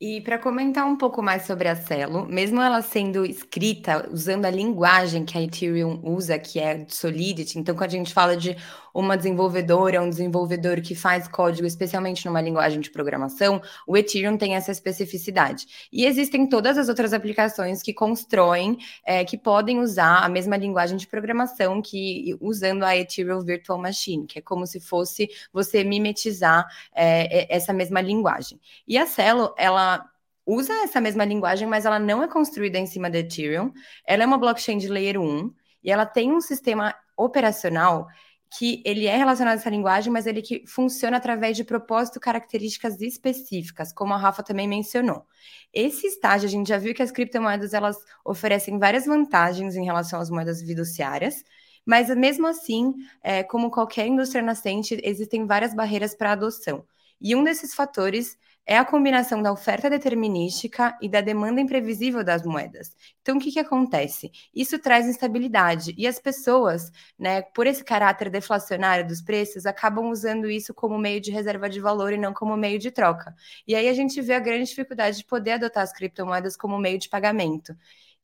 E 0.00 0.20
para 0.20 0.38
comentar 0.38 0.86
um 0.86 0.96
pouco 0.96 1.20
mais 1.20 1.42
sobre 1.42 1.66
a 1.66 1.74
Celo, 1.74 2.24
mesmo 2.26 2.62
ela 2.62 2.80
sendo 2.82 3.26
escrita 3.26 4.08
usando 4.12 4.44
a 4.44 4.50
linguagem 4.50 5.24
que 5.24 5.36
a 5.36 5.42
Ethereum 5.42 6.00
usa, 6.04 6.38
que 6.38 6.60
é 6.60 6.86
Solidity, 6.88 7.58
então 7.58 7.74
quando 7.74 7.90
a 7.90 7.96
gente 7.96 8.14
fala 8.14 8.36
de 8.36 8.56
uma 8.94 9.16
desenvolvedora, 9.16 10.00
um 10.02 10.08
desenvolvedor 10.08 10.80
que 10.80 10.94
faz 10.94 11.28
código, 11.28 11.66
especialmente 11.66 12.24
numa 12.26 12.40
linguagem 12.40 12.80
de 12.80 12.90
programação, 12.90 13.60
o 13.86 13.96
Ethereum 13.96 14.36
tem 14.36 14.54
essa 14.54 14.70
especificidade. 14.70 15.88
E 15.92 16.04
existem 16.04 16.48
todas 16.48 16.78
as 16.78 16.88
outras 16.88 17.12
aplicações 17.12 17.82
que 17.82 17.92
constroem, 17.92 18.78
é, 19.04 19.24
que 19.24 19.38
podem 19.38 19.78
usar 19.78 20.24
a 20.24 20.28
mesma 20.28 20.56
linguagem 20.56 20.96
de 20.96 21.06
programação 21.06 21.80
que 21.80 22.36
usando 22.40 22.84
a 22.84 22.96
Ethereum 22.96 23.40
Virtual 23.40 23.78
Machine, 23.78 24.26
que 24.26 24.38
é 24.38 24.42
como 24.42 24.66
se 24.66 24.80
fosse 24.80 25.28
você 25.52 25.84
mimetizar 25.84 26.66
é, 26.94 27.54
essa 27.54 27.72
mesma 27.72 28.00
linguagem. 28.00 28.60
E 28.86 28.98
a 28.98 29.06
Celo, 29.06 29.54
ela 29.56 30.04
usa 30.46 30.72
essa 30.82 31.00
mesma 31.00 31.24
linguagem, 31.24 31.68
mas 31.68 31.84
ela 31.84 31.98
não 31.98 32.22
é 32.22 32.28
construída 32.28 32.78
em 32.78 32.86
cima 32.86 33.08
da 33.10 33.18
Ethereum. 33.18 33.72
Ela 34.04 34.24
é 34.24 34.26
uma 34.26 34.38
blockchain 34.38 34.78
de 34.78 34.88
layer 34.88 35.20
1 35.20 35.52
e 35.82 35.90
ela 35.90 36.04
tem 36.04 36.32
um 36.32 36.40
sistema 36.40 36.94
operacional 37.16 38.08
que 38.50 38.82
ele 38.84 39.06
é 39.06 39.16
relacionado 39.16 39.54
a 39.54 39.60
essa 39.60 39.70
linguagem, 39.70 40.12
mas 40.12 40.26
ele 40.26 40.42
que 40.42 40.64
funciona 40.66 41.16
através 41.16 41.56
de 41.56 41.62
propósito 41.62 42.18
características 42.18 43.00
específicas, 43.00 43.92
como 43.92 44.12
a 44.12 44.16
Rafa 44.16 44.42
também 44.42 44.66
mencionou. 44.66 45.24
Esse 45.72 46.08
estágio, 46.08 46.48
a 46.48 46.50
gente 46.50 46.68
já 46.68 46.76
viu 46.76 46.92
que 46.92 47.02
as 47.02 47.12
criptomoedas 47.12 47.72
elas 47.72 47.96
oferecem 48.24 48.78
várias 48.78 49.06
vantagens 49.06 49.76
em 49.76 49.84
relação 49.84 50.20
às 50.20 50.30
moedas 50.30 50.60
fiduciárias, 50.62 51.44
mas 51.86 52.14
mesmo 52.14 52.46
assim, 52.46 52.92
é, 53.22 53.42
como 53.44 53.70
qualquer 53.70 54.06
indústria 54.06 54.42
nascente, 54.42 55.00
existem 55.04 55.46
várias 55.46 55.72
barreiras 55.72 56.14
para 56.14 56.30
a 56.30 56.32
adoção. 56.32 56.84
E 57.20 57.36
um 57.36 57.44
desses 57.44 57.72
fatores 57.72 58.36
é 58.66 58.76
a 58.78 58.84
combinação 58.84 59.42
da 59.42 59.52
oferta 59.52 59.90
determinística 59.90 60.96
e 61.02 61.08
da 61.08 61.20
demanda 61.20 61.60
imprevisível 61.60 62.22
das 62.22 62.44
moedas. 62.44 62.94
Então, 63.20 63.36
o 63.36 63.40
que, 63.40 63.50
que 63.50 63.58
acontece? 63.58 64.30
Isso 64.54 64.78
traz 64.78 65.06
instabilidade 65.06 65.94
e 65.98 66.06
as 66.06 66.20
pessoas, 66.20 66.90
né, 67.18 67.42
por 67.42 67.66
esse 67.66 67.82
caráter 67.82 68.30
deflacionário 68.30 69.06
dos 69.06 69.20
preços, 69.20 69.66
acabam 69.66 70.08
usando 70.10 70.48
isso 70.48 70.72
como 70.72 70.98
meio 70.98 71.20
de 71.20 71.30
reserva 71.30 71.68
de 71.68 71.80
valor 71.80 72.12
e 72.12 72.18
não 72.18 72.32
como 72.32 72.56
meio 72.56 72.78
de 72.78 72.90
troca. 72.90 73.34
E 73.66 73.74
aí 73.74 73.88
a 73.88 73.94
gente 73.94 74.20
vê 74.20 74.34
a 74.34 74.40
grande 74.40 74.68
dificuldade 74.68 75.16
de 75.18 75.24
poder 75.24 75.52
adotar 75.52 75.82
as 75.82 75.92
criptomoedas 75.92 76.56
como 76.56 76.78
meio 76.78 76.98
de 76.98 77.08
pagamento. 77.08 77.74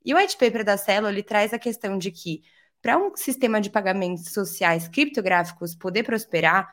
E 0.05 0.15
o 0.15 0.17
white 0.17 0.37
paper 0.37 0.65
da 0.65 0.77
Celo 0.77 1.09
ele 1.09 1.23
traz 1.23 1.53
a 1.53 1.59
questão 1.59 1.99
de 1.99 2.13
que 2.13 2.43
para 2.81 2.97
um 2.97 3.17
sistema 3.17 3.61
de 3.61 3.69
pagamentos 3.69 4.33
sociais 4.33 4.87
criptográficos 4.87 5.75
poder 5.75 6.05
prosperar, 6.05 6.73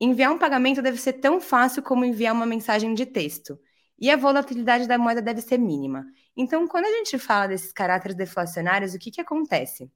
enviar 0.00 0.32
um 0.32 0.38
pagamento 0.38 0.82
deve 0.82 0.98
ser 0.98 1.14
tão 1.14 1.40
fácil 1.40 1.82
como 1.82 2.04
enviar 2.04 2.34
uma 2.34 2.46
mensagem 2.46 2.94
de 2.94 3.06
texto. 3.06 3.58
E 3.98 4.10
a 4.10 4.16
volatilidade 4.16 4.86
da 4.86 4.96
moeda 4.98 5.20
deve 5.20 5.40
ser 5.40 5.58
mínima. 5.58 6.04
Então, 6.36 6.66
quando 6.68 6.84
a 6.86 6.92
gente 6.98 7.18
fala 7.18 7.48
desses 7.48 7.72
caráteres 7.72 8.16
deflacionários, 8.16 8.94
o 8.94 8.98
que, 8.98 9.10
que 9.10 9.20
acontece? 9.20 9.90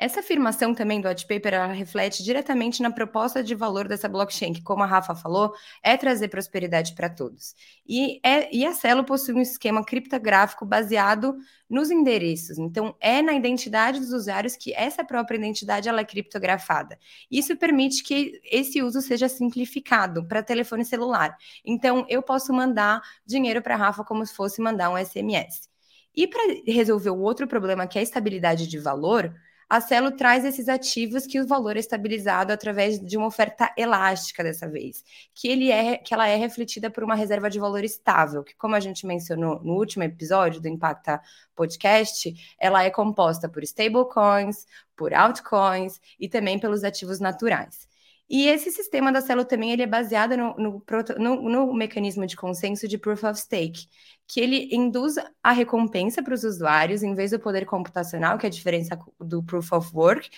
Essa 0.00 0.20
afirmação 0.20 0.74
também 0.74 0.98
do 0.98 1.08
white 1.08 1.26
paper 1.26 1.72
reflete 1.72 2.24
diretamente 2.24 2.80
na 2.80 2.90
proposta 2.90 3.44
de 3.44 3.54
valor 3.54 3.86
dessa 3.86 4.08
blockchain, 4.08 4.54
que, 4.54 4.62
como 4.62 4.82
a 4.82 4.86
Rafa 4.86 5.14
falou, 5.14 5.52
é 5.82 5.94
trazer 5.94 6.28
prosperidade 6.28 6.94
para 6.94 7.10
todos. 7.10 7.54
E, 7.86 8.18
é, 8.24 8.48
e 8.50 8.64
a 8.64 8.72
Celo 8.72 9.04
possui 9.04 9.34
um 9.34 9.42
esquema 9.42 9.84
criptográfico 9.84 10.64
baseado 10.64 11.36
nos 11.68 11.90
endereços. 11.90 12.56
Então, 12.56 12.96
é 12.98 13.20
na 13.20 13.34
identidade 13.34 14.00
dos 14.00 14.10
usuários 14.10 14.56
que 14.56 14.72
essa 14.72 15.04
própria 15.04 15.36
identidade 15.36 15.86
ela 15.86 16.00
é 16.00 16.04
criptografada. 16.04 16.98
Isso 17.30 17.54
permite 17.54 18.02
que 18.02 18.40
esse 18.50 18.82
uso 18.82 19.02
seja 19.02 19.28
simplificado 19.28 20.26
para 20.26 20.42
telefone 20.42 20.82
celular. 20.82 21.36
Então, 21.62 22.06
eu 22.08 22.22
posso 22.22 22.54
mandar 22.54 23.02
dinheiro 23.26 23.60
para 23.60 23.74
a 23.74 23.78
Rafa 23.78 24.02
como 24.02 24.24
se 24.24 24.34
fosse 24.34 24.62
mandar 24.62 24.88
um 24.88 24.96
SMS. 24.96 25.68
E 26.16 26.26
para 26.26 26.42
resolver 26.66 27.10
o 27.10 27.20
outro 27.20 27.46
problema, 27.46 27.86
que 27.86 27.98
é 27.98 28.00
a 28.00 28.02
estabilidade 28.02 28.66
de 28.66 28.78
valor, 28.78 29.32
a 29.70 29.80
Celo 29.80 30.10
traz 30.10 30.44
esses 30.44 30.68
ativos 30.68 31.28
que 31.28 31.40
o 31.40 31.46
valor 31.46 31.76
é 31.76 31.78
estabilizado 31.78 32.52
através 32.52 32.98
de 32.98 33.16
uma 33.16 33.28
oferta 33.28 33.72
elástica 33.78 34.42
dessa 34.42 34.68
vez, 34.68 35.04
que 35.32 35.46
ele 35.46 35.70
é 35.70 35.96
que 35.96 36.12
ela 36.12 36.26
é 36.26 36.34
refletida 36.34 36.90
por 36.90 37.04
uma 37.04 37.14
reserva 37.14 37.48
de 37.48 37.60
valor 37.60 37.84
estável, 37.84 38.42
que 38.42 38.56
como 38.56 38.74
a 38.74 38.80
gente 38.80 39.06
mencionou 39.06 39.62
no 39.62 39.74
último 39.74 40.02
episódio 40.02 40.60
do 40.60 40.66
Impacta 40.66 41.22
Podcast, 41.54 42.34
ela 42.58 42.82
é 42.82 42.90
composta 42.90 43.48
por 43.48 43.62
stablecoins, 43.62 44.66
por 44.96 45.14
altcoins 45.14 46.00
e 46.18 46.28
também 46.28 46.58
pelos 46.58 46.82
ativos 46.82 47.20
naturais. 47.20 47.88
E 48.30 48.46
esse 48.46 48.70
sistema 48.70 49.10
da 49.10 49.20
Celo 49.20 49.44
também 49.44 49.72
ele 49.72 49.82
é 49.82 49.86
baseado 49.88 50.36
no, 50.36 50.54
no, 50.56 50.84
no, 51.18 51.48
no, 51.48 51.74
mecanismo 51.74 52.24
de 52.24 52.36
consenso 52.36 52.86
de 52.86 52.96
Proof 52.96 53.24
of 53.24 53.40
Stake, 53.40 53.88
que 54.28 54.40
ele 54.40 54.68
induz 54.70 55.16
a 55.42 55.50
recompensa 55.50 56.22
para 56.22 56.34
os 56.34 56.44
usuários 56.44 57.02
em 57.02 57.12
vez 57.12 57.32
do 57.32 57.40
poder 57.40 57.66
computacional, 57.66 58.38
que 58.38 58.46
é 58.46 58.48
a 58.48 58.52
diferença 58.52 58.96
do 59.18 59.42
Proof 59.42 59.72
of 59.72 59.90
Work. 59.92 60.30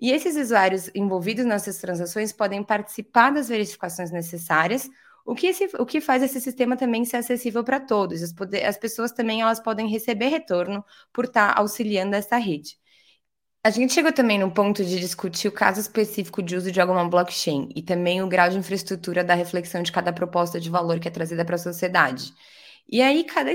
E 0.00 0.12
esses 0.12 0.36
usuários 0.36 0.90
envolvidos 0.94 1.44
nessas 1.44 1.78
transações 1.78 2.32
podem 2.32 2.62
participar 2.62 3.30
das 3.30 3.48
verificações 3.48 4.12
necessárias, 4.12 4.88
o 5.26 5.34
que, 5.34 5.48
esse, 5.48 5.68
o 5.78 5.84
que 5.84 6.00
faz 6.00 6.22
esse 6.22 6.40
sistema 6.40 6.76
também 6.76 7.04
ser 7.04 7.16
acessível 7.16 7.64
para 7.64 7.80
todos. 7.80 8.22
As, 8.22 8.32
poder, 8.32 8.64
as 8.64 8.76
pessoas 8.76 9.10
também 9.10 9.42
elas 9.42 9.58
podem 9.58 9.88
receber 9.88 10.28
retorno 10.28 10.84
por 11.12 11.24
estar 11.24 11.58
auxiliando 11.58 12.14
essa 12.14 12.36
rede. 12.36 12.78
A 13.62 13.68
gente 13.68 13.92
chegou 13.92 14.10
também 14.12 14.38
no 14.38 14.50
ponto 14.50 14.82
de 14.82 14.98
discutir 14.98 15.48
o 15.48 15.52
caso 15.52 15.80
específico 15.80 16.42
de 16.42 16.56
uso 16.56 16.72
de 16.72 16.80
alguma 16.80 17.06
blockchain 17.06 17.68
e 17.76 17.82
também 17.82 18.22
o 18.22 18.28
grau 18.28 18.48
de 18.48 18.56
infraestrutura 18.56 19.22
da 19.22 19.34
reflexão 19.34 19.82
de 19.82 19.92
cada 19.92 20.12
proposta 20.14 20.58
de 20.58 20.70
valor 20.70 20.98
que 20.98 21.08
é 21.08 21.10
trazida 21.10 21.44
para 21.44 21.56
a 21.56 21.58
sociedade. 21.58 22.32
E 22.90 23.02
aí, 23.02 23.22
cada 23.22 23.50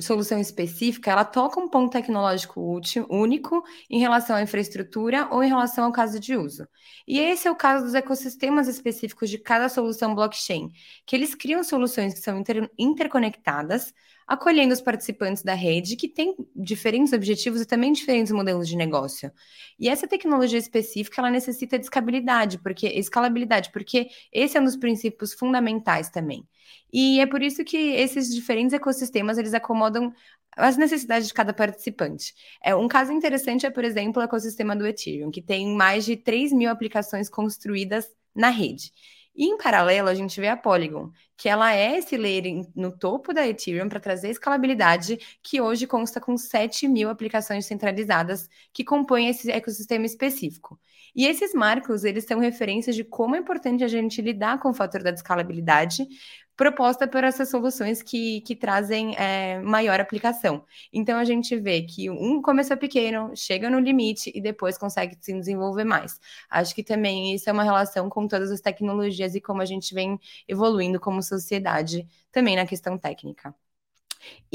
solução 0.00 0.38
específica, 0.38 1.10
ela 1.10 1.24
toca 1.24 1.58
um 1.58 1.68
ponto 1.68 1.90
tecnológico 1.90 2.60
útil, 2.60 3.06
único 3.10 3.64
em 3.90 3.98
relação 3.98 4.36
à 4.36 4.42
infraestrutura 4.42 5.28
ou 5.32 5.42
em 5.42 5.48
relação 5.48 5.86
ao 5.86 5.92
caso 5.92 6.20
de 6.20 6.36
uso. 6.36 6.68
E 7.06 7.18
esse 7.18 7.48
é 7.48 7.50
o 7.50 7.56
caso 7.56 7.84
dos 7.86 7.94
ecossistemas 7.94 8.68
específicos 8.68 9.28
de 9.30 9.38
cada 9.38 9.68
solução 9.68 10.14
blockchain, 10.14 10.70
que 11.04 11.16
eles 11.16 11.34
criam 11.34 11.64
soluções 11.64 12.14
que 12.14 12.20
são 12.20 12.38
inter 12.38 12.70
interconectadas, 12.78 13.92
acolhendo 14.26 14.72
os 14.72 14.80
participantes 14.80 15.42
da 15.42 15.54
rede 15.54 15.96
que 15.96 16.08
têm 16.08 16.34
diferentes 16.54 17.12
objetivos 17.12 17.60
e 17.60 17.66
também 17.66 17.92
diferentes 17.92 18.32
modelos 18.32 18.68
de 18.68 18.76
negócio. 18.76 19.30
E 19.78 19.88
essa 19.88 20.06
tecnologia 20.06 20.58
específica, 20.58 21.20
ela 21.20 21.30
necessita 21.30 21.78
de 21.78 21.84
escalabilidade, 21.84 22.58
porque 22.58 22.86
escalabilidade, 22.86 23.70
porque 23.72 24.08
esse 24.32 24.56
é 24.56 24.60
um 24.60 24.64
dos 24.64 24.76
princípios 24.76 25.34
fundamentais 25.34 26.08
também. 26.08 26.46
E 26.92 27.20
é 27.20 27.26
por 27.26 27.42
isso 27.42 27.64
que 27.64 27.76
esses 27.76 28.32
diferentes 28.32 28.72
ecossistemas, 28.72 29.36
eles 29.36 29.52
acomodam 29.52 30.12
as 30.56 30.76
necessidades 30.76 31.28
de 31.28 31.34
cada 31.34 31.52
participante. 31.52 32.34
É, 32.62 32.74
um 32.74 32.88
caso 32.88 33.12
interessante 33.12 33.66
é, 33.66 33.70
por 33.70 33.84
exemplo, 33.84 34.22
o 34.22 34.24
ecossistema 34.24 34.76
do 34.76 34.86
Ethereum, 34.86 35.30
que 35.30 35.42
tem 35.42 35.74
mais 35.74 36.04
de 36.04 36.16
3 36.16 36.52
mil 36.52 36.70
aplicações 36.70 37.28
construídas 37.28 38.06
na 38.34 38.50
rede. 38.50 38.92
E 39.36 39.46
em 39.46 39.58
paralelo, 39.58 40.08
a 40.08 40.14
gente 40.14 40.40
vê 40.40 40.46
a 40.48 40.56
Polygon, 40.56 41.10
que 41.36 41.48
ela 41.48 41.74
é 41.74 41.98
esse 41.98 42.16
layer 42.16 42.64
no 42.74 42.96
topo 42.96 43.32
da 43.34 43.46
Ethereum 43.46 43.88
para 43.88 43.98
trazer 43.98 44.30
escalabilidade, 44.30 45.18
que 45.42 45.60
hoje 45.60 45.86
consta 45.88 46.20
com 46.20 46.36
7 46.36 46.86
mil 46.86 47.10
aplicações 47.10 47.66
centralizadas 47.66 48.48
que 48.72 48.84
compõem 48.84 49.28
esse 49.28 49.50
ecossistema 49.50 50.06
específico. 50.06 50.78
E 51.16 51.26
esses 51.26 51.52
marcos, 51.52 52.04
eles 52.04 52.24
são 52.24 52.38
referências 52.38 52.94
de 52.94 53.04
como 53.04 53.34
é 53.36 53.38
importante 53.38 53.82
a 53.84 53.88
gente 53.88 54.20
lidar 54.22 54.58
com 54.60 54.70
o 54.70 54.74
fator 54.74 55.02
da 55.02 55.10
escalabilidade, 55.10 56.06
proposta 56.56 57.06
por 57.08 57.24
essas 57.24 57.50
soluções 57.50 58.02
que, 58.02 58.40
que 58.42 58.54
trazem 58.54 59.14
é, 59.16 59.60
maior 59.60 60.00
aplicação. 60.00 60.64
Então 60.92 61.18
a 61.18 61.24
gente 61.24 61.56
vê 61.56 61.82
que 61.82 62.10
um 62.10 62.40
começou 62.40 62.76
pequeno, 62.76 63.32
chega 63.34 63.68
no 63.70 63.78
limite 63.80 64.30
e 64.34 64.40
depois 64.40 64.78
consegue 64.78 65.16
se 65.20 65.32
desenvolver 65.32 65.84
mais. 65.84 66.20
Acho 66.48 66.74
que 66.74 66.82
também 66.82 67.34
isso 67.34 67.48
é 67.50 67.52
uma 67.52 67.64
relação 67.64 68.08
com 68.08 68.28
todas 68.28 68.50
as 68.50 68.60
tecnologias 68.60 69.34
e 69.34 69.40
como 69.40 69.62
a 69.62 69.64
gente 69.64 69.94
vem 69.94 70.18
evoluindo 70.48 71.00
como 71.00 71.22
sociedade 71.22 72.06
também 72.30 72.56
na 72.56 72.66
questão 72.66 72.98
técnica. 72.98 73.54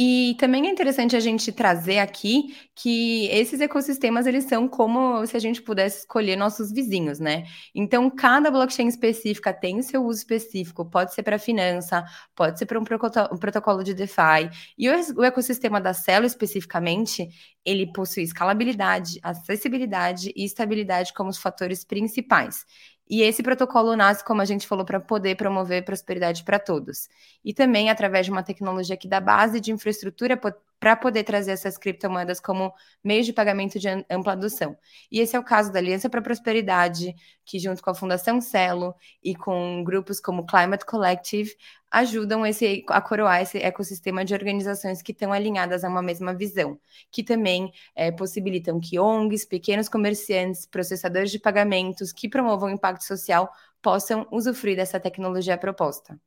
E 0.02 0.36
também 0.40 0.66
é 0.68 0.72
interessante 0.72 1.16
a 1.16 1.20
gente 1.20 1.52
trazer 1.52 2.00
aqui 2.00 2.56
que 2.74 3.28
esses 3.28 3.60
ecossistemas 3.60 4.26
eles 4.26 4.46
são 4.46 4.66
como 4.68 5.26
se 5.26 5.36
a 5.36 5.40
gente 5.40 5.62
pudesse 5.62 6.00
escolher 6.00 6.38
nossos 6.38 6.72
vizinhos, 6.72 7.20
né? 7.20 7.44
Então, 7.76 8.10
cada 8.10 8.50
blockchain 8.50 8.88
específica 8.88 9.54
tem 9.54 9.82
seu 9.82 10.06
uso 10.06 10.20
específico, 10.20 10.86
pode 10.90 11.14
ser 11.14 11.24
para 11.24 11.38
finança, 11.38 12.06
pode 12.34 12.58
ser 12.58 12.66
para 12.66 12.80
um, 12.80 12.84
protocolo 12.84 13.84
de 13.84 13.94
DeFi. 13.94 14.50
E 14.78 14.90
o 14.90 15.24
ecossistema 15.24 15.82
da 15.82 15.94
Celo 15.94 16.26
especificamente, 16.26 17.28
ele 17.66 17.92
possui 17.92 18.24
escalabilidade, 18.24 19.20
acessibilidade 19.22 20.32
e 20.34 20.46
estabilidade 20.46 21.14
como 21.14 21.30
os 21.30 21.38
fatores 21.38 21.84
principais. 21.84 22.66
E 23.10 23.22
esse 23.24 23.42
protocolo 23.42 23.96
nasce, 23.96 24.24
como 24.24 24.42
a 24.42 24.46
gente 24.46 24.68
falou, 24.68 24.86
para 24.86 25.00
poder 25.00 25.36
promover 25.36 25.84
prosperidade 25.84 26.44
para 26.44 26.60
todos. 26.60 27.10
E 27.44 27.54
também 27.54 27.90
através 27.90 28.26
de 28.26 28.32
uma 28.32 28.44
tecnologia 28.44 28.96
que 28.96 29.08
dá 29.08 29.20
base 29.20 29.60
de 29.60 29.72
infraestrutura 29.72 30.38
para 30.80 30.96
poder 30.96 31.24
trazer 31.24 31.52
essas 31.52 31.78
criptomoedas 31.78 32.40
como 32.40 32.74
meio 33.04 33.24
de 33.24 33.34
pagamento 33.34 33.78
de 33.78 33.88
ampla 34.10 34.34
adoção. 34.34 34.78
E 35.12 35.20
esse 35.20 35.36
é 35.36 35.40
o 35.40 35.44
caso 35.44 35.72
da 35.72 35.80
Aliança 35.80 36.10
para 36.10 36.20
a 36.20 36.24
Prosperidade, 36.24 37.14
que 37.46 37.60
junto 37.60 37.82
com 37.84 37.90
a 37.90 37.96
Fundação 37.96 38.40
Celo 38.40 38.96
e 39.24 39.36
com 39.36 39.84
grupos 39.84 40.20
como 40.20 40.46
Climate 40.46 40.86
Collective 40.86 41.56
ajudam 41.92 42.46
esse, 42.46 42.86
a 42.88 43.02
coroar 43.02 43.42
esse 43.42 43.58
ecossistema 43.58 44.24
de 44.24 44.34
organizações 44.34 45.02
que 45.02 45.12
estão 45.12 45.34
alinhadas 45.34 45.84
a 45.84 45.90
uma 45.90 46.02
mesma 46.02 46.34
visão, 46.34 46.80
que 47.12 47.24
também 47.24 47.72
é, 47.96 48.12
possibilitam 48.12 48.80
que 48.80 49.00
ONGs, 49.00 49.46
pequenos 49.46 49.90
comerciantes, 49.90 50.66
processadores 50.66 51.32
de 51.32 51.40
pagamentos 51.40 52.12
que 52.12 52.30
promovam 52.30 52.70
impacto 52.70 53.04
social 53.04 53.50
possam 53.82 54.28
usufruir 54.32 54.76
dessa 54.76 55.00
tecnologia 55.00 55.58
proposta. 55.58 56.20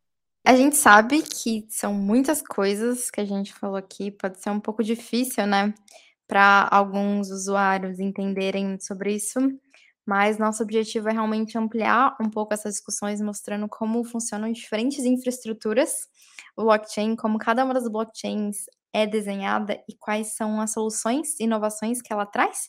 A 0.44 0.56
gente 0.56 0.76
sabe 0.76 1.22
que 1.22 1.66
são 1.70 1.94
muitas 1.94 2.42
coisas 2.42 3.10
que 3.10 3.20
a 3.20 3.24
gente 3.24 3.52
falou 3.54 3.76
aqui, 3.76 4.10
pode 4.10 4.40
ser 4.42 4.50
um 4.50 4.58
pouco 4.60 4.82
difícil, 4.82 5.46
né, 5.46 5.72
para 6.26 6.68
alguns 6.70 7.30
usuários 7.30 8.00
entenderem 8.00 8.78
sobre 8.80 9.14
isso, 9.14 9.38
mas 10.04 10.38
nosso 10.38 10.62
objetivo 10.62 11.08
é 11.08 11.12
realmente 11.12 11.56
ampliar 11.56 12.16
um 12.20 12.28
pouco 12.28 12.54
essas 12.54 12.74
discussões, 12.74 13.20
mostrando 13.20 13.68
como 13.68 14.02
funcionam 14.04 14.50
diferentes 14.50 15.04
infraestruturas, 15.04 16.08
o 16.56 16.64
blockchain, 16.64 17.14
como 17.16 17.38
cada 17.38 17.64
uma 17.64 17.74
das 17.74 17.88
blockchains 17.88 18.64
é 18.92 19.06
desenhada 19.06 19.80
e 19.88 19.94
quais 19.96 20.34
são 20.34 20.60
as 20.60 20.72
soluções 20.72 21.38
e 21.40 21.44
inovações 21.44 22.02
que 22.02 22.12
ela 22.12 22.26
traz. 22.26 22.68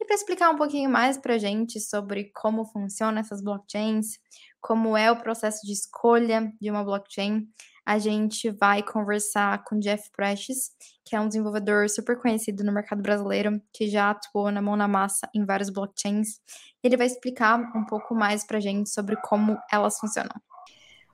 E 0.00 0.04
para 0.04 0.14
explicar 0.14 0.50
um 0.50 0.56
pouquinho 0.56 0.90
mais 0.90 1.16
para 1.16 1.34
a 1.34 1.38
gente 1.38 1.80
sobre 1.80 2.30
como 2.34 2.64
funcionam 2.66 3.18
essas 3.18 3.42
blockchains, 3.42 4.18
como 4.60 4.96
é 4.96 5.10
o 5.10 5.16
processo 5.16 5.66
de 5.66 5.72
escolha 5.72 6.52
de 6.60 6.70
uma 6.70 6.84
blockchain, 6.84 7.48
a 7.86 7.98
gente 7.98 8.50
vai 8.50 8.82
conversar 8.82 9.62
com 9.62 9.78
Jeff 9.78 10.10
Prestes, 10.10 10.70
que 11.04 11.14
é 11.14 11.20
um 11.20 11.28
desenvolvedor 11.28 11.88
super 11.88 12.20
conhecido 12.20 12.64
no 12.64 12.72
mercado 12.72 13.00
brasileiro, 13.00 13.62
que 13.72 13.88
já 13.88 14.10
atuou 14.10 14.50
na 14.50 14.60
mão 14.60 14.74
na 14.76 14.88
massa 14.88 15.28
em 15.32 15.44
vários 15.44 15.70
blockchains. 15.70 16.40
Ele 16.82 16.96
vai 16.96 17.06
explicar 17.06 17.56
um 17.56 17.86
pouco 17.86 18.12
mais 18.12 18.44
para 18.44 18.58
a 18.58 18.60
gente 18.60 18.90
sobre 18.90 19.14
como 19.22 19.56
elas 19.70 20.00
funcionam. 20.00 20.34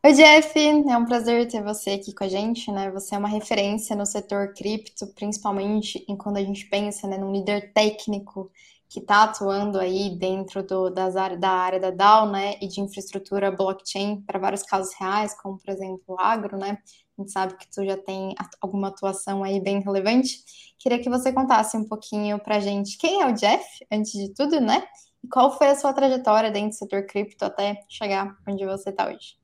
Oi, 0.05 0.15
Jeff, 0.15 0.59
é 0.59 0.97
um 0.97 1.05
prazer 1.05 1.47
ter 1.47 1.63
você 1.63 1.91
aqui 1.91 2.13
com 2.13 2.25
a 2.25 2.29
gente, 2.29 2.73
né? 2.73 2.91
Você 2.91 3.15
é 3.15 3.19
uma 3.19 3.29
referência 3.29 3.95
no 3.95 4.05
setor 4.05 4.53
cripto, 4.53 5.07
principalmente 5.15 6.05
em 6.09 6.17
quando 6.17 6.39
a 6.39 6.43
gente 6.43 6.67
pensa 6.69 7.07
né, 7.07 7.17
num 7.17 7.31
líder 7.31 7.73
técnico 7.73 8.51
que 8.89 8.99
está 8.99 9.23
atuando 9.23 9.79
aí 9.79 10.19
dentro 10.19 10.61
do, 10.65 10.91
das 10.91 11.15
da 11.15 11.51
área 11.51 11.79
da 11.79 11.91
DAO, 11.93 12.29
né, 12.33 12.57
e 12.61 12.67
de 12.67 12.81
infraestrutura 12.81 13.53
blockchain 13.53 14.21
para 14.23 14.41
vários 14.41 14.65
casos 14.65 14.93
reais, 14.99 15.41
como 15.41 15.57
por 15.57 15.71
exemplo 15.73 16.03
o 16.09 16.21
agro, 16.21 16.59
né? 16.59 16.79
A 17.17 17.23
gente 17.23 17.31
sabe 17.31 17.57
que 17.57 17.71
tu 17.71 17.85
já 17.85 17.97
tem 17.97 18.35
alguma 18.61 18.89
atuação 18.89 19.45
aí 19.45 19.61
bem 19.61 19.81
relevante. 19.83 20.43
Queria 20.81 20.99
que 20.99 21.09
você 21.09 21.33
contasse 21.33 21.77
um 21.77 21.87
pouquinho 21.87 22.41
para 22.41 22.59
gente 22.59 22.99
quem 22.99 23.23
é 23.23 23.27
o 23.27 23.35
Jeff, 23.35 23.65
antes 23.91 24.13
de 24.13 24.35
tudo, 24.35 24.61
né? 24.61 24.83
E 25.23 25.29
qual 25.29 25.57
foi 25.57 25.69
a 25.69 25.77
sua 25.77 25.93
trajetória 25.93 26.51
dentro 26.51 26.71
do 26.71 26.75
setor 26.75 27.07
cripto 27.07 27.45
até 27.45 27.85
chegar 27.89 28.37
onde 28.49 28.67
você 28.67 28.91
está 28.91 29.07
hoje? 29.07 29.42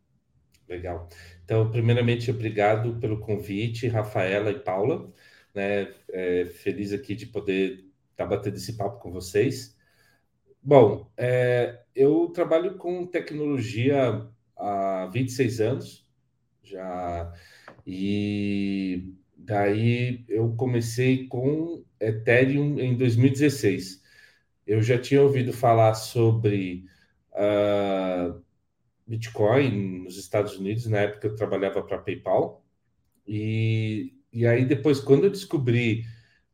Legal. 0.69 1.09
Então, 1.45 1.71
primeiramente, 1.71 2.31
obrigado 2.31 2.99
pelo 3.01 3.21
convite, 3.21 3.89
Rafaela 3.89 4.51
e 4.51 4.59
Paula. 4.61 5.11
Né? 5.55 5.95
É, 6.13 6.45
feliz 6.47 6.93
aqui 6.93 7.15
de 7.15 7.27
poder 7.27 7.85
estar 8.11 8.25
tá 8.25 8.27
batendo 8.27 8.57
esse 8.57 8.77
papo 8.77 9.01
com 9.01 9.11
vocês. 9.11 9.77
Bom, 10.63 11.11
é, 11.17 11.83
eu 11.95 12.29
trabalho 12.29 12.77
com 12.77 13.07
tecnologia 13.07 14.27
há 14.57 15.07
26 15.13 15.61
anos 15.61 16.07
já, 16.63 17.33
e 17.87 19.15
daí 19.37 20.25
eu 20.29 20.55
comecei 20.57 21.27
com 21.29 21.85
Ethereum 22.01 22.79
em 22.79 22.97
2016. 22.97 24.03
Eu 24.67 24.83
já 24.83 24.99
tinha 25.01 25.23
ouvido 25.23 25.53
falar 25.53 25.95
sobre 25.95 26.85
uh, 27.33 28.43
Bitcoin 29.09 30.05
nos 30.05 30.19
Estados 30.19 30.57
Unidos, 30.57 30.87
na 30.87 30.99
época 30.99 31.27
eu 31.27 31.35
trabalhava 31.35 31.83
para 31.83 31.99
PayPal, 31.99 32.65
e, 33.27 34.15
e 34.33 34.47
aí 34.47 34.65
depois, 34.65 35.01
quando 35.01 35.25
eu 35.25 35.31
descobri 35.31 36.05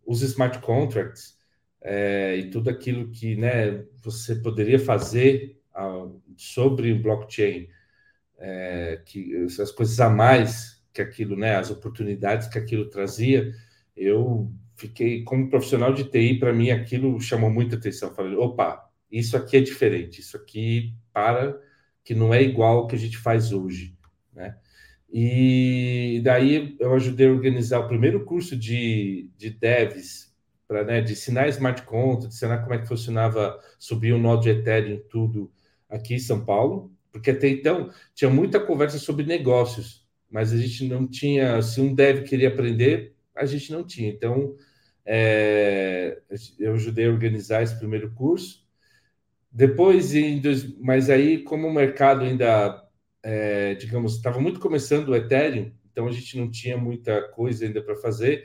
os 0.06 0.22
smart 0.22 0.58
contracts, 0.60 1.38
é, 1.80 2.36
e 2.36 2.50
tudo 2.50 2.70
aquilo 2.70 3.10
que 3.10 3.36
né, 3.36 3.84
você 4.02 4.36
poderia 4.36 4.78
fazer 4.78 5.60
sobre 6.36 6.92
o 6.92 7.02
blockchain, 7.02 7.68
é, 8.38 9.02
que 9.04 9.34
as 9.60 9.70
coisas 9.70 10.00
a 10.00 10.08
mais 10.08 10.82
que 10.92 11.02
aquilo, 11.02 11.36
né, 11.36 11.56
as 11.56 11.70
oportunidades 11.70 12.48
que 12.48 12.58
aquilo 12.58 12.88
trazia, 12.88 13.52
eu 13.96 14.50
fiquei 14.76 15.22
como 15.24 15.50
profissional 15.50 15.92
de 15.92 16.04
TI, 16.04 16.38
para 16.38 16.52
mim 16.52 16.70
aquilo 16.70 17.20
chamou 17.20 17.50
muita 17.50 17.76
atenção. 17.76 18.14
Falei, 18.14 18.36
opa, 18.36 18.88
isso 19.10 19.36
aqui 19.36 19.56
é 19.56 19.60
diferente, 19.60 20.20
isso 20.20 20.36
aqui 20.36 20.94
para 21.12 21.58
que 22.04 22.14
não 22.14 22.32
é 22.32 22.42
igual 22.42 22.78
ao 22.78 22.86
que 22.86 22.94
a 22.94 22.98
gente 22.98 23.16
faz 23.16 23.52
hoje, 23.52 23.96
né? 24.32 24.56
E 25.12 26.20
daí 26.24 26.76
eu 26.80 26.92
ajudei 26.94 27.28
a 27.28 27.32
organizar 27.32 27.78
o 27.78 27.88
primeiro 27.88 28.24
curso 28.24 28.56
de, 28.56 29.30
de 29.36 29.50
devs 29.50 30.34
para 30.66 30.82
né, 30.84 31.00
de 31.00 31.12
ensinar 31.12 31.48
smart 31.48 31.82
contract, 31.82 32.28
de 32.28 32.34
ensinar 32.34 32.58
como 32.62 32.74
é 32.74 32.78
que 32.78 32.88
funcionava 32.88 33.60
subir 33.78 34.12
um 34.12 34.18
nó 34.18 34.36
de 34.36 34.50
Ethereum 34.50 35.00
tudo 35.08 35.52
aqui 35.88 36.14
em 36.14 36.18
São 36.18 36.44
Paulo, 36.44 36.92
porque 37.12 37.30
até 37.30 37.48
então 37.48 37.90
tinha 38.14 38.30
muita 38.30 38.58
conversa 38.58 38.98
sobre 38.98 39.24
negócios, 39.24 40.04
mas 40.30 40.52
a 40.52 40.56
gente 40.56 40.88
não 40.88 41.06
tinha, 41.06 41.62
se 41.62 41.80
um 41.80 41.94
dev 41.94 42.24
queria 42.24 42.48
aprender, 42.48 43.14
a 43.36 43.46
gente 43.46 43.70
não 43.70 43.84
tinha. 43.84 44.10
Então, 44.10 44.56
é, 45.04 46.20
eu 46.58 46.74
ajudei 46.74 47.06
a 47.06 47.10
organizar 47.10 47.62
esse 47.62 47.78
primeiro 47.78 48.10
curso. 48.12 48.63
Depois, 49.54 50.14
em 50.14 50.40
dois, 50.40 50.78
mas 50.80 51.10
aí, 51.10 51.42
como 51.44 51.68
o 51.68 51.72
mercado 51.72 52.24
ainda, 52.24 52.82
é, 53.22 53.74
digamos, 53.76 54.16
estava 54.16 54.40
muito 54.40 54.60
começando 54.60 55.08
o 55.10 55.16
Ethereum, 55.16 55.72
então 55.90 56.08
a 56.08 56.12
gente 56.12 56.36
não 56.38 56.50
tinha 56.50 56.76
muita 56.76 57.22
coisa 57.30 57.64
ainda 57.64 57.82
para 57.82 57.96
fazer 57.96 58.44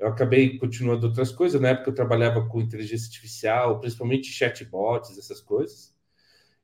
eu 0.00 0.08
acabei 0.08 0.58
continuando 0.58 1.06
outras 1.06 1.30
coisas. 1.30 1.60
Na 1.60 1.68
época 1.68 1.90
eu 1.90 1.94
trabalhava 1.94 2.46
com 2.48 2.60
inteligência 2.60 3.06
artificial, 3.06 3.78
principalmente 3.80 4.32
chatbots, 4.32 5.18
essas 5.18 5.40
coisas. 5.42 5.94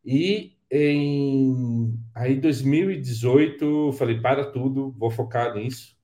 E 0.05 0.57
em 0.71 1.99
aí 2.15 2.37
2018 2.41 3.93
falei 3.93 4.21
para 4.21 4.51
tudo, 4.51 4.93
vou 4.99 5.11
focar 5.11 5.55
nisso. 5.55 5.97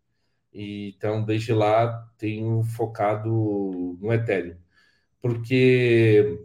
E, 0.53 0.95
então 0.97 1.25
desde 1.25 1.53
lá 1.55 2.07
tenho 2.19 2.63
focado 2.65 3.31
no 4.01 4.13
Ethereum, 4.13 4.57
porque 5.21 6.39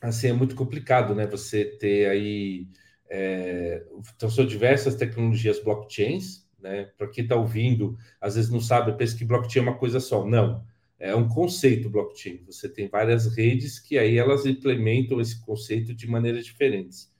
assim 0.00 0.28
é 0.28 0.32
muito 0.32 0.54
complicado, 0.54 1.14
né? 1.14 1.26
Você 1.26 1.64
ter 1.64 2.08
aí 2.08 2.68
é, 3.08 3.84
então 4.14 4.28
são 4.30 4.46
diversas 4.46 4.94
tecnologias 4.94 5.62
blockchains 5.62 6.46
né? 6.66 6.90
Para 6.98 7.08
quem 7.08 7.24
está 7.24 7.36
ouvindo, 7.36 7.96
às 8.20 8.34
vezes 8.34 8.50
não 8.50 8.60
sabe, 8.60 8.96
pensa 8.96 9.16
que 9.16 9.24
blockchain 9.24 9.60
é 9.60 9.68
uma 9.68 9.78
coisa 9.78 10.00
só. 10.00 10.26
Não, 10.26 10.64
é 10.98 11.14
um 11.14 11.28
conceito 11.28 11.88
blockchain. 11.88 12.42
Você 12.46 12.68
tem 12.68 12.88
várias 12.88 13.26
redes 13.26 13.78
que 13.78 13.98
aí 13.98 14.18
elas 14.18 14.46
implementam 14.46 15.20
esse 15.20 15.40
conceito 15.44 15.94
de 15.94 16.08
maneiras 16.08 16.44
diferentes. 16.44 17.12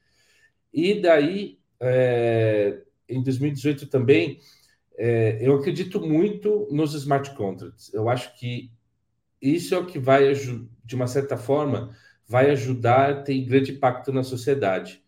E 0.73 1.01
daí, 1.01 1.59
é, 1.81 2.83
em 3.09 3.23
2018 3.23 3.87
também, 3.87 4.41
é, 4.99 5.39
eu 5.41 5.55
acredito 5.55 6.01
muito 6.01 6.67
nos 6.71 6.95
smart 6.95 7.35
contracts. 7.37 7.93
Eu 7.95 8.09
acho 8.09 8.37
que 8.39 8.73
isso 9.41 9.75
é 9.75 9.79
o 9.79 9.87
que 9.87 9.99
vai, 9.99 10.33
de 10.33 10.95
uma 10.97 11.07
certa 11.07 11.37
forma, 11.37 11.97
vai 12.29 12.51
ajudar, 12.51 13.23
tem 13.25 13.45
grande 13.45 13.73
impacto 13.73 14.13
na 14.13 14.23
sociedade. 14.23 15.03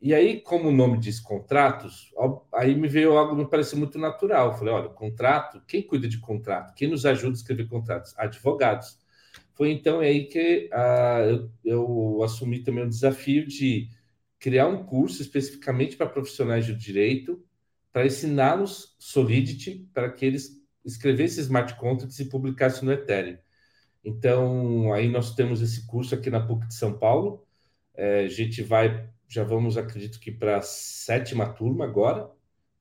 E 0.00 0.14
aí, 0.14 0.40
como 0.40 0.68
o 0.68 0.72
nome 0.72 0.98
diz 0.98 1.18
contratos, 1.18 2.12
aí 2.54 2.74
me 2.74 2.86
veio 2.86 3.16
algo 3.16 3.34
que 3.34 3.42
me 3.42 3.50
pareceu 3.50 3.78
muito 3.78 3.98
natural. 3.98 4.52
Eu 4.52 4.58
falei, 4.58 4.74
olha, 4.74 4.88
contrato, 4.90 5.60
quem 5.66 5.82
cuida 5.82 6.08
de 6.08 6.18
contrato? 6.18 6.74
Quem 6.74 6.88
nos 6.88 7.04
ajuda 7.04 7.32
a 7.32 7.34
escrever 7.34 7.68
contratos? 7.68 8.14
Advogados. 8.16 8.98
Foi 9.54 9.72
então 9.72 9.98
aí 10.00 10.26
que 10.26 10.70
ah, 10.72 11.20
eu, 11.26 11.50
eu 11.64 12.22
assumi 12.22 12.62
também 12.62 12.84
o 12.84 12.88
desafio 12.88 13.44
de 13.46 13.88
criar 14.38 14.68
um 14.68 14.84
curso 14.84 15.20
especificamente 15.20 15.96
para 15.96 16.06
profissionais 16.06 16.64
de 16.64 16.74
direito, 16.76 17.44
para 17.92 18.06
ensiná-los 18.06 18.94
Solidity, 19.00 19.88
para 19.92 20.10
que 20.12 20.24
eles 20.24 20.62
escrevessem 20.84 21.42
smart 21.42 21.74
contracts 21.74 22.20
e 22.20 22.26
publicassem 22.26 22.84
no 22.84 22.92
Ethereum. 22.92 23.38
Então, 24.04 24.92
aí 24.92 25.08
nós 25.08 25.34
temos 25.34 25.60
esse 25.62 25.86
curso 25.86 26.14
aqui 26.14 26.30
na 26.30 26.40
PUC 26.40 26.68
de 26.68 26.74
São 26.74 26.98
Paulo. 26.98 27.46
É, 27.94 28.20
a 28.20 28.28
gente 28.28 28.62
vai 28.62 29.08
já 29.28 29.44
vamos, 29.44 29.76
acredito 29.76 30.18
que 30.18 30.32
para 30.32 30.58
a 30.58 30.62
sétima 30.62 31.46
turma 31.52 31.84
agora, 31.84 32.30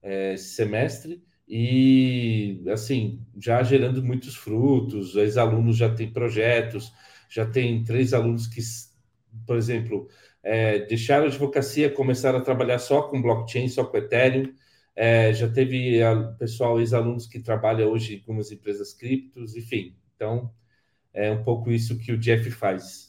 é, 0.02 0.34
esse 0.34 0.56
semestre, 0.56 1.22
e 1.48 2.64
assim, 2.70 3.26
já 3.38 3.62
gerando 3.64 4.04
muitos 4.04 4.36
frutos, 4.36 5.16
os 5.16 5.38
alunos 5.38 5.78
já 5.78 5.94
têm 5.94 6.12
projetos, 6.12 6.92
já 7.30 7.46
tem 7.46 7.84
três 7.84 8.14
alunos 8.14 8.48
que, 8.48 8.62
por 9.46 9.58
exemplo, 9.58 10.08
é, 10.42 10.80
deixaram 10.86 11.26
a 11.26 11.28
advocacia, 11.28 11.90
começaram 11.92 12.40
a 12.40 12.42
trabalhar 12.42 12.80
só 12.80 13.04
com 13.04 13.22
blockchain, 13.22 13.68
só 13.68 13.84
com 13.84 13.98
Ethereum, 13.98 14.54
é, 14.96 15.34
já 15.34 15.50
teve 15.50 16.02
a, 16.02 16.16
pessoal, 16.34 16.80
ex-alunos 16.80 17.28
que 17.28 17.40
trabalham 17.40 17.92
hoje 17.92 18.16
em 18.16 18.20
algumas 18.20 18.52
empresas 18.52 18.94
criptos, 18.94 19.56
enfim, 19.56 19.96
então 20.16 20.52
é 21.18 21.32
um 21.32 21.44
pouco 21.44 21.72
isso 21.72 21.98
que 21.98 22.12
o 22.12 22.18
Jeff 22.18 22.50
faz. 22.52 23.08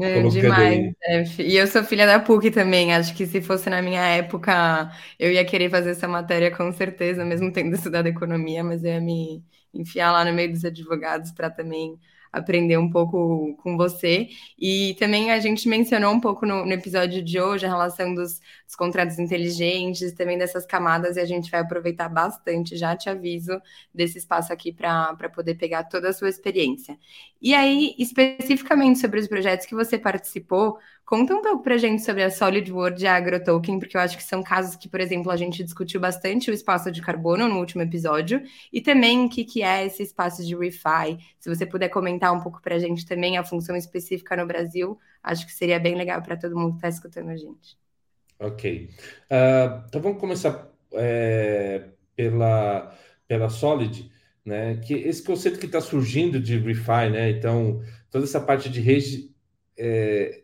É, 0.00 0.22
demais, 0.22 0.92
Jeff. 1.06 1.42
E 1.42 1.56
eu 1.56 1.66
sou 1.66 1.82
filha 1.84 2.06
da 2.06 2.20
PUC 2.20 2.50
também. 2.50 2.94
Acho 2.94 3.14
que 3.14 3.26
se 3.26 3.40
fosse 3.40 3.70
na 3.70 3.80
minha 3.80 4.02
época, 4.02 4.90
eu 5.18 5.32
ia 5.32 5.44
querer 5.44 5.70
fazer 5.70 5.90
essa 5.90 6.06
matéria 6.08 6.54
com 6.54 6.70
certeza, 6.72 7.24
mesmo 7.24 7.52
tendo 7.52 7.74
estudado 7.74 8.06
economia, 8.06 8.62
mas 8.62 8.84
eu 8.84 8.92
ia 8.92 9.00
me 9.00 9.44
enfiar 9.72 10.12
lá 10.12 10.24
no 10.24 10.32
meio 10.32 10.52
dos 10.52 10.64
advogados 10.64 11.30
para 11.32 11.50
também 11.50 11.98
aprender 12.32 12.76
um 12.78 12.90
pouco 12.90 13.56
com 13.62 13.76
você. 13.76 14.28
E 14.58 14.94
também 14.98 15.30
a 15.30 15.40
gente 15.40 15.68
mencionou 15.68 16.12
um 16.12 16.20
pouco 16.20 16.46
no, 16.46 16.64
no 16.64 16.72
episódio 16.72 17.22
de 17.22 17.40
hoje 17.40 17.66
a 17.66 17.68
relação 17.68 18.14
dos, 18.14 18.40
dos, 18.66 18.76
contratos 18.76 19.18
inteligentes, 19.18 20.12
também 20.12 20.38
dessas 20.38 20.66
camadas, 20.66 21.16
e 21.16 21.20
a 21.20 21.24
gente 21.24 21.50
vai 21.50 21.60
aproveitar 21.60 22.08
bastante, 22.08 22.76
já 22.76 22.96
te 22.96 23.08
aviso, 23.08 23.60
desse 23.92 24.18
espaço 24.18 24.52
aqui 24.52 24.72
para 24.72 25.28
poder 25.34 25.54
pegar 25.54 25.84
toda 25.84 26.08
a 26.08 26.12
sua 26.12 26.28
experiência. 26.28 26.98
E 27.40 27.54
aí, 27.54 27.94
especificamente 27.98 28.98
sobre 28.98 29.20
os 29.20 29.28
projetos 29.28 29.66
que 29.66 29.74
você 29.74 29.98
participou, 29.98 30.78
Conta 31.08 31.34
um 31.34 31.40
pouco 31.40 31.62
para 31.62 31.74
a 31.74 31.78
gente 31.78 32.02
sobre 32.02 32.22
a 32.22 32.30
Solid 32.30 32.70
World 32.70 33.02
e 33.02 33.06
a 33.06 33.16
AgroToken, 33.16 33.78
porque 33.78 33.96
eu 33.96 34.00
acho 34.02 34.14
que 34.14 34.22
são 34.22 34.42
casos 34.42 34.76
que, 34.76 34.90
por 34.90 35.00
exemplo, 35.00 35.32
a 35.32 35.36
gente 35.38 35.64
discutiu 35.64 35.98
bastante 35.98 36.50
o 36.50 36.52
espaço 36.52 36.92
de 36.92 37.00
carbono 37.00 37.48
no 37.48 37.58
último 37.58 37.80
episódio, 37.80 38.42
e 38.70 38.82
também 38.82 39.24
o 39.24 39.28
que, 39.30 39.62
é 39.62 39.86
esse 39.86 40.02
espaço 40.02 40.44
de 40.44 40.54
refi. 40.54 41.16
Se 41.40 41.48
você 41.48 41.64
puder 41.64 41.88
comentar 41.88 42.30
um 42.34 42.40
pouco 42.40 42.60
para 42.60 42.74
a 42.74 42.78
gente 42.78 43.06
também 43.06 43.38
a 43.38 43.42
função 43.42 43.74
específica 43.74 44.36
no 44.36 44.46
Brasil, 44.46 44.98
acho 45.22 45.46
que 45.46 45.52
seria 45.54 45.80
bem 45.80 45.94
legal 45.94 46.20
para 46.20 46.36
todo 46.36 46.54
mundo 46.54 46.72
que 46.72 46.76
está 46.76 46.90
escutando 46.90 47.30
a 47.30 47.36
gente. 47.38 47.78
Ok. 48.38 48.90
Uh, 49.30 49.84
então 49.88 50.02
vamos 50.02 50.20
começar 50.20 50.70
é, 50.92 51.88
pela, 52.14 52.94
pela 53.26 53.48
Solid, 53.48 54.12
né? 54.44 54.76
Que 54.76 54.92
esse 54.92 55.22
conceito 55.22 55.58
que 55.58 55.64
está 55.64 55.80
surgindo 55.80 56.38
de 56.38 56.58
refi, 56.58 57.08
né? 57.10 57.30
Então, 57.30 57.80
toda 58.10 58.26
essa 58.26 58.42
parte 58.42 58.68
de 58.68 58.82
regi 58.82 59.37
é, 59.78 60.42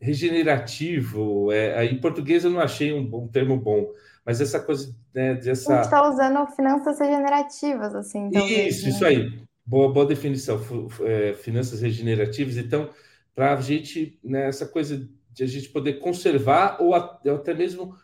regenerativo. 0.00 1.52
É, 1.52 1.84
em 1.84 2.00
português 2.00 2.44
eu 2.44 2.50
não 2.50 2.60
achei 2.60 2.92
um, 2.92 3.08
um 3.14 3.28
termo 3.28 3.56
bom, 3.56 3.90
mas 4.24 4.40
essa 4.40 4.58
coisa 4.60 4.94
né, 5.14 5.34
dessa. 5.34 5.72
A 5.72 5.76
gente 5.76 5.84
está 5.84 6.08
usando 6.08 6.46
finanças 6.54 6.98
regenerativas, 6.98 7.94
assim. 7.94 8.30
Talvez, 8.30 8.76
isso, 8.76 8.84
né? 8.84 8.90
isso 8.90 9.04
aí. 9.04 9.46
Boa, 9.64 9.92
boa 9.92 10.06
definição. 10.06 10.60
É, 11.04 11.34
finanças 11.34 11.80
regenerativas. 11.80 12.56
Então, 12.56 12.90
para 13.34 13.54
a 13.54 13.60
gente, 13.60 14.18
né, 14.24 14.48
essa 14.48 14.66
coisa 14.66 15.08
de 15.32 15.44
a 15.44 15.46
gente 15.46 15.68
poder 15.68 15.94
conservar 15.98 16.78
ou 16.80 16.94
até 16.94 17.52
mesmo 17.52 17.94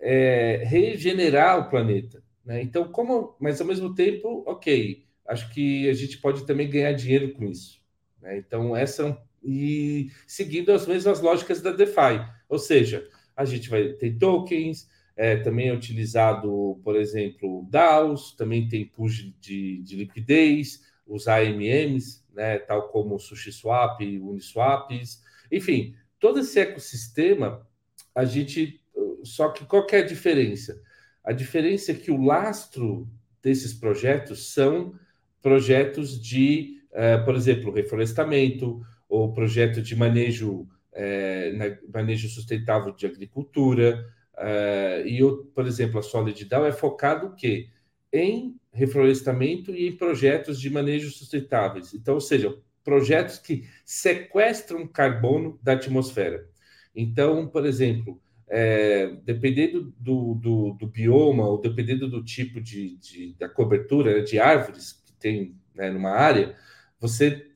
é, 0.00 0.62
regenerar 0.64 1.58
o 1.58 1.68
planeta. 1.68 2.22
Né? 2.44 2.62
Então, 2.62 2.86
como, 2.92 3.34
mas 3.40 3.60
ao 3.60 3.66
mesmo 3.66 3.92
tempo, 3.94 4.44
ok, 4.46 5.04
acho 5.26 5.52
que 5.52 5.88
a 5.90 5.94
gente 5.94 6.18
pode 6.18 6.46
também 6.46 6.70
ganhar 6.70 6.92
dinheiro 6.92 7.32
com 7.32 7.44
isso. 7.44 7.80
Né? 8.22 8.38
Então, 8.38 8.76
essa 8.76 9.02
é 9.02 9.06
um 9.06 9.16
e 9.46 10.10
seguindo 10.26 10.72
as 10.72 10.86
mesmas 10.86 11.20
lógicas 11.20 11.62
da 11.62 11.70
DeFi. 11.70 12.26
Ou 12.48 12.58
seja, 12.58 13.08
a 13.36 13.44
gente 13.44 13.70
vai 13.70 13.90
ter 13.90 14.18
tokens, 14.18 14.88
é, 15.16 15.36
também 15.36 15.68
é 15.68 15.74
utilizado, 15.74 16.80
por 16.82 16.96
exemplo, 16.96 17.66
DAOs, 17.70 18.32
também 18.32 18.68
tem 18.68 18.84
push 18.84 19.32
de, 19.40 19.82
de 19.82 19.96
liquidez, 19.96 20.82
os 21.06 21.28
AMMs, 21.28 22.24
né, 22.34 22.58
tal 22.58 22.88
como 22.88 23.14
o 23.14 23.18
SushiSwap, 23.18 24.00
Uniswaps, 24.20 25.22
enfim, 25.50 25.94
todo 26.18 26.40
esse 26.40 26.58
ecossistema, 26.58 27.66
a 28.14 28.24
gente. 28.24 28.80
Só 29.22 29.48
que 29.48 29.64
qual 29.64 29.86
que 29.86 29.96
é 29.96 30.00
a 30.00 30.06
diferença? 30.06 30.80
A 31.24 31.32
diferença 31.32 31.92
é 31.92 31.94
que 31.94 32.10
o 32.10 32.22
lastro 32.22 33.08
desses 33.42 33.74
projetos 33.74 34.52
são 34.52 34.94
projetos 35.42 36.20
de, 36.20 36.82
uh, 36.90 37.24
por 37.24 37.34
exemplo, 37.34 37.72
reflorestamento, 37.72 38.80
o 39.08 39.32
projeto 39.32 39.80
de 39.82 39.94
manejo, 39.94 40.66
é, 40.92 41.78
manejo 41.92 42.28
sustentável 42.28 42.92
de 42.92 43.06
agricultura. 43.06 44.04
É, 44.38 45.04
e, 45.06 45.20
por 45.54 45.66
exemplo, 45.66 45.98
a 45.98 46.02
Solid 46.02 46.44
DAO 46.44 46.66
é 46.66 46.72
focado 46.72 47.34
que 47.34 47.68
em 48.12 48.56
reflorestamento 48.72 49.74
e 49.74 49.88
em 49.88 49.96
projetos 49.96 50.60
de 50.60 50.70
manejo 50.70 51.10
sustentáveis. 51.10 51.94
Então, 51.94 52.14
ou 52.14 52.20
seja, 52.20 52.54
projetos 52.84 53.38
que 53.38 53.68
sequestram 53.84 54.86
carbono 54.86 55.58
da 55.62 55.72
atmosfera. 55.72 56.48
Então, 56.94 57.48
por 57.48 57.66
exemplo, 57.66 58.20
é, 58.48 59.08
dependendo 59.24 59.92
do, 59.98 60.34
do, 60.34 60.72
do, 60.74 60.86
bioma 60.86 61.46
ou 61.48 61.60
dependendo 61.60 62.08
do 62.08 62.22
tipo 62.22 62.60
de, 62.60 62.96
de 62.98 63.34
da 63.34 63.48
cobertura 63.48 64.18
né, 64.18 64.20
de 64.20 64.38
árvores 64.38 64.92
que 64.92 65.12
tem 65.14 65.56
né, 65.74 65.90
numa 65.90 66.10
área, 66.10 66.56
você 67.00 67.48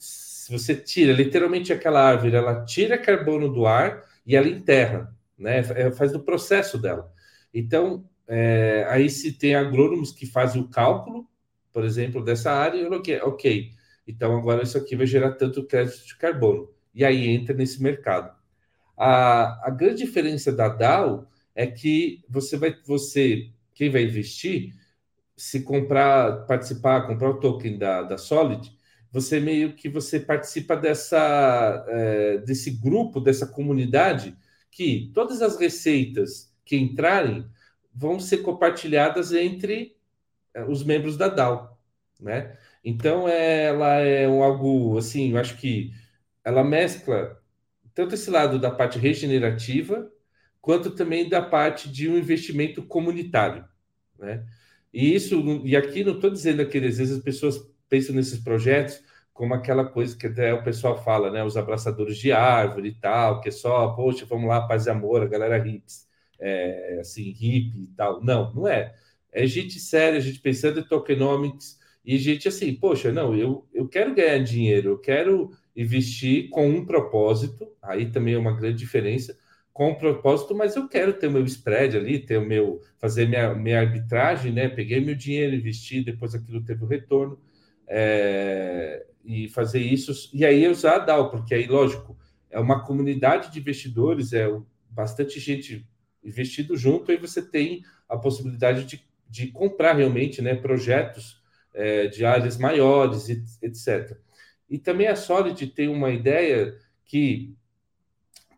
se 0.50 0.58
você 0.58 0.74
tira 0.74 1.12
literalmente 1.12 1.72
aquela 1.72 2.02
árvore, 2.02 2.34
ela 2.34 2.64
tira 2.64 2.98
carbono 2.98 3.48
do 3.48 3.66
ar 3.66 4.04
e 4.26 4.34
ela 4.34 4.48
enterra, 4.48 5.14
né? 5.38 5.60
É, 5.76 5.92
faz 5.92 6.12
o 6.12 6.20
processo 6.20 6.76
dela. 6.76 7.12
Então, 7.54 8.04
é, 8.26 8.84
aí 8.88 9.08
se 9.08 9.32
tem 9.32 9.54
agrônomos 9.54 10.10
que 10.12 10.26
fazem 10.26 10.60
o 10.60 10.68
cálculo, 10.68 11.28
por 11.72 11.84
exemplo, 11.84 12.24
dessa 12.24 12.50
área, 12.50 12.88
ok, 12.90 13.20
ok, 13.22 13.70
então 14.06 14.36
agora 14.36 14.64
isso 14.64 14.76
aqui 14.76 14.96
vai 14.96 15.06
gerar 15.06 15.32
tanto 15.32 15.64
crédito 15.66 16.04
de 16.04 16.16
carbono. 16.16 16.68
E 16.92 17.04
aí 17.04 17.28
entra 17.28 17.54
nesse 17.54 17.80
mercado. 17.80 18.34
A, 18.96 19.68
a 19.68 19.70
grande 19.70 20.04
diferença 20.04 20.52
da 20.52 20.68
DAO 20.68 21.28
é 21.54 21.66
que 21.66 22.24
você 22.28 22.56
vai, 22.56 22.76
você, 22.84 23.50
quem 23.72 23.88
vai 23.88 24.02
investir, 24.02 24.74
se 25.36 25.62
comprar, 25.62 26.44
participar, 26.46 27.06
comprar 27.06 27.30
o 27.30 27.40
token 27.40 27.78
da, 27.78 28.02
da 28.02 28.18
Solid, 28.18 28.72
você 29.12 29.40
meio 29.40 29.74
que 29.74 29.88
você 29.88 30.20
participa 30.20 30.76
dessa 30.76 31.84
é, 31.88 32.38
desse 32.38 32.70
grupo, 32.70 33.20
dessa 33.20 33.46
comunidade, 33.46 34.36
que 34.70 35.10
todas 35.14 35.42
as 35.42 35.58
receitas 35.58 36.54
que 36.64 36.76
entrarem 36.76 37.46
vão 37.94 38.20
ser 38.20 38.38
compartilhadas 38.38 39.32
entre 39.32 39.96
é, 40.54 40.64
os 40.64 40.84
membros 40.84 41.16
da 41.16 41.28
DAO, 41.28 41.78
né? 42.20 42.56
Então 42.84 43.28
ela 43.28 43.98
é 44.00 44.28
um, 44.28 44.42
algo 44.42 44.96
assim, 44.98 45.32
eu 45.32 45.38
acho 45.38 45.56
que 45.58 45.92
ela 46.44 46.64
mescla 46.64 47.40
tanto 47.94 48.14
esse 48.14 48.30
lado 48.30 48.58
da 48.58 48.70
parte 48.70 48.98
regenerativa 48.98 50.10
quanto 50.60 50.90
também 50.92 51.28
da 51.28 51.42
parte 51.42 51.90
de 51.90 52.08
um 52.08 52.16
investimento 52.16 52.82
comunitário, 52.82 53.64
né? 54.18 54.46
E 54.92 55.14
isso 55.14 55.62
e 55.64 55.76
aqui 55.76 56.04
não 56.04 56.14
estou 56.14 56.30
dizendo 56.30 56.66
que 56.68 56.78
às 56.78 56.98
vezes 56.98 57.16
as 57.18 57.22
pessoas 57.22 57.70
pensam 57.90 58.14
nesses 58.14 58.38
projetos 58.38 59.02
como 59.40 59.54
aquela 59.54 59.86
coisa 59.86 60.16
que 60.16 60.26
até 60.26 60.52
o 60.52 60.62
pessoal 60.62 61.02
fala, 61.02 61.30
né? 61.30 61.42
Os 61.42 61.56
abraçadores 61.56 62.18
de 62.18 62.30
árvore 62.30 62.90
e 62.90 62.94
tal, 62.94 63.40
que 63.40 63.48
é 63.48 63.52
só, 63.52 63.88
poxa, 63.88 64.26
vamos 64.26 64.46
lá, 64.46 64.60
paz 64.66 64.84
e 64.86 64.90
amor, 64.90 65.22
a 65.22 65.26
galera 65.26 65.66
hips, 65.66 66.06
é, 66.38 66.98
assim, 67.00 67.30
hippie 67.32 67.84
e 67.84 67.86
tal. 67.96 68.22
Não, 68.22 68.52
não 68.52 68.68
é. 68.68 68.94
É 69.32 69.46
gente 69.46 69.78
séria, 69.80 70.20
gente 70.20 70.40
pensando 70.40 70.80
em 70.80 70.84
tokenomics 70.84 71.78
e 72.04 72.18
gente 72.18 72.48
assim, 72.48 72.74
poxa, 72.74 73.12
não, 73.12 73.34
eu, 73.34 73.66
eu 73.72 73.88
quero 73.88 74.14
ganhar 74.14 74.38
dinheiro, 74.40 74.90
eu 74.90 74.98
quero 74.98 75.50
investir 75.74 76.50
com 76.50 76.68
um 76.68 76.84
propósito, 76.84 77.66
aí 77.80 78.10
também 78.10 78.34
é 78.34 78.38
uma 78.38 78.54
grande 78.54 78.78
diferença, 78.78 79.38
com 79.72 79.90
um 79.92 79.94
propósito, 79.94 80.54
mas 80.54 80.76
eu 80.76 80.86
quero 80.86 81.14
ter 81.14 81.28
o 81.28 81.30
meu 81.30 81.44
spread 81.46 81.96
ali, 81.96 82.18
ter 82.18 82.36
o 82.36 82.46
meu, 82.46 82.82
fazer 82.98 83.26
minha, 83.26 83.54
minha 83.54 83.80
arbitragem, 83.80 84.52
né? 84.52 84.68
Peguei 84.68 85.00
meu 85.00 85.14
dinheiro, 85.14 85.54
investi, 85.54 86.02
depois 86.04 86.34
aquilo 86.34 86.62
teve 86.62 86.84
o 86.84 86.86
retorno 86.86 87.38
é, 87.92 89.04
e 89.24 89.48
fazer 89.48 89.80
isso, 89.80 90.30
e 90.32 90.46
aí 90.46 90.66
usar 90.68 90.94
a 90.94 90.98
DAO, 91.00 91.28
porque 91.28 91.54
aí, 91.54 91.66
lógico, 91.66 92.16
é 92.48 92.60
uma 92.60 92.84
comunidade 92.84 93.52
de 93.52 93.58
investidores, 93.58 94.32
é 94.32 94.48
bastante 94.88 95.40
gente 95.40 95.84
investido 96.22 96.76
junto, 96.76 97.10
aí 97.10 97.16
você 97.16 97.42
tem 97.42 97.82
a 98.08 98.16
possibilidade 98.16 98.84
de, 98.84 99.04
de 99.28 99.48
comprar 99.48 99.94
realmente 99.94 100.40
né, 100.40 100.54
projetos 100.54 101.42
é, 101.74 102.06
de 102.06 102.24
áreas 102.24 102.56
maiores, 102.56 103.28
etc. 103.60 104.16
E 104.68 104.78
também 104.78 105.08
a 105.08 105.16
Solid 105.16 105.66
tem 105.68 105.88
uma 105.88 106.10
ideia 106.10 106.76
que 107.04 107.56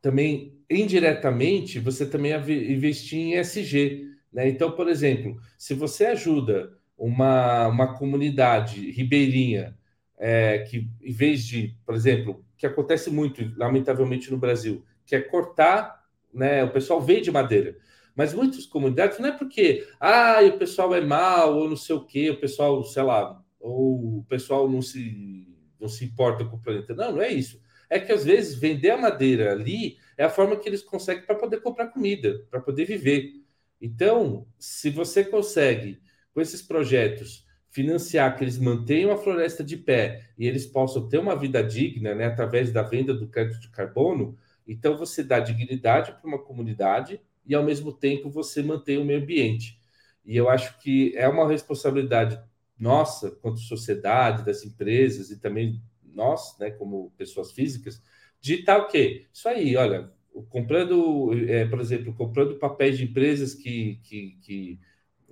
também 0.03 0.59
indiretamente 0.68 1.79
você 1.79 2.05
também 2.05 2.33
investir 2.71 3.18
em 3.18 3.35
SG. 3.35 4.11
Né? 4.33 4.49
Então, 4.49 4.73
por 4.73 4.88
exemplo, 4.88 5.40
se 5.57 5.75
você 5.75 6.07
ajuda 6.07 6.77
uma, 7.03 7.67
uma 7.67 7.95
comunidade 7.95 8.93
ribeirinha 8.93 9.77
é, 10.17 10.61
que, 10.61 10.88
em 11.03 11.12
vez 11.12 11.45
de, 11.45 11.77
por 11.85 11.97
exemplo, 11.97 12.45
que 12.57 12.65
acontece 12.65 13.11
muito, 13.11 13.43
lamentavelmente, 13.57 14.31
no 14.31 14.38
Brasil, 14.38 14.85
que 15.05 15.17
é 15.17 15.21
cortar, 15.21 16.07
né? 16.33 16.62
O 16.62 16.71
pessoal 16.71 17.01
vende 17.01 17.29
madeira. 17.29 17.77
Mas 18.15 18.33
muitas 18.33 18.67
comunidades 18.67 19.19
não 19.19 19.31
é 19.31 19.33
porque 19.33 19.85
ah, 19.99 20.38
o 20.47 20.59
pessoal 20.59 20.95
é 20.95 21.01
mal, 21.01 21.57
ou 21.57 21.69
não 21.69 21.77
sei 21.77 21.97
o 21.97 22.05
quê, 22.05 22.31
o 22.31 22.38
pessoal, 22.38 22.85
sei 22.85 23.03
lá, 23.03 23.43
ou 23.59 24.19
o 24.19 24.25
pessoal 24.29 24.71
não 24.71 24.81
se, 24.81 25.49
não 25.81 25.88
se 25.88 26.05
importa 26.05 26.45
com 26.45 26.55
o 26.55 26.61
planeta. 26.61 26.95
Não, 26.95 27.12
não 27.12 27.23
é 27.23 27.33
isso. 27.33 27.61
É 27.91 27.99
que 27.99 28.12
às 28.12 28.25
vezes 28.25 28.55
vender 28.55 28.91
a 28.91 28.97
madeira 28.97 29.51
ali 29.51 29.97
é 30.17 30.23
a 30.25 30.31
forma 30.31 30.57
que 30.57 30.69
eles 30.69 30.83
conseguem 30.83 31.27
para 31.27 31.35
poder 31.35 31.61
comprar 31.62 31.88
comida, 31.88 32.47
para 32.49 32.61
poder 32.61 32.85
viver. 32.85 33.33
Então, 33.81 34.47
se 34.57 34.88
você 34.88 35.25
consegue 35.25 36.01
com 36.35 36.40
esses 36.40 36.62
projetos, 36.62 37.47
financiar 37.71 38.37
que 38.37 38.45
eles 38.45 38.59
mantenham 38.59 39.11
a 39.11 39.16
floresta 39.16 39.64
de 39.64 39.77
pé 39.77 40.31
e 40.38 40.47
eles 40.47 40.66
possam 40.66 41.09
ter 41.09 41.18
uma 41.18 41.35
vida 41.35 41.62
digna, 41.62 42.14
né, 42.14 42.27
através 42.27 42.71
da 42.71 42.83
venda 42.83 43.14
do 43.14 43.29
crédito 43.29 43.61
de 43.61 43.71
carbono, 43.71 44.37
então 44.66 44.97
você 44.97 45.23
dá 45.23 45.41
dignidade 45.41 46.12
para 46.12 46.28
uma 46.28 46.39
comunidade 46.39 47.20
e 47.47 47.55
ao 47.55 47.64
mesmo 47.64 47.93
tempo 47.93 48.30
você 48.30 48.62
mantém 48.62 48.99
o 48.99 49.05
meio 49.05 49.20
ambiente. 49.20 49.78
E 50.24 50.37
eu 50.37 50.49
acho 50.49 50.78
que 50.78 51.16
é 51.16 51.26
uma 51.26 51.49
responsabilidade 51.49 52.41
nossa, 52.78 53.30
quanto 53.30 53.61
sociedade, 53.61 54.45
das 54.45 54.64
empresas 54.64 55.30
e 55.30 55.41
também 55.41 55.80
nós, 56.03 56.57
né, 56.59 56.70
como 56.70 57.12
pessoas 57.16 57.53
físicas, 57.53 58.03
de 58.41 58.57
estar 58.57 58.78
o 58.78 58.89
quê? 58.89 59.26
Isso 59.33 59.49
aí, 59.49 59.76
olha, 59.76 60.11
comprando, 60.49 61.33
é, 61.49 61.64
por 61.66 61.80
exemplo, 61.80 62.14
comprando 62.14 62.59
papéis 62.59 62.99
de 62.99 63.05
empresas 63.05 63.55
que, 63.55 64.01
que, 64.03 64.39
que 64.43 64.80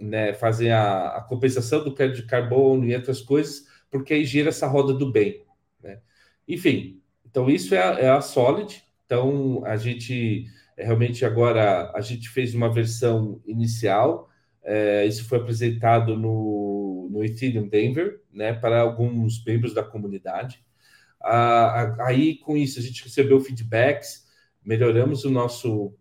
né, 0.00 0.32
fazem 0.32 0.72
a, 0.72 1.08
a, 1.08 1.20
compensação 1.20 1.84
do 1.84 1.94
crédito 1.94 2.22
de 2.22 2.26
carbono 2.26 2.86
e 2.86 2.94
outras 2.94 3.20
coisas, 3.20 3.66
porque 3.90 4.14
aí 4.14 4.24
gira 4.24 4.48
essa 4.48 4.66
roda 4.66 4.94
do 4.94 5.12
bem. 5.12 5.44
Né? 5.82 6.00
Enfim, 6.48 7.02
então 7.24 7.50
isso 7.50 7.74
é 7.74 7.78
a, 7.78 8.00
é 8.00 8.08
a 8.08 8.20
Solid, 8.20 8.82
Então, 9.04 9.62
a 9.64 9.76
gente 9.76 10.46
realmente 10.76 11.24
agora 11.24 11.92
a 11.94 12.00
gente 12.00 12.28
fez 12.30 12.54
uma 12.54 12.72
versão 12.72 13.40
inicial. 13.46 14.30
É, 14.62 15.04
isso 15.04 15.28
foi 15.28 15.38
apresentado 15.38 16.16
no, 16.16 17.08
no 17.10 17.22
Ethereum 17.22 17.68
Denver, 17.68 18.22
né, 18.32 18.52
para 18.52 18.80
alguns 18.80 19.44
membros 19.44 19.74
da 19.74 19.82
comunidade. 19.82 20.64
aí, 21.98 22.36
com 22.38 22.56
isso, 22.56 22.78
a 22.78 22.82
gente 22.82 23.04
recebeu 23.04 23.40
feedbacks, 23.40 24.26
melhoramos 24.64 25.24
o 25.24 25.30
nosso, 25.30 25.94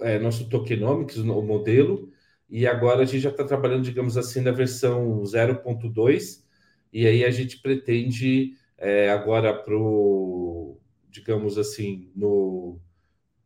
é, 0.00 0.18
nosso 0.18 0.48
tokenomics, 0.48 1.16
o 1.18 1.42
modelo, 1.42 2.10
e 2.50 2.66
agora 2.66 3.02
a 3.02 3.04
gente 3.04 3.20
já 3.20 3.30
está 3.30 3.44
trabalhando, 3.44 3.84
digamos 3.84 4.16
assim, 4.16 4.40
na 4.40 4.50
versão 4.50 5.22
0.2, 5.22 6.44
e 6.92 7.06
aí 7.06 7.24
a 7.24 7.30
gente 7.30 7.60
pretende 7.60 8.54
é, 8.76 9.10
agora 9.10 9.54
para 9.54 9.74
digamos 11.10 11.58
assim, 11.58 12.10
no, 12.14 12.80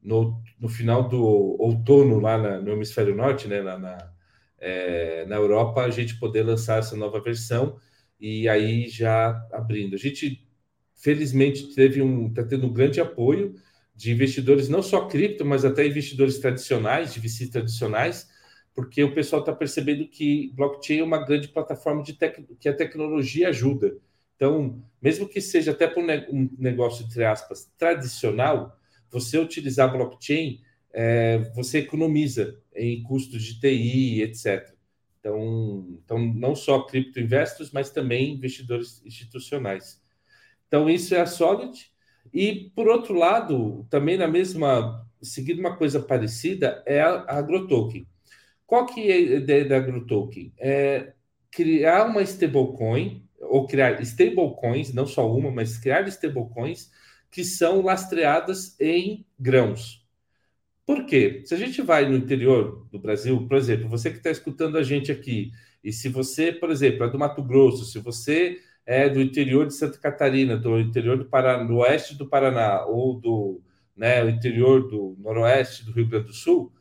no, 0.02 0.40
no, 0.60 0.68
final 0.68 1.08
do 1.08 1.22
outono 1.58 2.20
lá 2.20 2.36
na, 2.36 2.60
no 2.60 2.72
hemisfério 2.72 3.14
norte, 3.14 3.48
né, 3.48 3.62
na, 3.62 3.78
na, 3.78 4.12
é, 4.58 5.24
na 5.26 5.36
Europa, 5.36 5.82
a 5.82 5.90
gente 5.90 6.18
poder 6.18 6.42
lançar 6.42 6.78
essa 6.78 6.96
nova 6.96 7.20
versão 7.20 7.78
e 8.20 8.48
aí 8.48 8.88
já 8.88 9.30
abrindo. 9.52 9.94
A 9.94 9.98
gente, 9.98 10.46
felizmente, 10.94 11.74
teve 11.74 12.02
um, 12.02 12.28
está 12.28 12.44
tendo 12.44 12.66
um 12.66 12.72
grande 12.72 13.00
apoio 13.00 13.54
de 13.94 14.12
investidores, 14.12 14.68
não 14.68 14.82
só 14.82 15.06
cripto, 15.06 15.44
mas 15.44 15.64
até 15.64 15.86
investidores 15.86 16.38
tradicionais, 16.38 17.14
de 17.14 17.20
VC 17.20 17.50
tradicionais, 17.50 18.28
porque 18.74 19.02
o 19.04 19.14
pessoal 19.14 19.40
está 19.40 19.52
percebendo 19.52 20.06
que 20.08 20.52
blockchain 20.54 20.98
é 20.98 21.04
uma 21.04 21.24
grande 21.24 21.48
plataforma 21.48 22.02
de 22.02 22.12
que 22.58 22.68
a 22.68 22.74
tecnologia 22.74 23.48
ajuda. 23.48 23.96
Então, 24.34 24.82
mesmo 25.00 25.28
que 25.28 25.40
seja 25.40 25.70
até 25.70 25.86
para 25.86 26.02
um 26.02 26.50
negócio, 26.58 27.06
entre 27.06 27.24
aspas, 27.24 27.72
tradicional, 27.78 28.76
você 29.08 29.38
utilizar 29.38 29.92
blockchain, 29.92 30.60
é, 30.92 31.38
você 31.54 31.78
economiza 31.78 32.60
em 32.74 33.02
custos 33.04 33.42
de 33.42 33.60
TI, 33.60 34.22
etc. 34.22 34.74
Então, 35.20 35.98
então, 36.04 36.18
não 36.18 36.56
só 36.56 36.82
cripto 36.82 37.20
investors, 37.20 37.70
mas 37.70 37.90
também 37.90 38.34
investidores 38.34 39.00
institucionais. 39.06 40.02
Então, 40.66 40.90
isso 40.90 41.14
é 41.14 41.20
a 41.20 41.26
Solid. 41.26 41.90
E, 42.32 42.72
por 42.74 42.88
outro 42.88 43.14
lado, 43.14 43.86
também 43.88 44.16
na 44.16 44.26
mesma, 44.26 45.06
seguindo 45.22 45.60
uma 45.60 45.76
coisa 45.76 46.00
parecida, 46.00 46.82
é 46.84 47.00
a 47.00 47.38
AgroToken. 47.38 48.06
Qual 48.66 48.86
que 48.86 49.10
é 49.10 49.14
a 49.14 49.18
ideia 49.18 49.64
da 49.64 49.76
AgroToken? 49.76 50.52
É 50.58 51.12
criar 51.50 52.06
uma 52.06 52.22
stablecoin, 52.22 53.24
ou 53.40 53.66
criar 53.66 54.00
stablecoins, 54.02 54.92
não 54.92 55.06
só 55.06 55.30
uma, 55.30 55.50
mas 55.50 55.78
criar 55.78 56.06
stablecoins 56.08 56.90
que 57.30 57.44
são 57.44 57.82
lastreadas 57.82 58.78
em 58.80 59.26
grãos. 59.38 60.04
Por 60.86 61.06
quê? 61.06 61.42
Se 61.44 61.54
a 61.54 61.56
gente 61.56 61.80
vai 61.82 62.08
no 62.08 62.16
interior 62.16 62.86
do 62.92 62.98
Brasil, 62.98 63.46
por 63.48 63.56
exemplo, 63.56 63.88
você 63.88 64.10
que 64.10 64.18
está 64.18 64.30
escutando 64.30 64.76
a 64.76 64.82
gente 64.82 65.10
aqui, 65.10 65.50
e 65.82 65.92
se 65.92 66.08
você, 66.08 66.52
por 66.52 66.70
exemplo, 66.70 67.04
é 67.04 67.10
do 67.10 67.18
Mato 67.18 67.42
Grosso, 67.42 67.84
se 67.84 67.98
você 67.98 68.58
é 68.86 69.08
do 69.08 69.20
interior 69.20 69.66
de 69.66 69.74
Santa 69.74 69.98
Catarina, 69.98 70.56
do 70.56 70.78
interior 70.78 71.16
do 71.16 71.24
Paraná, 71.24 71.64
do 71.64 71.76
oeste 71.78 72.16
do 72.16 72.28
Paraná, 72.28 72.84
ou 72.84 73.18
do 73.18 73.62
né, 73.96 74.28
interior 74.28 74.88
do 74.88 75.16
noroeste 75.18 75.84
do 75.84 75.92
Rio 75.92 76.08
Grande 76.08 76.26
do 76.26 76.32
Sul, 76.32 76.72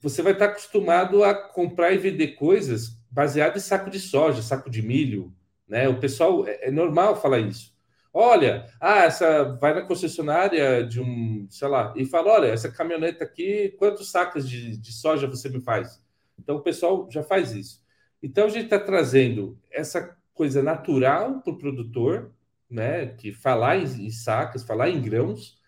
você 0.00 0.22
vai 0.22 0.32
estar 0.32 0.46
acostumado 0.46 1.22
a 1.22 1.34
comprar 1.34 1.92
e 1.92 1.98
vender 1.98 2.28
coisas 2.28 2.98
baseadas 3.10 3.64
em 3.64 3.66
saco 3.66 3.90
de 3.90 3.98
soja, 3.98 4.42
saco 4.42 4.70
de 4.70 4.82
milho, 4.82 5.32
né? 5.68 5.88
O 5.88 6.00
pessoal 6.00 6.46
é, 6.46 6.68
é 6.68 6.70
normal 6.70 7.20
falar 7.20 7.38
isso. 7.40 7.74
Olha, 8.12 8.66
ah, 8.80 9.04
essa 9.04 9.56
vai 9.60 9.72
na 9.72 9.82
concessionária 9.82 10.84
de 10.84 11.00
um, 11.00 11.46
sei 11.48 11.68
lá, 11.68 11.94
e 11.96 12.04
fala, 12.04 12.32
olha, 12.32 12.46
essa 12.48 12.70
caminhonete 12.70 13.22
aqui, 13.22 13.74
quantos 13.78 14.10
sacos 14.10 14.48
de, 14.48 14.76
de 14.76 14.92
soja 14.92 15.28
você 15.28 15.48
me 15.48 15.60
faz? 15.60 16.02
Então 16.38 16.56
o 16.56 16.62
pessoal 16.62 17.08
já 17.10 17.22
faz 17.22 17.52
isso. 17.52 17.80
Então 18.22 18.46
a 18.46 18.48
gente 18.48 18.64
está 18.64 18.78
trazendo 18.78 19.58
essa 19.70 20.16
coisa 20.34 20.62
natural 20.62 21.40
para 21.40 21.52
o 21.52 21.58
produtor, 21.58 22.32
né? 22.68 23.06
Que 23.06 23.32
falar 23.32 23.76
em, 23.76 24.06
em 24.06 24.10
sacas, 24.10 24.64
falar 24.64 24.90
em 24.90 25.00
grãos 25.00 25.58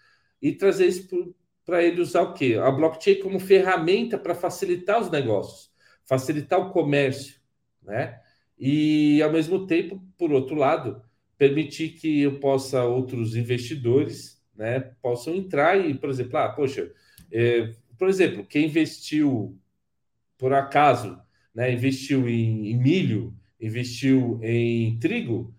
e 0.40 0.52
trazer 0.52 0.86
isso 0.86 1.34
para 1.64 1.82
ele 1.82 2.00
usar 2.00 2.22
o 2.22 2.34
quê? 2.34 2.58
A 2.60 2.70
blockchain 2.70 3.20
como 3.20 3.38
ferramenta 3.38 4.18
para 4.18 4.34
facilitar 4.34 5.00
os 5.00 5.10
negócios, 5.10 5.70
facilitar 6.04 6.60
o 6.60 6.70
comércio, 6.70 7.36
né? 7.82 8.20
E 8.58 9.22
ao 9.22 9.32
mesmo 9.32 9.66
tempo, 9.66 10.02
por 10.16 10.32
outro 10.32 10.54
lado, 10.54 11.02
permitir 11.36 11.90
que 11.90 12.20
eu 12.20 12.38
possa 12.38 12.84
outros 12.84 13.34
investidores, 13.34 14.40
né, 14.54 14.78
possam 15.00 15.34
entrar 15.34 15.76
e, 15.76 15.94
por 15.94 16.08
exemplo, 16.08 16.36
ah, 16.36 16.48
poxa, 16.48 16.92
é, 17.32 17.72
por 17.98 18.08
exemplo, 18.08 18.46
quem 18.46 18.66
investiu 18.66 19.58
por 20.38 20.52
acaso, 20.52 21.18
né, 21.54 21.72
investiu 21.72 22.28
em, 22.28 22.70
em 22.70 22.76
milho, 22.76 23.34
investiu 23.60 24.38
em 24.42 24.98
trigo, 24.98 25.54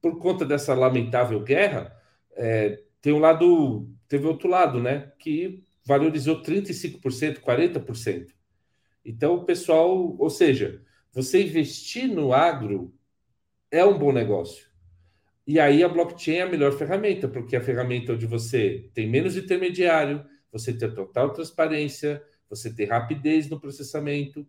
por 0.00 0.18
conta 0.18 0.44
dessa 0.44 0.72
lamentável 0.72 1.40
guerra, 1.40 1.94
é, 2.34 2.82
tem 3.02 3.12
um 3.12 3.18
lado 3.18 3.88
teve 4.08 4.26
outro 4.26 4.48
lado, 4.48 4.80
né? 4.80 5.12
Que 5.18 5.64
valorizou 5.84 6.42
35%, 6.42 7.40
40%. 7.40 8.26
Então, 9.04 9.36
o 9.36 9.44
pessoal, 9.44 10.16
ou 10.18 10.30
seja, 10.30 10.82
você 11.12 11.42
investir 11.42 12.08
no 12.08 12.32
agro 12.32 12.92
é 13.70 13.84
um 13.84 13.98
bom 13.98 14.12
negócio. 14.12 14.66
E 15.46 15.60
aí 15.60 15.84
a 15.84 15.88
blockchain 15.88 16.38
é 16.38 16.42
a 16.42 16.48
melhor 16.48 16.72
ferramenta, 16.72 17.28
porque 17.28 17.54
é 17.54 17.58
a 17.60 17.62
ferramenta 17.62 18.14
onde 18.14 18.26
você 18.26 18.90
tem 18.92 19.08
menos 19.08 19.36
intermediário, 19.36 20.24
você 20.50 20.72
tem 20.72 20.92
total 20.92 21.32
transparência, 21.32 22.22
você 22.50 22.72
tem 22.74 22.86
rapidez 22.86 23.48
no 23.48 23.60
processamento. 23.60 24.44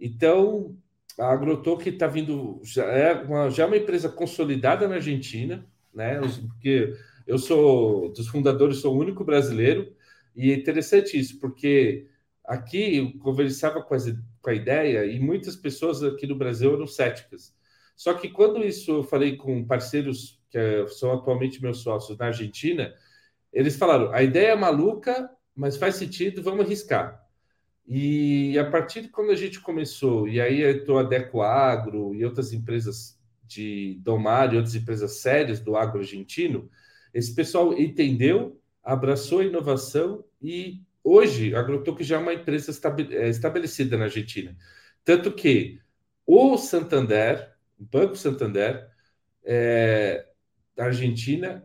Então, 0.00 0.74
a 1.18 1.30
AgroToken 1.30 1.92
está 1.92 2.06
vindo, 2.06 2.60
já 2.64 2.84
é, 2.84 3.12
uma, 3.12 3.50
já 3.50 3.64
é 3.64 3.66
uma 3.66 3.76
empresa 3.76 4.08
consolidada 4.08 4.88
na 4.88 4.94
Argentina, 4.94 5.66
né? 5.92 6.18
Porque 6.20 6.94
eu 7.28 7.38
sou 7.38 8.10
dos 8.12 8.26
fundadores, 8.26 8.78
sou 8.78 8.96
o 8.96 8.98
único 8.98 9.22
brasileiro, 9.22 9.94
e 10.34 10.50
é 10.50 10.54
interessante 10.54 11.18
isso, 11.18 11.38
porque 11.38 12.08
aqui 12.42 12.96
eu 12.96 13.18
conversava 13.18 13.82
com, 13.82 13.96
com 14.40 14.50
a 14.50 14.54
ideia 14.54 15.04
e 15.04 15.20
muitas 15.20 15.54
pessoas 15.54 16.02
aqui 16.02 16.26
no 16.26 16.34
Brasil 16.34 16.74
eram 16.74 16.86
céticas. 16.86 17.54
Só 17.94 18.14
que 18.14 18.30
quando 18.30 18.64
isso 18.64 18.90
eu 18.90 19.02
falei 19.02 19.36
com 19.36 19.66
parceiros 19.66 20.40
que 20.50 20.56
é, 20.56 20.86
são 20.88 21.12
atualmente 21.12 21.60
meus 21.60 21.82
sócios 21.82 22.16
na 22.16 22.26
Argentina, 22.26 22.94
eles 23.52 23.76
falaram: 23.76 24.10
a 24.12 24.22
ideia 24.22 24.52
é 24.52 24.56
maluca, 24.56 25.30
mas 25.54 25.76
faz 25.76 25.96
sentido, 25.96 26.42
vamos 26.42 26.64
arriscar. 26.64 27.22
E 27.86 28.58
a 28.58 28.70
partir 28.70 29.02
de 29.02 29.08
quando 29.08 29.32
a 29.32 29.36
gente 29.36 29.60
começou, 29.60 30.28
e 30.28 30.40
aí 30.40 30.62
entrou 30.62 30.98
a 30.98 31.02
Deco 31.02 31.42
Agro 31.42 32.14
e 32.14 32.24
outras 32.24 32.52
empresas 32.52 33.18
de 33.46 33.98
Domar 34.02 34.52
e 34.52 34.56
outras 34.56 34.74
empresas 34.74 35.20
sérias 35.20 35.60
do 35.60 35.76
agro 35.76 36.00
argentino, 36.00 36.70
esse 37.12 37.34
pessoal 37.34 37.76
entendeu, 37.78 38.60
abraçou 38.82 39.40
a 39.40 39.44
inovação 39.44 40.24
e 40.40 40.82
hoje 41.02 41.54
a 41.54 41.60
Agrotoque 41.60 42.04
já 42.04 42.16
é 42.16 42.18
uma 42.18 42.34
empresa 42.34 42.72
é, 43.10 43.28
estabelecida 43.28 43.96
na 43.96 44.04
Argentina. 44.04 44.56
Tanto 45.04 45.32
que 45.32 45.80
o 46.26 46.56
Santander, 46.56 47.54
o 47.78 47.84
Banco 47.84 48.16
Santander, 48.16 48.88
é, 49.44 50.26
da 50.76 50.86
Argentina, 50.86 51.64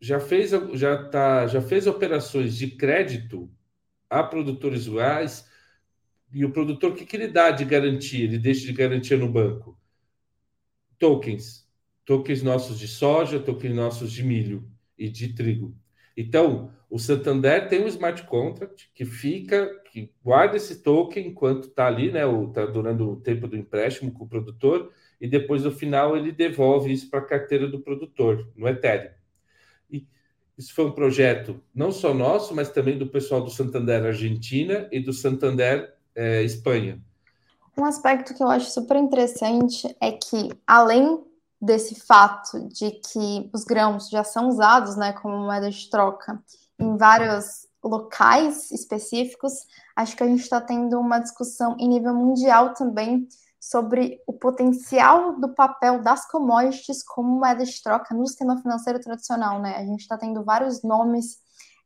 já 0.00 0.18
fez, 0.18 0.50
já, 0.74 1.04
tá, 1.08 1.46
já 1.46 1.60
fez 1.60 1.86
operações 1.86 2.56
de 2.56 2.72
crédito 2.72 3.50
a 4.10 4.22
produtores 4.22 4.86
rurais 4.86 5.48
e 6.32 6.44
o 6.44 6.50
produtor, 6.50 6.92
o 6.92 6.94
que, 6.94 7.06
que 7.06 7.16
ele 7.16 7.28
dá 7.28 7.50
de 7.50 7.64
garantia? 7.64 8.24
Ele 8.24 8.38
deixa 8.38 8.66
de 8.66 8.72
garantia 8.72 9.16
no 9.16 9.30
banco? 9.30 9.78
Tokens. 10.98 11.68
Tokens 12.04 12.42
nossos 12.42 12.78
de 12.78 12.88
soja, 12.88 13.38
tokens 13.38 13.74
nossos 13.74 14.10
de 14.10 14.24
milho 14.24 14.71
e 15.02 15.08
de 15.08 15.34
trigo. 15.34 15.74
Então, 16.16 16.70
o 16.88 16.98
Santander 16.98 17.68
tem 17.68 17.82
um 17.82 17.88
smart 17.88 18.22
contract 18.24 18.90
que 18.94 19.04
fica, 19.04 19.66
que 19.90 20.12
guarda 20.22 20.56
esse 20.56 20.82
token 20.82 21.28
enquanto 21.28 21.68
está 21.68 21.86
ali, 21.86 22.12
né? 22.12 22.20
Está 22.46 22.66
durando 22.66 23.10
o 23.10 23.16
tempo 23.16 23.48
do 23.48 23.56
empréstimo 23.56 24.12
com 24.12 24.24
o 24.24 24.28
produtor, 24.28 24.92
e 25.20 25.26
depois 25.26 25.64
no 25.64 25.72
final 25.72 26.16
ele 26.16 26.30
devolve 26.30 26.92
isso 26.92 27.08
para 27.10 27.20
a 27.20 27.24
carteira 27.24 27.66
do 27.66 27.80
produtor, 27.80 28.48
no 28.54 28.68
Ethereum. 28.68 29.10
E 29.90 30.06
isso 30.56 30.74
foi 30.74 30.84
um 30.84 30.92
projeto 30.92 31.60
não 31.74 31.90
só 31.90 32.12
nosso, 32.14 32.54
mas 32.54 32.68
também 32.68 32.98
do 32.98 33.06
pessoal 33.06 33.42
do 33.42 33.50
Santander 33.50 34.04
Argentina 34.04 34.88
e 34.92 35.00
do 35.00 35.12
Santander 35.12 35.94
é, 36.14 36.42
Espanha. 36.42 37.00
Um 37.76 37.84
aspecto 37.84 38.34
que 38.34 38.42
eu 38.42 38.48
acho 38.48 38.70
super 38.70 38.98
interessante 38.98 39.96
é 39.98 40.12
que, 40.12 40.50
além 40.66 41.24
desse 41.62 41.94
fato 41.94 42.68
de 42.68 42.90
que 42.90 43.48
os 43.54 43.62
grãos 43.62 44.08
já 44.08 44.24
são 44.24 44.48
usados 44.48 44.96
né, 44.96 45.12
como 45.12 45.38
moeda 45.38 45.70
de 45.70 45.88
troca 45.88 46.42
em 46.76 46.96
vários 46.96 47.68
locais 47.84 48.72
específicos, 48.72 49.52
acho 49.94 50.16
que 50.16 50.24
a 50.24 50.26
gente 50.26 50.42
está 50.42 50.60
tendo 50.60 50.98
uma 50.98 51.20
discussão 51.20 51.76
em 51.78 51.88
nível 51.88 52.14
mundial 52.14 52.74
também 52.74 53.28
sobre 53.60 54.20
o 54.26 54.32
potencial 54.32 55.38
do 55.38 55.54
papel 55.54 56.02
das 56.02 56.28
commodities 56.28 57.04
como 57.04 57.38
moeda 57.38 57.64
de 57.64 57.80
troca 57.80 58.12
no 58.12 58.26
sistema 58.26 58.60
financeiro 58.60 58.98
tradicional. 58.98 59.60
Né? 59.60 59.76
A 59.76 59.84
gente 59.84 60.00
está 60.00 60.18
tendo 60.18 60.42
vários 60.42 60.82
nomes 60.82 61.38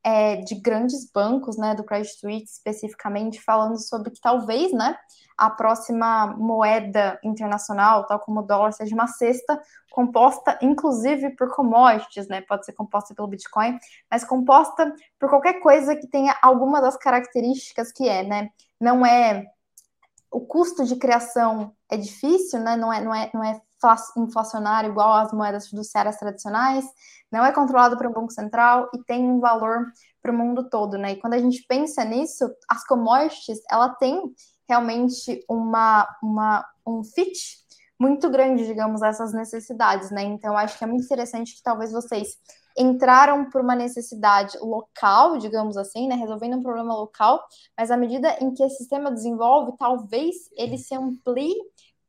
é, 0.06 0.36
de 0.36 0.54
grandes 0.54 1.10
bancos, 1.10 1.56
né, 1.56 1.74
do 1.74 1.82
Credit 1.82 2.14
Suisse 2.16 2.52
especificamente, 2.52 3.42
falando 3.42 3.76
sobre 3.76 4.12
que 4.12 4.20
talvez, 4.20 4.72
né, 4.72 4.96
a 5.36 5.50
próxima 5.50 6.28
moeda 6.28 7.18
internacional, 7.24 8.06
tal 8.06 8.20
como 8.20 8.38
o 8.38 8.42
dólar, 8.44 8.70
seja 8.70 8.94
uma 8.94 9.08
cesta 9.08 9.60
composta, 9.90 10.56
inclusive, 10.62 11.30
por 11.30 11.52
commodities, 11.52 12.28
né, 12.28 12.40
pode 12.42 12.64
ser 12.64 12.72
composta 12.72 13.16
pelo 13.16 13.26
Bitcoin, 13.26 13.76
mas 14.08 14.22
composta 14.22 14.94
por 15.18 15.28
qualquer 15.28 15.54
coisa 15.54 15.96
que 15.96 16.06
tenha 16.06 16.36
alguma 16.40 16.80
das 16.80 16.96
características 16.96 17.90
que 17.90 18.08
é, 18.08 18.22
né, 18.22 18.50
não 18.80 19.04
é 19.04 19.44
o 20.30 20.40
custo 20.40 20.84
de 20.84 20.94
criação 20.96 21.74
é 21.90 21.96
difícil, 21.96 22.60
né? 22.60 22.76
Não 22.76 22.92
é, 22.92 23.00
não 23.02 23.14
é, 23.14 23.30
não 23.32 23.42
é 23.42 23.60
inflacionário 24.16 24.90
igual 24.90 25.14
às 25.14 25.32
moedas 25.32 25.68
fiduciárias 25.68 26.16
tradicionais, 26.16 26.84
não 27.30 27.44
é 27.44 27.52
controlado 27.52 27.96
por 27.96 28.06
um 28.06 28.12
banco 28.12 28.32
central 28.32 28.88
e 28.94 29.02
tem 29.04 29.28
um 29.28 29.40
valor 29.40 29.86
para 30.22 30.32
o 30.32 30.36
mundo 30.36 30.68
todo, 30.68 30.96
né? 30.98 31.12
E 31.12 31.20
quando 31.20 31.34
a 31.34 31.38
gente 31.38 31.64
pensa 31.68 32.04
nisso, 32.04 32.44
as 32.68 32.84
commodities, 32.86 33.60
ela 33.70 33.90
tem 33.90 34.20
realmente 34.68 35.44
uma, 35.48 36.06
uma, 36.22 36.64
um 36.86 37.02
fit 37.04 37.64
muito 37.98 38.28
grande, 38.28 38.66
digamos, 38.66 39.02
essas 39.02 39.32
necessidades, 39.32 40.10
né? 40.10 40.22
Então, 40.22 40.56
acho 40.56 40.76
que 40.76 40.84
é 40.84 40.86
muito 40.86 41.04
interessante 41.04 41.54
que 41.54 41.62
talvez 41.62 41.92
vocês 41.92 42.36
entraram 42.76 43.48
por 43.48 43.62
uma 43.62 43.74
necessidade 43.74 44.58
local, 44.58 45.38
digamos 45.38 45.76
assim, 45.76 46.06
né, 46.06 46.14
resolvendo 46.14 46.58
um 46.58 46.62
problema 46.62 46.94
local, 46.94 47.42
mas 47.76 47.90
à 47.90 47.96
medida 47.96 48.36
em 48.40 48.52
que 48.52 48.62
esse 48.62 48.76
sistema 48.76 49.10
desenvolve, 49.10 49.72
talvez 49.78 50.34
ele 50.56 50.76
se 50.76 50.94
amplie 50.94 51.54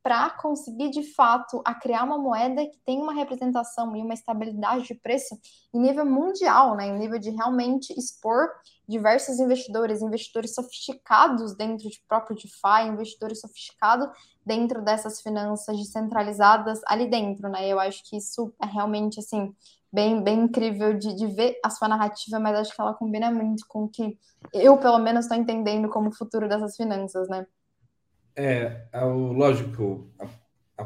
para 0.08 0.30
conseguir 0.30 0.88
de 0.88 1.02
fato 1.02 1.60
a 1.66 1.74
criar 1.74 2.02
uma 2.02 2.16
moeda 2.16 2.64
que 2.64 2.78
tem 2.78 2.98
uma 2.98 3.12
representação 3.12 3.94
e 3.94 4.00
uma 4.00 4.14
estabilidade 4.14 4.84
de 4.84 4.94
preço 4.94 5.38
em 5.74 5.78
nível 5.78 6.06
mundial, 6.06 6.74
né, 6.74 6.86
em 6.86 6.98
nível 6.98 7.18
de 7.18 7.28
realmente 7.28 7.92
expor 7.92 8.48
diversos 8.88 9.38
investidores, 9.38 10.00
investidores 10.00 10.54
sofisticados 10.54 11.54
dentro 11.54 11.90
de 11.90 12.02
próprio 12.08 12.34
DeFi, 12.34 12.88
investidores 12.88 13.38
sofisticados 13.38 14.08
dentro 14.46 14.80
dessas 14.80 15.20
finanças 15.20 15.76
descentralizadas 15.76 16.80
ali 16.86 17.06
dentro, 17.06 17.50
né? 17.50 17.68
Eu 17.68 17.78
acho 17.78 18.02
que 18.08 18.16
isso 18.16 18.50
é 18.62 18.66
realmente 18.66 19.20
assim 19.20 19.54
bem, 19.92 20.22
bem 20.22 20.44
incrível 20.44 20.94
de, 20.94 21.14
de 21.14 21.26
ver 21.26 21.60
a 21.62 21.68
sua 21.68 21.86
narrativa, 21.86 22.40
mas 22.40 22.58
acho 22.58 22.74
que 22.74 22.80
ela 22.80 22.94
combina 22.94 23.30
muito 23.30 23.66
com 23.68 23.84
o 23.84 23.88
que 23.90 24.18
eu, 24.54 24.78
pelo 24.78 24.98
menos, 24.98 25.26
estou 25.26 25.36
entendendo 25.36 25.90
como 25.90 26.08
o 26.08 26.14
futuro 26.16 26.48
dessas 26.48 26.76
finanças, 26.76 27.28
né? 27.28 27.46
É, 28.36 28.86
é 28.92 29.00
lógico, 29.04 30.12
a, 30.18 30.82
a 30.82 30.84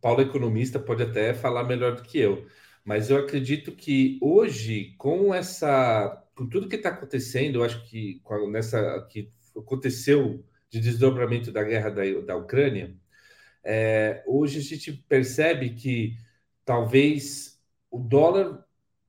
Paula 0.00 0.22
economista 0.22 0.78
pode 0.78 1.02
até 1.02 1.34
falar 1.34 1.64
melhor 1.64 1.96
do 1.96 2.02
que 2.02 2.18
eu, 2.18 2.46
mas 2.84 3.10
eu 3.10 3.18
acredito 3.18 3.72
que 3.72 4.18
hoje, 4.22 4.94
com 4.98 5.34
essa, 5.34 6.22
com 6.34 6.48
tudo 6.48 6.68
que 6.68 6.76
está 6.76 6.90
acontecendo, 6.90 7.56
eu 7.56 7.64
acho 7.64 7.84
que 7.88 8.20
nessa 8.50 9.06
que 9.10 9.32
aconteceu 9.56 10.44
de 10.70 10.80
desdobramento 10.80 11.52
da 11.52 11.62
guerra 11.62 11.90
da, 11.90 12.02
da 12.26 12.36
Ucrânia, 12.36 12.94
é, 13.62 14.22
hoje 14.26 14.58
a 14.58 14.62
gente 14.62 14.92
percebe 14.92 15.70
que 15.70 16.16
talvez 16.64 17.60
o 17.90 17.98
dólar, 17.98 18.64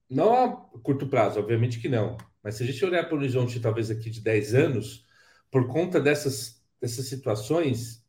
não 0.09 0.33
a 0.33 0.49
curto 0.79 1.07
prazo, 1.07 1.39
obviamente 1.39 1.79
que 1.79 1.89
não, 1.89 2.17
mas 2.43 2.55
se 2.55 2.63
a 2.63 2.65
gente 2.65 2.85
olhar 2.85 3.03
para 3.05 3.15
o 3.15 3.17
horizonte, 3.17 3.59
talvez 3.59 3.89
aqui 3.89 4.09
de 4.09 4.21
10 4.21 4.53
anos, 4.53 5.05
por 5.49 5.67
conta 5.67 5.99
dessas, 5.99 6.54
dessas 6.81 7.07
situações, 7.07 8.05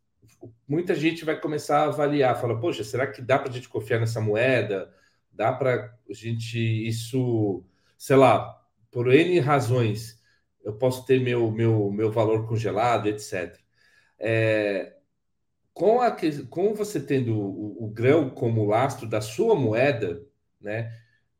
muita 0.68 0.94
gente 0.94 1.24
vai 1.24 1.38
começar 1.40 1.80
a 1.80 1.84
avaliar, 1.86 2.40
fala, 2.40 2.58
poxa, 2.60 2.84
será 2.84 3.06
que 3.06 3.22
dá 3.22 3.38
para 3.38 3.50
a 3.50 3.52
gente 3.52 3.68
confiar 3.68 4.00
nessa 4.00 4.20
moeda? 4.20 4.92
Dá 5.32 5.52
para 5.52 5.94
a 6.08 6.12
gente 6.12 6.58
isso, 6.58 7.64
sei 7.98 8.16
lá, 8.16 8.62
por 8.90 9.12
N 9.12 9.38
razões, 9.40 10.22
eu 10.64 10.72
posso 10.72 11.04
ter 11.06 11.20
meu, 11.20 11.50
meu, 11.50 11.90
meu 11.90 12.10
valor 12.10 12.46
congelado, 12.48 13.06
etc. 13.08 13.56
É, 14.18 14.96
com, 15.72 16.00
a, 16.00 16.16
com 16.48 16.74
você 16.74 17.00
tendo 17.00 17.38
o, 17.38 17.84
o 17.84 17.88
grão 17.88 18.30
como 18.30 18.64
lastro 18.64 19.06
da 19.06 19.20
sua 19.20 19.54
moeda, 19.54 20.24
né? 20.60 20.92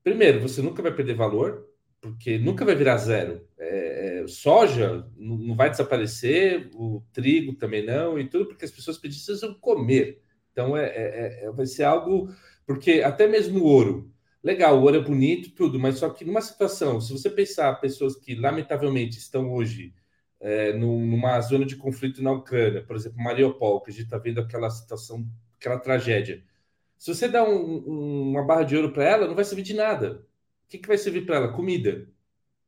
Primeiro, 0.05 0.41
você 0.41 0.63
nunca 0.63 0.83
vai 0.83 0.95
perder 0.95 1.15
valor, 1.15 1.67
porque 2.01 2.39
nunca 2.39 2.65
vai 2.65 2.75
virar 2.77 2.99
zero. 2.99 3.49
É, 3.59 3.86
soja 4.29 5.07
não 5.17 5.55
vai 5.57 5.71
desaparecer, 5.71 6.71
o 6.75 7.03
trigo 7.13 7.55
também 7.55 7.85
não, 7.85 8.19
e 8.19 8.29
tudo 8.29 8.47
porque 8.47 8.65
as 8.65 8.71
pessoas 8.71 8.99
precisam 8.99 9.55
comer. 9.55 10.23
Então, 10.53 10.77
é, 10.77 10.87
é, 10.87 11.45
é, 11.45 11.51
vai 11.53 11.67
ser 11.67 11.85
algo. 11.85 12.29
Porque 12.67 13.03
até 13.03 13.27
mesmo 13.27 13.61
o 13.61 13.65
ouro. 13.65 14.13
Legal, 14.43 14.79
o 14.79 14.83
ouro 14.83 14.97
é 14.97 15.01
bonito, 15.01 15.51
tudo, 15.53 15.79
mas 15.79 15.99
só 15.99 16.09
que 16.11 16.25
numa 16.25 16.41
situação, 16.41 17.01
se 17.01 17.13
você 17.13 17.29
pensar 17.29 17.75
pessoas 17.81 18.17
que 18.17 18.35
lamentavelmente 18.35 19.19
estão 19.19 19.53
hoje 19.53 19.93
é, 20.41 20.73
numa 20.73 21.41
zona 21.41 21.65
de 21.67 21.77
conflito 21.77 22.23
na 22.23 22.33
Ucrânia, 22.33 22.85
por 22.85 22.97
exemplo, 22.97 23.19
Mariupol, 23.23 23.81
que 23.83 23.91
a 23.91 23.93
gente 23.95 24.05
está 24.05 24.19
vendo 24.19 24.41
aquela 24.41 24.71
situação, 24.71 25.27
aquela 25.59 25.79
tragédia 25.79 26.45
se 26.99 27.15
você 27.15 27.29
dá 27.29 27.45
um, 27.45 28.31
uma 28.31 28.45
barra 28.45 28.65
de 28.65 28.77
ouro 28.77 28.93
para 28.93 29.05
ela, 29.05 29.27
não 29.27 29.35
vai 29.35 29.45
servir 29.45 29.63
de 29.63 29.75
nada. 29.75 30.27
O 30.65 30.69
que, 30.69 30.79
que 30.79 30.89
vai 30.89 30.99
servir 30.99 31.27
para 31.27 31.37
ela? 31.37 31.53
Comida, 31.53 32.09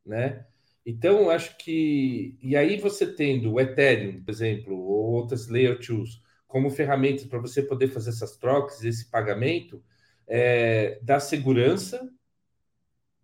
né? 0.05 0.47
Então, 0.91 1.29
acho 1.29 1.59
que. 1.59 2.35
E 2.43 2.57
aí, 2.57 2.79
você 2.79 3.07
tendo 3.15 3.53
o 3.53 3.61
Ethereum, 3.61 4.23
por 4.25 4.31
exemplo, 4.31 4.75
ou 4.75 5.13
outras 5.13 5.47
Layer 5.47 5.79
2 5.79 6.23
como 6.47 6.71
ferramentas 6.71 7.27
para 7.27 7.39
você 7.39 7.63
poder 7.63 7.89
fazer 7.89 8.09
essas 8.09 8.39
trocas, 8.39 8.83
esse 8.83 9.11
pagamento, 9.11 9.83
é, 10.27 10.99
dá 11.03 11.21
segurança, 11.21 12.11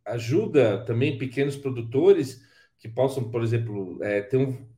ajuda 0.05 0.85
também 0.85 1.17
pequenos 1.17 1.57
produtores 1.57 2.43
que 2.79 2.87
possam, 2.87 3.31
por 3.31 3.43
exemplo, 3.43 3.99
é, 4.03 4.21
ter 4.21 4.37
um, 4.37 4.69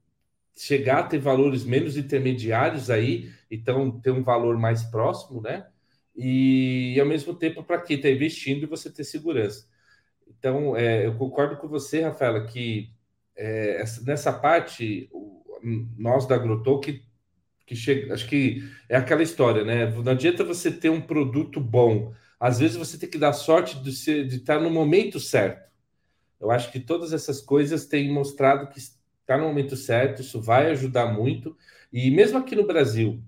chegar 0.57 1.01
a 1.01 1.03
ter 1.09 1.19
valores 1.19 1.65
menos 1.65 1.97
intermediários 1.97 2.89
aí, 2.89 3.33
então 3.51 4.01
ter 4.01 4.13
um 4.13 4.23
valor 4.23 4.57
mais 4.59 4.85
próximo, 4.85 5.43
né? 5.43 5.67
e, 6.17 6.95
e 6.97 7.01
ao 7.01 7.07
mesmo 7.07 7.35
tempo 7.35 7.63
para 7.63 7.81
quem 7.81 7.97
está 7.97 8.09
investindo 8.09 8.67
você 8.67 8.91
ter 8.91 9.05
segurança. 9.05 9.69
Então, 10.47 10.77
é, 10.77 11.05
eu 11.05 11.13
concordo 11.17 11.57
com 11.57 11.67
você, 11.67 12.03
Rafaela, 12.03 12.47
que 12.47 12.89
é, 13.35 13.81
essa, 13.81 14.01
nessa 14.05 14.33
parte, 14.33 15.11
nós 15.99 16.25
da 16.25 16.37
Agrotalk, 16.37 17.03
que 17.67 17.75
chega, 17.75 18.15
acho 18.15 18.29
que 18.29 18.63
é 18.89 18.97
aquela 18.97 19.25
história, 19.25 19.65
né? 19.65 19.91
Não 19.91 20.13
adianta 20.13 20.45
você 20.45 20.71
ter 20.71 20.89
um 20.89 21.01
produto 21.01 21.61
bom. 21.61 22.15
Às 22.39 22.61
vezes 22.61 22.77
você 22.77 22.97
tem 22.97 23.11
que 23.11 23.19
dar 23.19 23.33
sorte 23.33 23.83
de, 23.83 23.91
ser, 23.91 24.29
de 24.29 24.37
estar 24.37 24.61
no 24.61 24.71
momento 24.71 25.19
certo. 25.19 25.69
Eu 26.39 26.53
acho 26.53 26.71
que 26.71 26.79
todas 26.79 27.13
essas 27.13 27.41
coisas 27.41 27.87
têm 27.87 28.09
mostrado 28.13 28.69
que 28.69 28.79
está 28.79 29.37
no 29.37 29.49
momento 29.49 29.75
certo, 29.75 30.23
isso 30.23 30.41
vai 30.41 30.71
ajudar 30.71 31.13
muito. 31.13 31.57
E 31.93 32.09
mesmo 32.09 32.39
aqui 32.39 32.55
no 32.55 32.69
Brasil, 32.69 33.21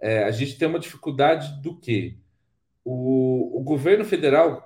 é, 0.00 0.24
a 0.24 0.32
gente 0.32 0.58
tem 0.58 0.66
uma 0.66 0.80
dificuldade 0.80 1.62
do 1.62 1.78
quê? 1.78 2.16
o, 2.86 3.58
o 3.58 3.62
governo 3.64 4.04
federal 4.04 4.65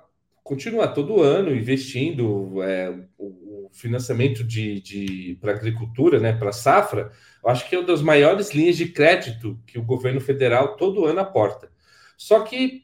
continua 0.51 0.85
todo 0.85 1.21
ano 1.21 1.55
investindo 1.55 2.61
é, 2.61 2.93
o 3.17 3.69
financiamento 3.71 4.43
de, 4.43 4.81
de 4.81 5.37
para 5.39 5.53
agricultura, 5.53 6.19
né, 6.19 6.33
para 6.33 6.51
safra. 6.51 7.09
Eu 7.41 7.49
acho 7.49 7.69
que 7.69 7.73
é 7.73 7.79
uma 7.79 7.87
das 7.87 8.01
maiores 8.01 8.53
linhas 8.53 8.75
de 8.75 8.89
crédito 8.89 9.57
que 9.65 9.79
o 9.79 9.85
governo 9.85 10.19
federal 10.19 10.75
todo 10.75 11.05
ano 11.05 11.21
aporta. 11.21 11.71
Só 12.17 12.41
que, 12.41 12.83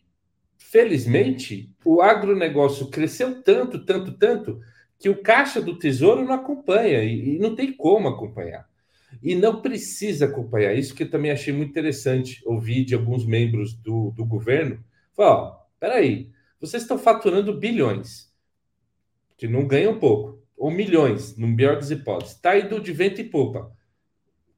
felizmente, 0.58 1.70
o 1.84 2.02
agronegócio 2.02 2.88
cresceu 2.88 3.44
tanto, 3.44 3.84
tanto, 3.84 4.14
tanto, 4.14 4.62
que 4.98 5.10
o 5.10 5.22
caixa 5.22 5.62
do 5.62 5.78
tesouro 5.78 6.24
não 6.24 6.36
acompanha 6.36 7.04
e, 7.04 7.36
e 7.36 7.38
não 7.38 7.54
tem 7.54 7.74
como 7.74 8.08
acompanhar. 8.08 8.66
E 9.22 9.36
não 9.36 9.62
precisa 9.62 10.24
acompanhar 10.24 10.74
isso, 10.74 10.96
que 10.96 11.04
eu 11.04 11.10
também 11.10 11.32
achei 11.32 11.54
muito 11.54 11.72
interessante 11.72 12.42
ouvir 12.46 12.86
de 12.86 12.96
alguns 12.96 13.26
membros 13.26 13.74
do, 13.74 14.12
do 14.12 14.24
governo, 14.24 14.82
Fala, 15.14 15.34
ó, 15.34 15.56
peraí, 15.80 16.30
vocês 16.60 16.84
estão 16.84 16.98
faturando 16.98 17.58
bilhões, 17.58 18.34
que 19.38 19.48
não 19.48 19.68
ganham 19.68 20.00
pouco, 20.00 20.42
ou 20.56 20.72
milhões, 20.72 21.38
no 21.38 21.56
pior 21.56 21.76
das 21.76 21.92
hipóteses. 21.92 22.36
Está 22.36 22.58
indo 22.58 22.80
de 22.80 22.92
vento 22.92 23.22
e 23.22 23.24
popa. 23.24 23.72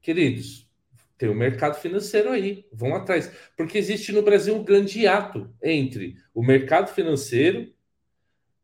Queridos, 0.02 0.70
tem 1.18 1.28
o 1.28 1.34
um 1.34 1.36
mercado 1.36 1.76
financeiro 1.76 2.30
aí, 2.30 2.66
vão 2.72 2.96
atrás. 2.96 3.30
Porque 3.58 3.78
existe 3.78 4.14
no 4.14 4.22
Brasil 4.22 4.56
um 4.56 4.64
grande 4.64 5.06
ato 5.06 5.54
entre 5.62 6.16
o 6.34 6.42
mercado 6.42 6.88
financeiro 6.94 7.74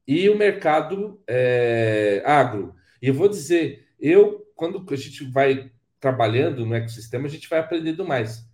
e 0.08 0.30
o 0.30 0.38
mercado 0.38 1.22
é, 1.28 2.24
agro. 2.26 2.74
E 3.02 3.10
eu 3.10 3.14
vou 3.14 3.28
dizer, 3.28 3.86
eu, 4.00 4.50
quando 4.56 4.86
a 4.90 4.96
gente 4.96 5.26
vai 5.26 5.70
trabalhando 6.00 6.66
no 6.66 6.74
ecossistema, 6.74 7.26
a 7.26 7.30
gente 7.30 7.50
vai 7.50 7.60
aprendendo 7.60 8.06
mais. 8.06 8.48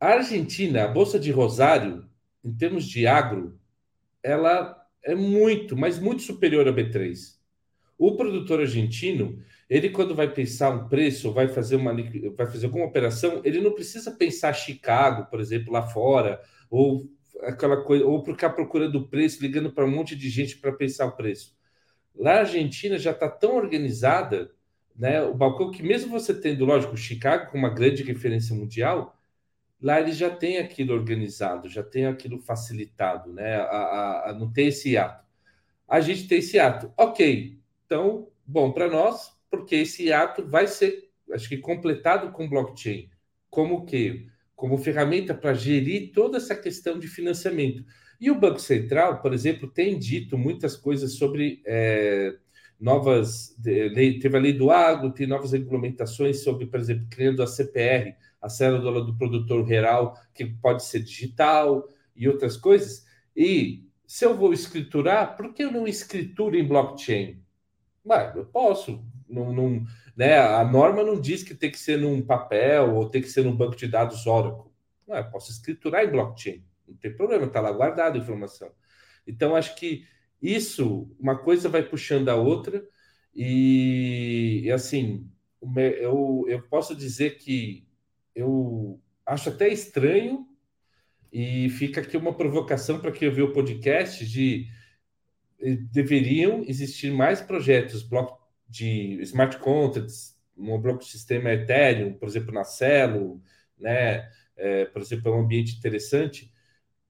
A 0.00 0.08
Argentina, 0.14 0.82
a 0.82 0.88
Bolsa 0.88 1.16
de 1.16 1.30
Rosário, 1.30 2.08
em 2.42 2.52
termos 2.52 2.84
de 2.84 3.06
agro, 3.06 3.56
ela 4.22 4.80
é 5.02 5.14
muito, 5.14 5.76
mas 5.76 5.98
muito 5.98 6.22
superior 6.22 6.66
a 6.68 6.72
B3. 6.72 7.36
O 7.98 8.16
produtor 8.16 8.60
argentino, 8.60 9.38
ele 9.68 9.90
quando 9.90 10.14
vai 10.14 10.32
pensar 10.32 10.70
um 10.70 10.88
preço, 10.88 11.32
vai 11.32 11.48
fazer 11.48 11.76
uma 11.76 11.94
vai 12.36 12.46
fazer 12.46 12.66
alguma 12.66 12.86
operação, 12.86 13.40
ele 13.44 13.60
não 13.60 13.72
precisa 13.72 14.10
pensar 14.10 14.52
Chicago, 14.52 15.30
por 15.30 15.40
exemplo, 15.40 15.72
lá 15.72 15.82
fora, 15.82 16.40
ou 16.70 17.08
aquela 17.42 17.82
coisa, 17.82 18.04
ou 18.04 18.24
ficar 18.24 18.50
procurando 18.50 19.08
preço, 19.08 19.42
ligando 19.42 19.72
para 19.72 19.84
um 19.84 19.90
monte 19.90 20.16
de 20.16 20.28
gente 20.28 20.58
para 20.58 20.72
pensar 20.72 21.06
o 21.06 21.16
preço. 21.16 21.56
Lá 22.14 22.34
a 22.34 22.40
Argentina 22.40 22.98
já 22.98 23.12
está 23.12 23.28
tão 23.28 23.56
organizada, 23.56 24.50
né? 24.96 25.22
O 25.22 25.34
balcão 25.34 25.70
que 25.70 25.82
mesmo 25.82 26.10
você 26.10 26.34
tendo, 26.34 26.64
lógico, 26.64 26.96
Chicago 26.96 27.50
com 27.50 27.58
uma 27.58 27.70
grande 27.70 28.02
referência 28.02 28.54
mundial, 28.54 29.16
lá 29.82 30.00
ele 30.00 30.12
já 30.12 30.30
tem 30.30 30.58
aquilo 30.58 30.94
organizado, 30.94 31.68
já 31.68 31.82
tem 31.82 32.06
aquilo 32.06 32.38
facilitado, 32.38 33.32
né? 33.32 33.56
A, 33.56 33.64
a, 33.64 34.30
a 34.30 34.32
não 34.32 34.50
tem 34.50 34.68
esse 34.68 34.96
ato. 34.96 35.26
A 35.88 36.00
gente 36.00 36.28
tem 36.28 36.38
esse 36.38 36.58
ato. 36.58 36.92
Ok, 36.96 37.58
então, 37.84 38.28
bom 38.46 38.72
para 38.72 38.88
nós, 38.88 39.32
porque 39.50 39.76
esse 39.76 40.12
ato 40.12 40.46
vai 40.46 40.66
ser, 40.66 41.10
acho 41.32 41.48
que, 41.48 41.58
completado 41.58 42.30
com 42.32 42.48
blockchain. 42.48 43.10
Como 43.50 43.84
que? 43.84 44.28
Como 44.54 44.78
ferramenta 44.78 45.34
para 45.34 45.52
gerir 45.52 46.12
toda 46.12 46.38
essa 46.38 46.54
questão 46.54 46.98
de 46.98 47.08
financiamento. 47.08 47.84
E 48.20 48.30
o 48.30 48.38
Banco 48.38 48.60
Central, 48.60 49.20
por 49.20 49.34
exemplo, 49.34 49.68
tem 49.68 49.98
dito 49.98 50.38
muitas 50.38 50.76
coisas 50.76 51.14
sobre 51.14 51.60
é, 51.66 52.34
novas. 52.78 53.56
Lei, 53.64 54.18
teve 54.20 54.36
a 54.36 54.40
lei 54.40 54.52
do 54.52 54.70
agro, 54.70 55.12
tem 55.12 55.26
novas 55.26 55.52
regulamentações 55.52 56.42
sobre, 56.42 56.66
por 56.66 56.78
exemplo, 56.78 57.06
criando 57.10 57.42
a 57.42 57.46
CPR, 57.46 58.14
a 58.42 58.48
célula 58.48 59.04
do 59.04 59.16
produtor 59.16 59.64
rural, 59.64 60.18
que 60.34 60.44
pode 60.44 60.84
ser 60.84 61.00
digital 61.00 61.88
e 62.14 62.28
outras 62.28 62.56
coisas. 62.56 63.06
E 63.36 63.86
se 64.06 64.24
eu 64.26 64.36
vou 64.36 64.52
escriturar, 64.52 65.36
por 65.36 65.54
que 65.54 65.62
eu 65.62 65.70
não 65.70 65.86
escrituro 65.86 66.56
em 66.56 66.66
blockchain? 66.66 67.42
Mas 68.04 68.34
eu 68.34 68.44
posso. 68.44 69.02
Não, 69.28 69.52
não, 69.52 69.86
né? 70.16 70.38
A 70.38 70.64
norma 70.64 71.02
não 71.02 71.18
diz 71.20 71.42
que 71.42 71.54
tem 71.54 71.70
que 71.70 71.78
ser 71.78 71.98
num 71.98 72.20
papel 72.20 72.94
ou 72.94 73.08
tem 73.08 73.22
que 73.22 73.28
ser 73.28 73.44
num 73.44 73.56
banco 73.56 73.76
de 73.76 73.86
dados 73.86 74.26
Oracle. 74.26 74.70
Não, 75.06 75.16
eu 75.16 75.30
posso 75.30 75.50
escriturar 75.52 76.04
em 76.04 76.10
blockchain. 76.10 76.64
Não 76.86 76.96
tem 76.96 77.14
problema, 77.14 77.46
está 77.46 77.60
lá 77.60 77.72
guardada 77.72 78.18
a 78.18 78.20
informação. 78.20 78.70
Então, 79.26 79.54
acho 79.54 79.76
que 79.76 80.04
isso, 80.40 81.08
uma 81.18 81.38
coisa 81.38 81.68
vai 81.68 81.82
puxando 81.82 82.28
a 82.28 82.34
outra, 82.34 82.84
e, 83.34 84.62
e 84.64 84.72
assim, 84.72 85.30
eu, 86.00 86.44
eu 86.48 86.62
posso 86.62 86.94
dizer 86.94 87.38
que 87.38 87.86
eu 88.34 89.00
acho 89.26 89.50
até 89.50 89.68
estranho, 89.68 90.46
e 91.32 91.70
fica 91.70 92.00
aqui 92.00 92.16
uma 92.16 92.34
provocação 92.36 93.00
para 93.00 93.10
quem 93.12 93.26
ouviu 93.28 93.46
o 93.46 93.52
podcast 93.52 94.26
de 94.26 94.68
eh, 95.60 95.76
deveriam 95.90 96.62
existir 96.66 97.10
mais 97.10 97.40
projetos 97.40 98.02
bloco 98.02 98.38
de 98.68 99.20
smart 99.22 99.58
contracts, 99.58 100.36
um 100.56 100.78
bloco 100.78 101.00
de 101.00 101.10
sistema 101.10 101.52
Ethereum, 101.52 102.14
por 102.14 102.28
exemplo, 102.28 102.52
na 102.52 102.64
Celo, 102.64 103.42
né? 103.78 104.28
É, 104.56 104.84
por 104.86 105.00
exemplo, 105.02 105.32
é 105.32 105.36
um 105.36 105.40
ambiente 105.40 105.76
interessante 105.76 106.52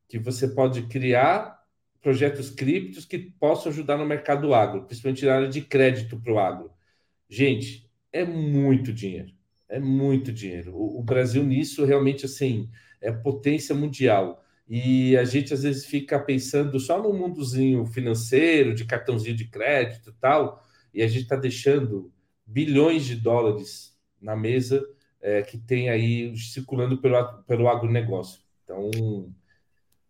que 0.08 0.18
você 0.18 0.48
pode 0.48 0.82
criar 0.82 1.60
projetos 2.00 2.50
criptos 2.50 3.04
que 3.04 3.18
possam 3.18 3.70
ajudar 3.70 3.96
no 3.96 4.06
mercado 4.06 4.54
agro, 4.54 4.84
principalmente 4.84 5.24
na 5.24 5.34
área 5.36 5.48
de 5.48 5.62
crédito 5.62 6.20
para 6.20 6.32
o 6.32 6.38
agro. 6.38 6.72
Gente, 7.28 7.90
é 8.12 8.24
muito 8.24 8.92
dinheiro, 8.92 9.32
é 9.72 9.80
muito 9.80 10.30
dinheiro. 10.30 10.74
O, 10.76 11.00
o, 11.00 11.02
Brasil 11.02 11.42
nisso 11.42 11.84
realmente 11.86 12.26
assim 12.26 12.68
é 13.00 13.10
potência 13.10 13.74
mundial. 13.74 14.44
E 14.68 15.16
a 15.16 15.24
gente 15.24 15.52
às 15.52 15.62
vezes 15.62 15.86
fica 15.86 16.18
pensando 16.18 16.78
só 16.78 17.02
no 17.02 17.12
mundozinho 17.12 17.86
financeiro, 17.86 18.74
de 18.74 18.84
cartãozinho 18.84 19.34
de 19.34 19.46
crédito 19.46 20.10
e 20.10 20.20
tal, 20.20 20.62
e 20.92 21.02
a 21.02 21.06
gente 21.08 21.22
está 21.22 21.36
deixando 21.36 22.12
bilhões 22.46 23.04
de 23.04 23.16
dólares 23.16 23.96
na 24.20 24.36
mesa 24.36 24.86
é, 25.20 25.40
que 25.42 25.56
tem 25.56 25.88
aí 25.88 26.36
circulando 26.36 26.98
pelo, 26.98 27.42
pelo 27.44 27.68
agronegócio. 27.68 28.40
Então, 28.62 29.32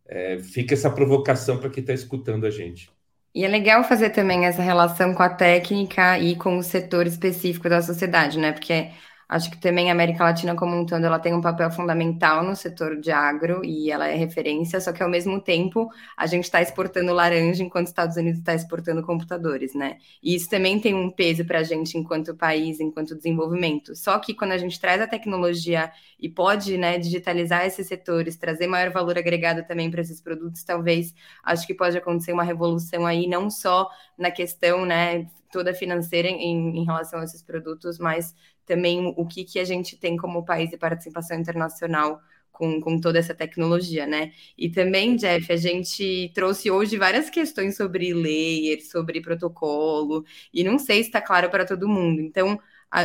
é, 0.07 0.39
fica 0.41 0.75
essa 0.75 0.91
provocação 0.91 1.59
para 1.59 1.71
quem 1.71 1.83
está 1.83 1.93
escutando 1.93 2.47
a 2.47 2.51
gente. 2.51 2.91
E 3.35 3.45
é 3.45 3.49
legal 3.49 3.85
fazer 3.85 4.11
também 4.11 4.45
essa 4.45 4.61
relação 4.61 5.15
com 5.15 5.23
a 5.23 5.31
técnica 5.31 6.19
e 6.19 6.37
com 6.37 6.59
o 6.59 6.63
setor 6.63 7.07
específico 7.07 7.69
da 7.69 7.81
sociedade, 7.81 8.39
né? 8.39 8.53
Porque 8.53 8.91
Acho 9.33 9.51
que 9.51 9.57
também 9.59 9.89
a 9.89 9.95
América 9.95 10.25
Latina 10.25 10.55
como 10.55 10.77
um 10.77 10.85
todo, 10.85 11.07
ela 11.07 11.19
tem 11.19 11.33
um 11.33 11.41
papel 11.41 11.71
fundamental 11.71 12.45
no 12.45 12.55
setor 12.55 13.01
de 13.01 13.11
agro 13.11 13.65
e 13.65 13.91
ela 13.91 14.07
é 14.07 14.15
referência, 14.15 14.79
só 14.79 14.93
que 14.93 15.03
ao 15.03 15.09
mesmo 15.09 15.41
tempo 15.41 15.89
a 16.15 16.27
gente 16.27 16.45
está 16.45 16.61
exportando 16.61 17.15
laranja 17.15 17.63
enquanto 17.63 17.87
os 17.87 17.91
Estados 17.93 18.19
Unidos 18.19 18.41
está 18.41 18.55
exportando 18.55 19.03
computadores, 19.03 19.75
né? 19.75 19.97
E 20.23 20.35
isso 20.35 20.51
também 20.51 20.79
tem 20.79 20.95
um 20.95 21.11
peso 21.11 21.47
para 21.47 21.61
a 21.61 21.63
gente 21.63 21.97
enquanto 21.97 22.37
país, 22.37 22.79
enquanto 22.79 23.17
desenvolvimento. 23.17 23.97
Só 23.97 24.19
que 24.19 24.35
quando 24.35 24.53
a 24.53 24.59
gente 24.59 24.79
traz 24.79 25.01
a 25.01 25.07
tecnologia 25.07 25.91
e 26.21 26.29
pode, 26.29 26.77
né, 26.77 26.99
digitalizar 26.99 27.65
esses 27.65 27.87
setores, 27.87 28.37
trazer 28.37 28.67
maior 28.67 28.91
valor 28.93 29.17
agregado 29.17 29.65
também 29.67 29.91
para 29.91 30.03
esses 30.03 30.21
produtos, 30.21 30.63
talvez 30.63 31.15
acho 31.43 31.67
que 31.67 31.73
pode 31.73 31.97
acontecer 31.97 32.33
uma 32.35 32.45
revolução 32.45 33.07
aí, 33.07 33.27
não 33.27 33.49
só 33.51 33.89
na 34.19 34.31
questão, 34.31 34.85
né, 34.85 35.27
toda 35.53 35.75
financeira 35.75 36.29
em, 36.29 36.79
em 36.79 36.85
relação 36.85 37.21
a 37.21 37.25
esses 37.25 37.43
produtos, 37.43 37.99
mas 37.99 38.35
também 38.67 39.13
o 39.17 39.27
que, 39.27 39.45
que 39.45 39.59
a 39.59 39.65
gente 39.65 39.97
tem 39.97 40.17
como 40.17 40.45
país 40.45 40.71
de 40.71 40.77
participação 40.77 41.39
internacional 41.39 42.21
com, 42.51 42.81
com 42.81 43.01
toda 43.01 43.19
essa 43.19 43.35
tecnologia, 43.35 44.07
né? 44.07 44.33
E 44.57 44.71
também, 44.71 45.17
Jeff, 45.17 45.51
a 45.53 45.57
gente 45.57 46.31
trouxe 46.35 46.71
hoje 46.71 46.97
várias 46.97 47.31
questões 47.31 47.77
sobre 47.77 48.13
layer, 48.15 48.85
sobre 48.87 49.21
protocolo, 49.21 50.25
e 50.53 50.63
não 50.63 50.79
sei 50.79 51.03
se 51.03 51.09
está 51.09 51.21
claro 51.21 51.51
para 51.51 51.65
todo 51.65 51.89
mundo. 51.89 52.21
Então, 52.21 52.61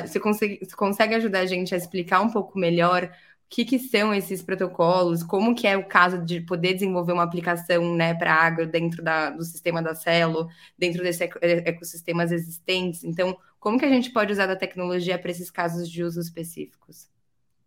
você 0.05 0.19
consegue, 0.19 0.59
você 0.61 0.75
consegue 0.75 1.15
ajudar 1.15 1.39
a 1.39 1.45
gente 1.45 1.73
a 1.73 1.77
explicar 1.77 2.21
um 2.21 2.29
pouco 2.29 2.59
melhor 2.59 3.09
o 3.47 3.49
que, 3.49 3.63
que, 3.63 3.79
são 3.79 4.13
esses 4.13 4.41
protocolos, 4.41 5.23
como 5.23 5.55
que 5.55 5.65
é 5.65 5.77
o 5.77 5.87
caso 5.87 6.23
de 6.23 6.41
poder 6.41 6.73
desenvolver 6.73 7.13
uma 7.13 7.23
aplicação 7.23 7.95
né, 7.95 8.13
para 8.13 8.33
agro 8.33 8.67
dentro 8.67 9.01
da, 9.01 9.29
do 9.29 9.43
sistema 9.43 9.81
da 9.81 9.95
Celo, 9.95 10.49
dentro 10.77 11.01
desses 11.01 11.21
ecossistemas 11.65 12.33
existentes. 12.33 13.05
Então, 13.05 13.37
como 13.57 13.79
que 13.79 13.85
a 13.85 13.89
gente 13.89 14.11
pode 14.11 14.33
usar 14.33 14.49
a 14.49 14.55
tecnologia 14.55 15.17
para 15.17 15.31
esses 15.31 15.49
casos 15.49 15.89
de 15.89 16.03
uso 16.03 16.19
específicos? 16.19 17.09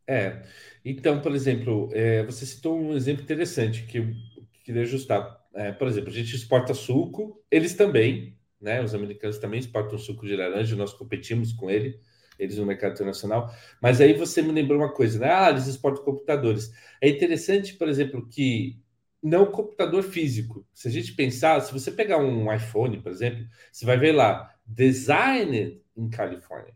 É, 0.07 0.43
então, 0.85 1.22
por 1.22 1.35
exemplo, 1.35 1.89
é, 1.95 2.22
você 2.24 2.45
citou 2.45 2.78
um 2.78 2.95
exemplo 2.95 3.22
interessante 3.22 3.85
que 3.85 3.99
eu 3.99 4.14
queria 4.62 4.83
ajustar. 4.83 5.41
É, 5.55 5.72
por 5.72 5.89
exemplo, 5.89 6.11
a 6.11 6.12
gente 6.12 6.37
exporta 6.37 6.74
suco, 6.74 7.43
eles 7.51 7.74
também, 7.74 8.37
né? 8.61 8.83
Os 8.83 8.95
americanos 8.95 9.39
também 9.39 9.61
exportam 9.61 9.99
suco 9.99 10.26
de 10.26 10.37
laranja, 10.37 10.76
nós 10.76 10.93
competimos 10.93 11.55
com 11.55 11.70
ele 11.70 11.99
eles 12.41 12.57
no 12.57 12.66
mercado 12.66 12.95
internacional. 12.95 13.55
Mas 13.80 14.01
aí 14.01 14.14
você 14.14 14.43
me 14.43 14.53
lembrou 14.53 14.78
uma 14.78 14.93
coisa, 14.93 15.18
né? 15.18 15.32
Ah, 15.32 15.51
eles 15.51 15.66
exportam 15.66 16.05
computadores. 16.05 16.72
É 17.01 17.09
interessante, 17.09 17.74
por 17.74 17.88
exemplo, 17.88 18.26
que 18.26 18.80
não 19.22 19.47
computador 19.47 20.03
físico. 20.03 20.66
Se 20.74 20.88
a 20.88 20.91
gente 20.91 21.12
pensar, 21.14 21.61
se 21.61 21.72
você 21.72 21.91
pegar 21.93 22.18
um 22.18 22.53
iPhone, 22.53 23.03
por 23.03 23.12
exemplo, 23.12 23.47
você 23.70 23.84
vai 23.84 23.99
ver 23.99 24.12
lá, 24.12 24.55
designed 24.64 25.82
in 25.97 26.09
California, 26.09 26.74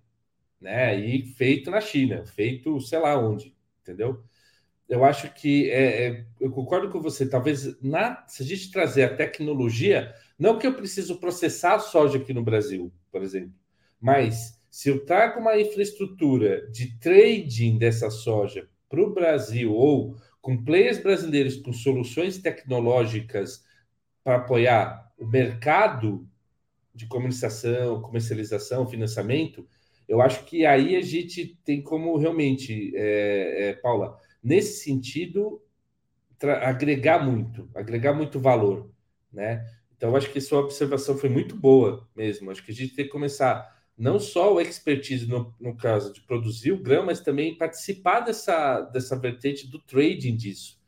né? 0.61 0.99
E 0.99 1.25
feito 1.25 1.71
na 1.71 1.81
China, 1.81 2.25
feito 2.27 2.81
sei 2.81 2.99
lá 2.99 3.19
onde, 3.19 3.57
entendeu? 3.83 4.23
Eu 4.89 5.05
acho 5.05 5.33
que 5.33 5.71
é, 5.71 6.09
é, 6.09 6.27
eu 6.41 6.51
concordo 6.51 6.91
com 6.91 7.01
você. 7.01 7.27
Talvez 7.27 7.81
na, 7.81 8.25
se 8.29 8.43
a 8.43 8.47
gente 8.47 8.71
trazer 8.71 9.05
a 9.05 9.17
tecnologia, 9.17 10.15
não 10.39 10.59
que 10.59 10.67
eu 10.67 10.75
preciso 10.75 11.19
processar 11.19 11.79
soja 11.79 12.19
aqui 12.19 12.35
no 12.35 12.45
Brasil, 12.45 12.93
por 13.11 13.23
exemplo, 13.23 13.55
mas 14.01 14.61
se 14.75 14.89
eu 14.89 15.05
trago 15.05 15.39
uma 15.39 15.57
infraestrutura 15.57 16.69
de 16.69 16.99
trading 16.99 17.79
dessa 17.79 18.11
soja 18.11 18.69
para 18.89 19.01
o 19.01 19.15
Brasil 19.15 19.73
ou 19.73 20.17
com 20.43 20.65
players 20.65 20.99
brasileiros 20.99 21.59
com 21.59 21.73
soluções 21.73 22.39
tecnológicas 22.39 23.65
para 24.25 24.35
apoiar 24.35 25.13
o 25.17 25.25
mercado 25.29 26.29
de 26.93 27.07
comercialização, 27.07 28.03
comercialização, 28.03 28.85
financiamento, 28.85 29.65
eu 30.09 30.21
acho 30.21 30.45
que 30.45 30.67
aí 30.67 30.97
a 30.97 31.03
gente 31.03 31.57
tem 31.65 31.81
como 31.81 32.17
realmente, 32.19 32.93
é, 32.97 33.69
é, 33.69 33.73
Paula, 33.75 34.19
nesse 34.43 34.83
sentido, 34.83 35.63
agregar 36.63 37.25
muito, 37.25 37.71
agregar 37.77 38.13
muito 38.13 38.41
valor, 38.41 38.91
né? 39.33 39.65
Então, 39.97 40.17
acho 40.17 40.33
que 40.33 40.41
sua 40.41 40.59
observação 40.59 41.17
foi 41.17 41.29
muito 41.29 41.55
boa 41.55 42.09
mesmo. 42.17 42.51
Acho 42.51 42.65
que 42.65 42.73
a 42.73 42.75
gente 42.75 42.97
tem 42.97 43.05
que 43.05 43.13
começar 43.13 43.74
não 43.97 44.19
só 44.19 44.55
o 44.55 44.61
expertise 44.61 45.27
no, 45.27 45.55
no 45.61 45.77
caso 45.77 46.13
de 46.13 46.21
produzir 46.21 46.73
o 46.73 46.83
grão, 46.83 47.07
mas 47.07 47.21
também 47.21 47.57
participar 47.57 48.21
dessa, 48.21 48.81
dessa 48.81 49.19
vertente 49.19 49.69
do 49.69 49.79
trading 49.79 50.37
disso. 50.37 50.79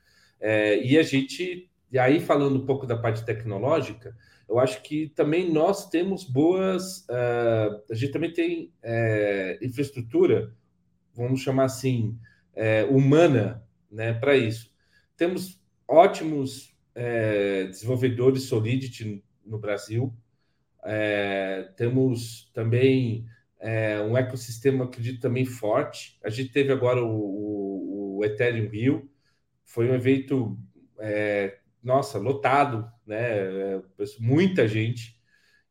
É, 0.40 0.82
e 0.84 0.98
a 0.98 1.02
gente, 1.02 1.70
e 1.90 1.98
aí 1.98 2.20
falando 2.20 2.56
um 2.56 2.66
pouco 2.66 2.86
da 2.86 2.96
parte 2.96 3.24
tecnológica, 3.24 4.16
eu 4.48 4.58
acho 4.58 4.82
que 4.82 5.08
também 5.08 5.50
nós 5.50 5.88
temos 5.88 6.24
boas, 6.24 7.00
uh, 7.08 7.82
a 7.90 7.94
gente 7.94 8.12
também 8.12 8.32
tem 8.32 8.72
é, 8.80 9.58
infraestrutura, 9.60 10.54
vamos 11.12 11.40
chamar 11.40 11.64
assim, 11.64 12.16
é, 12.54 12.84
humana, 12.84 13.64
né, 13.90 14.12
para 14.12 14.36
isso. 14.36 14.72
Temos 15.16 15.60
ótimos 15.88 16.74
desenvolvedores 17.68 18.44
Solidity 18.44 19.22
no 19.44 19.58
Brasil, 19.58 20.14
é, 20.86 21.72
temos 21.76 22.50
também 22.54 23.26
é, 23.58 24.00
um 24.00 24.16
ecossistema, 24.16 24.84
acredito, 24.84 25.20
também 25.20 25.44
forte. 25.44 26.18
A 26.24 26.30
gente 26.30 26.52
teve 26.52 26.72
agora 26.72 27.02
o, 27.02 27.08
o, 27.08 28.18
o 28.18 28.24
Ethereum 28.24 28.68
Rio, 28.68 29.10
foi 29.64 29.90
um 29.90 29.94
evento, 29.94 30.56
é, 31.00 31.58
nossa, 31.82 32.18
lotado, 32.18 32.88
né? 33.04 33.16
É, 33.20 33.82
muita 34.20 34.68
gente. 34.68 35.16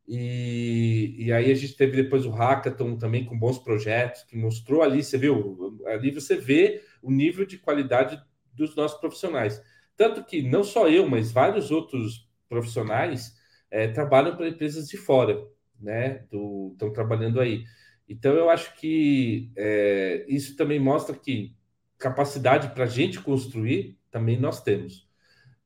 E, 0.08 1.16
e 1.18 1.34
aí 1.34 1.52
a 1.52 1.56
gente 1.56 1.76
teve 1.76 1.96
depois 1.96 2.26
o 2.26 2.30
Hackathon 2.32 2.98
também 2.98 3.26
com 3.26 3.40
bons 3.40 3.58
projetos, 3.58 4.24
que 4.24 4.38
mostrou 4.38 4.84
ali, 4.84 5.02
você 5.04 5.18
viu, 5.18 5.80
ali 5.88 6.12
você 6.12 6.36
vê 6.36 6.84
o 7.02 7.10
nível 7.10 7.46
de 7.46 7.58
qualidade 7.58 8.22
dos 8.54 8.76
nossos 8.76 9.00
profissionais. 9.00 9.62
Tanto 9.98 10.24
que 10.26 10.42
não 10.44 10.64
só 10.64 10.90
eu, 10.90 11.08
mas 11.10 11.32
vários 11.32 11.72
outros 11.72 12.30
profissionais 12.50 13.34
é, 13.76 13.90
trabalham 13.90 14.38
para 14.38 14.48
empresas 14.48 14.88
de 14.88 14.96
fora, 14.96 15.46
né? 15.78 16.24
Estão 16.24 16.94
trabalhando 16.94 17.42
aí. 17.42 17.66
Então 18.08 18.34
eu 18.34 18.50
acho 18.50 18.74
que 18.78 19.52
é, 19.54 20.26
isso 20.30 20.56
também 20.56 20.80
mostra 20.80 21.14
que 21.14 21.54
capacidade 21.98 22.70
para 22.74 22.86
a 22.86 22.88
gente 22.88 23.20
construir 23.20 24.00
também 24.10 24.40
nós 24.40 24.64
temos. 24.64 25.06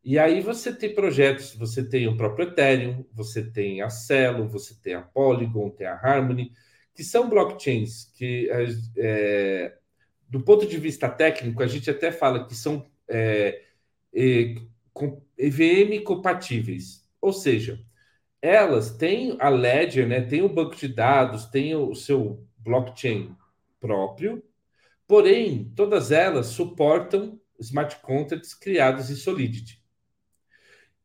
E 0.04 0.18
aí 0.18 0.42
você 0.42 0.74
tem 0.74 0.96
projetos, 0.96 1.54
você 1.54 1.88
tem 1.88 2.08
o 2.08 2.18
próprio 2.18 2.48
Ethereum, 2.48 3.06
você 3.14 3.44
tem 3.44 3.84
a 3.84 3.92
Celo, 3.92 4.50
você 4.50 4.74
tem 4.82 4.96
a 4.96 5.04
Polygon, 5.04 5.70
tem 5.70 5.86
a 5.86 5.94
Harmony, 5.94 6.52
que 6.96 7.04
são 7.04 7.30
blockchains 7.30 8.06
que, 8.16 8.50
é, 8.98 9.78
do 10.28 10.42
ponto 10.42 10.66
de 10.66 10.78
vista 10.80 11.08
técnico, 11.08 11.62
a 11.62 11.68
gente 11.68 11.92
até 11.92 12.12
fala 12.12 12.48
que 12.48 12.56
são 12.56 12.90
é, 13.08 13.62
é, 14.12 14.56
EVM 15.38 16.04
compatíveis. 16.04 17.08
Ou 17.22 17.34
seja, 17.34 17.80
elas 18.42 18.92
têm 18.96 19.36
a 19.40 19.50
Ledger, 19.50 20.08
né, 20.08 20.22
tem 20.22 20.42
o 20.42 20.50
banco 20.50 20.76
de 20.76 20.88
dados, 20.88 21.46
tem 21.46 21.76
o 21.76 21.94
seu 21.94 22.46
blockchain 22.58 23.36
próprio, 23.80 24.44
porém, 25.08 25.72
todas 25.76 26.12
elas 26.12 26.48
suportam 26.48 27.40
smart 27.60 27.98
contracts 28.02 28.54
criados 28.54 29.10
em 29.10 29.16
Solidity. 29.16 29.84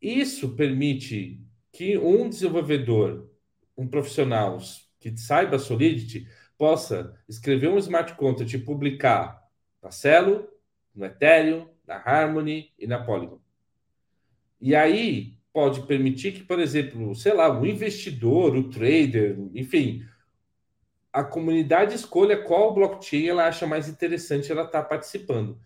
Isso 0.01 0.55
permite 0.55 1.41
que 1.73 1.99
um 1.99 2.29
desenvolvedor, 2.29 3.29
um 3.77 3.89
profissional 3.89 4.59
que 5.01 5.17
saiba 5.17 5.59
Solidity, 5.59 6.29
possa 6.57 7.19
escrever 7.29 7.69
um 7.69 7.79
smart 7.79 8.15
contract 8.15 8.55
e 8.55 8.61
publicar 8.61 9.43
na 9.83 9.91
Celo, 9.91 10.49
no 10.95 11.05
Ethereum, 11.05 11.69
na 11.87 11.97
Harmony 11.97 12.73
e 12.79 12.87
na 12.87 13.03
Polygon. 13.03 13.41
E 14.61 14.75
aí 14.75 15.37
pode 15.55 15.87
permitir 15.87 16.33
que, 16.33 16.43
por 16.43 16.59
exemplo, 16.59 17.15
sei 17.15 17.33
lá, 17.33 17.49
o 17.49 17.65
investidor, 17.65 18.57
o 18.57 18.69
trader, 18.69 19.39
enfim, 19.55 20.05
a 21.13 21.23
comunidade 21.23 21.95
escolha 21.95 22.43
qual 22.43 22.75
blockchain 22.75 23.29
ela 23.29 23.47
acha 23.47 23.65
mais 23.65 23.89
interessante 23.89 24.51
ela 24.51 24.65
estar 24.65 24.83
tá 24.83 24.89
participando. 24.89 25.57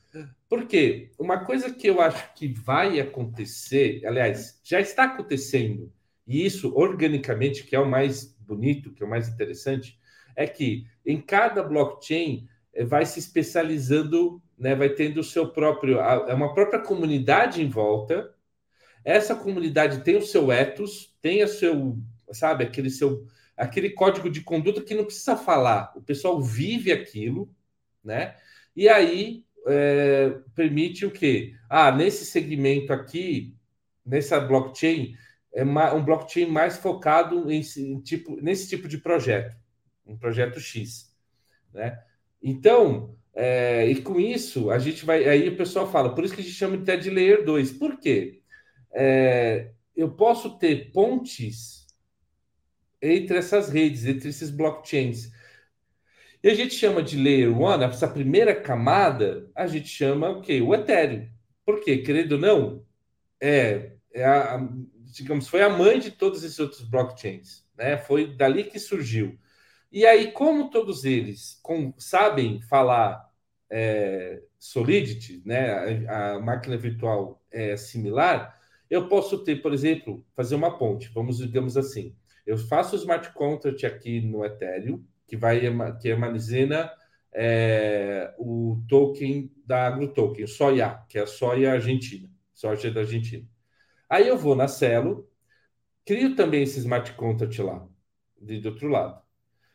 Por 0.46 0.66
quê? 0.66 1.10
Uma 1.18 1.42
coisa 1.42 1.72
que 1.72 1.86
eu 1.86 2.02
acho 2.02 2.34
que 2.34 2.48
vai 2.48 3.00
acontecer, 3.00 4.04
aliás, 4.04 4.60
já 4.62 4.78
está 4.78 5.04
acontecendo, 5.04 5.90
e 6.26 6.44
isso 6.44 6.76
organicamente, 6.76 7.64
que 7.64 7.74
é 7.74 7.80
o 7.80 7.88
mais 7.88 8.36
bonito, 8.40 8.92
que 8.92 9.02
é 9.02 9.06
o 9.06 9.10
mais 9.10 9.26
interessante, 9.26 9.98
é 10.36 10.46
que 10.46 10.86
em 11.04 11.18
cada 11.18 11.62
blockchain 11.62 12.46
eh, 12.74 12.84
vai 12.84 13.06
se 13.06 13.18
especializando, 13.18 14.42
né, 14.58 14.74
vai 14.74 14.90
tendo 14.90 15.20
o 15.20 15.24
seu 15.24 15.48
próprio, 15.48 15.98
é 15.98 16.34
uma 16.34 16.52
própria 16.52 16.78
comunidade 16.78 17.62
em 17.62 17.70
volta. 17.70 18.34
Essa 19.08 19.34
comunidade 19.34 20.04
tem 20.04 20.16
o 20.18 20.22
seu 20.22 20.52
ethos, 20.52 21.16
tem 21.22 21.42
o 21.42 21.48
seu, 21.48 21.98
sabe, 22.30 22.62
aquele 22.64 22.90
seu 22.90 23.26
aquele 23.56 23.88
código 23.90 24.28
de 24.28 24.42
conduta 24.42 24.82
que 24.82 24.94
não 24.94 25.06
precisa 25.06 25.34
falar, 25.34 25.94
o 25.96 26.02
pessoal 26.02 26.40
vive 26.42 26.92
aquilo, 26.92 27.48
né? 28.04 28.36
E 28.76 28.86
aí 28.86 29.46
é, 29.66 30.38
permite 30.54 31.06
o 31.06 31.10
quê? 31.10 31.54
Ah, 31.70 31.90
nesse 31.90 32.26
segmento 32.26 32.92
aqui, 32.92 33.56
nessa 34.04 34.38
blockchain, 34.38 35.16
é 35.54 35.64
um 35.64 36.04
blockchain 36.04 36.46
mais 36.46 36.76
focado 36.76 37.50
em, 37.50 37.62
em 37.78 38.00
tipo, 38.02 38.36
nesse 38.42 38.68
tipo 38.68 38.86
de 38.86 38.98
projeto, 38.98 39.56
um 40.06 40.18
projeto 40.18 40.60
X, 40.60 41.10
né? 41.72 41.98
Então, 42.42 43.16
é, 43.34 43.86
e 43.86 44.02
com 44.02 44.20
isso, 44.20 44.70
a 44.70 44.78
gente 44.78 45.06
vai. 45.06 45.26
Aí 45.26 45.48
o 45.48 45.56
pessoal 45.56 45.90
fala, 45.90 46.14
por 46.14 46.24
isso 46.24 46.34
que 46.34 46.42
a 46.42 46.44
gente 46.44 46.54
chama 46.54 46.76
de 46.76 46.84
TED 46.84 47.08
Layer 47.08 47.42
2. 47.42 47.72
Por 47.72 47.98
quê? 47.98 48.37
É, 49.00 49.70
eu 49.94 50.10
posso 50.10 50.58
ter 50.58 50.90
pontes 50.90 51.86
entre 53.00 53.38
essas 53.38 53.68
redes, 53.68 54.04
entre 54.04 54.28
esses 54.28 54.50
blockchains. 54.50 55.30
E 56.42 56.48
a 56.48 56.54
gente 56.54 56.74
chama 56.74 57.00
de 57.00 57.16
Layer 57.16 57.56
1, 57.56 57.82
essa 57.82 58.08
primeira 58.08 58.60
camada, 58.60 59.48
a 59.54 59.68
gente 59.68 59.88
chama 59.88 60.30
o 60.30 60.42
quê? 60.42 60.60
O 60.60 60.74
Ethereum. 60.74 61.28
Por 61.64 61.80
quê? 61.80 61.98
Querendo 61.98 62.32
ou 62.32 62.38
não, 62.38 62.86
é, 63.40 63.92
é 64.12 64.24
a, 64.24 64.68
digamos, 65.12 65.46
foi 65.46 65.62
a 65.62 65.68
mãe 65.70 66.00
de 66.00 66.10
todos 66.10 66.42
esses 66.42 66.58
outros 66.58 66.82
blockchains. 66.82 67.64
Né? 67.76 67.96
Foi 67.98 68.36
dali 68.36 68.64
que 68.64 68.80
surgiu. 68.80 69.38
E 69.92 70.04
aí, 70.04 70.32
como 70.32 70.70
todos 70.70 71.04
eles 71.04 71.60
com, 71.62 71.94
sabem 71.98 72.60
falar 72.62 73.28
é, 73.70 74.42
Solidity, 74.58 75.40
né? 75.44 76.06
A, 76.08 76.34
a, 76.34 76.40
máquina 76.40 76.76
virtual 76.76 77.40
é 77.50 77.76
similar, 77.76 78.57
eu 78.90 79.08
posso 79.08 79.44
ter, 79.44 79.62
por 79.62 79.72
exemplo, 79.72 80.24
fazer 80.34 80.54
uma 80.54 80.78
ponte, 80.78 81.10
vamos 81.12 81.38
digamos 81.38 81.76
assim. 81.76 82.16
Eu 82.46 82.56
faço 82.56 82.96
o 82.96 82.98
smart 82.98 83.32
contract 83.34 83.84
aqui 83.84 84.20
no 84.20 84.44
Ethereum, 84.44 85.04
que 85.26 85.36
vai 85.36 85.60
que 86.00 86.10
armazena 86.10 86.90
é, 87.32 88.34
o 88.38 88.82
token 88.88 89.52
da 89.66 89.86
AgroToken, 89.86 90.44
o 90.44 90.48
soia, 90.48 91.04
que 91.08 91.18
é 91.18 91.22
a 91.22 91.26
soia 91.26 91.72
argentina, 91.72 92.28
soja 92.54 92.90
da 92.90 93.00
Argentina. 93.00 93.46
Aí 94.08 94.26
eu 94.26 94.38
vou 94.38 94.56
na 94.56 94.66
Celo, 94.66 95.28
crio 96.06 96.34
também 96.34 96.62
esse 96.62 96.78
smart 96.78 97.12
contract 97.12 97.60
lá, 97.60 97.86
de, 98.40 98.60
do 98.60 98.70
outro 98.70 98.88
lado. 98.88 99.20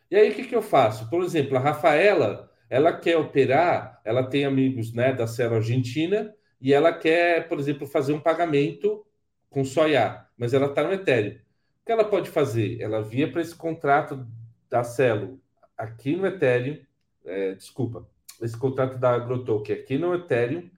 E 0.10 0.16
aí 0.16 0.32
o 0.32 0.36
que, 0.36 0.46
que 0.46 0.56
eu 0.56 0.62
faço? 0.62 1.10
Por 1.10 1.24
exemplo, 1.24 1.56
a 1.58 1.60
Rafaela, 1.60 2.52
ela 2.70 2.98
quer 2.98 3.18
operar, 3.18 4.02
ela 4.04 4.28
tem 4.28 4.46
amigos 4.46 4.94
né, 4.94 5.14
da 5.14 5.28
Celo 5.28 5.56
Argentina, 5.56 6.34
e 6.64 6.74
ela 6.74 6.94
quer, 6.94 7.50
por 7.50 7.60
exemplo, 7.60 7.86
fazer 7.86 8.14
um 8.14 8.22
pagamento 8.22 9.06
com 9.50 9.66
soia, 9.66 10.26
mas 10.38 10.54
ela 10.54 10.68
está 10.68 10.82
no 10.82 10.94
Ethereum. 10.94 11.36
O 11.36 11.86
que 11.86 11.92
ela 11.92 12.06
pode 12.06 12.30
fazer? 12.30 12.82
Ela 12.82 13.02
via 13.02 13.30
para 13.30 13.42
esse 13.42 13.54
contrato 13.54 14.26
da 14.70 14.82
Celo 14.82 15.42
aqui 15.78 16.16
no 16.16 16.26
Ethereum, 16.26 16.80
é, 17.26 17.54
desculpa, 17.54 18.08
esse 18.42 18.58
contrato 18.58 18.98
da 18.98 19.14
AgroToken 19.14 19.76
aqui 19.76 19.98
no 19.98 20.16
Ethereum, 20.16 20.70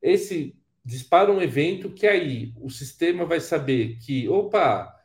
esse 0.00 0.58
dispara 0.82 1.30
um 1.30 1.42
evento 1.42 1.90
que 1.90 2.06
aí 2.06 2.54
o 2.58 2.70
sistema 2.70 3.26
vai 3.26 3.40
saber 3.40 3.98
que, 3.98 4.26
opa, 4.30 4.98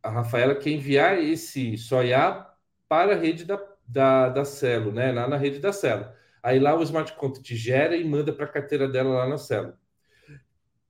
a 0.00 0.10
Rafaela 0.10 0.54
quer 0.54 0.70
enviar 0.70 1.18
esse 1.18 1.76
SOIA 1.76 2.46
para 2.88 3.14
a 3.14 3.18
rede 3.18 3.44
da, 3.44 3.60
da, 3.84 4.28
da 4.28 4.44
Celo, 4.44 4.92
né? 4.92 5.10
Lá 5.10 5.26
na 5.26 5.36
rede 5.36 5.58
da 5.58 5.72
Celo. 5.72 6.06
Aí 6.42 6.58
lá 6.58 6.76
o 6.76 6.82
smart 6.82 7.14
contract 7.14 7.54
gera 7.56 7.96
e 7.96 8.04
manda 8.04 8.32
para 8.32 8.44
a 8.44 8.48
carteira 8.48 8.88
dela 8.88 9.10
lá 9.10 9.28
na 9.28 9.38
Celo. 9.38 9.74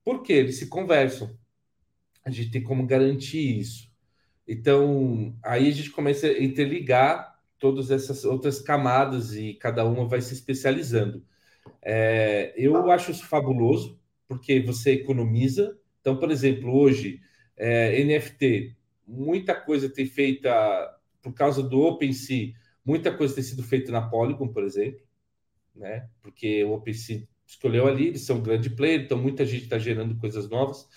Por 0.03 0.23
quê? 0.23 0.33
Eles 0.33 0.57
se 0.57 0.67
conversam 0.67 1.37
a 2.23 2.29
gente 2.29 2.51
tem 2.51 2.63
como 2.63 2.85
garantir 2.85 3.59
isso. 3.59 3.91
Então, 4.47 5.35
aí 5.43 5.67
a 5.67 5.71
gente 5.71 5.91
começa 5.91 6.27
a 6.27 6.43
interligar 6.43 7.39
todas 7.57 7.91
essas 7.91 8.25
outras 8.25 8.59
camadas 8.59 9.35
e 9.35 9.53
cada 9.53 9.85
uma 9.85 10.07
vai 10.07 10.21
se 10.21 10.33
especializando. 10.33 11.23
É, 11.81 12.53
eu 12.55 12.91
acho 12.91 13.11
isso 13.11 13.25
fabuloso, 13.25 13.99
porque 14.27 14.59
você 14.59 14.93
economiza. 14.93 15.77
Então, 15.99 16.17
por 16.17 16.31
exemplo, 16.31 16.73
hoje, 16.73 17.21
é, 17.55 18.03
NFT, 18.03 18.75
muita 19.07 19.53
coisa 19.55 19.89
tem 19.89 20.05
feita 20.05 20.51
por 21.21 21.33
causa 21.33 21.61
do 21.61 21.79
OpenSea, 21.81 22.53
muita 22.83 23.15
coisa 23.15 23.35
tem 23.35 23.43
sido 23.43 23.61
feita 23.61 23.91
na 23.91 24.01
Polygon, 24.01 24.47
por 24.47 24.63
exemplo, 24.63 25.01
né? 25.75 26.07
Porque 26.21 26.63
o 26.63 26.73
OpenSea 26.73 27.27
escolheu 27.45 27.87
ali, 27.87 28.07
eles 28.07 28.25
são 28.25 28.41
grande 28.41 28.69
player, 28.69 29.01
então 29.01 29.17
muita 29.17 29.45
gente 29.45 29.63
está 29.63 29.77
gerando 29.77 30.17
coisas 30.17 30.49
novas. 30.49 30.87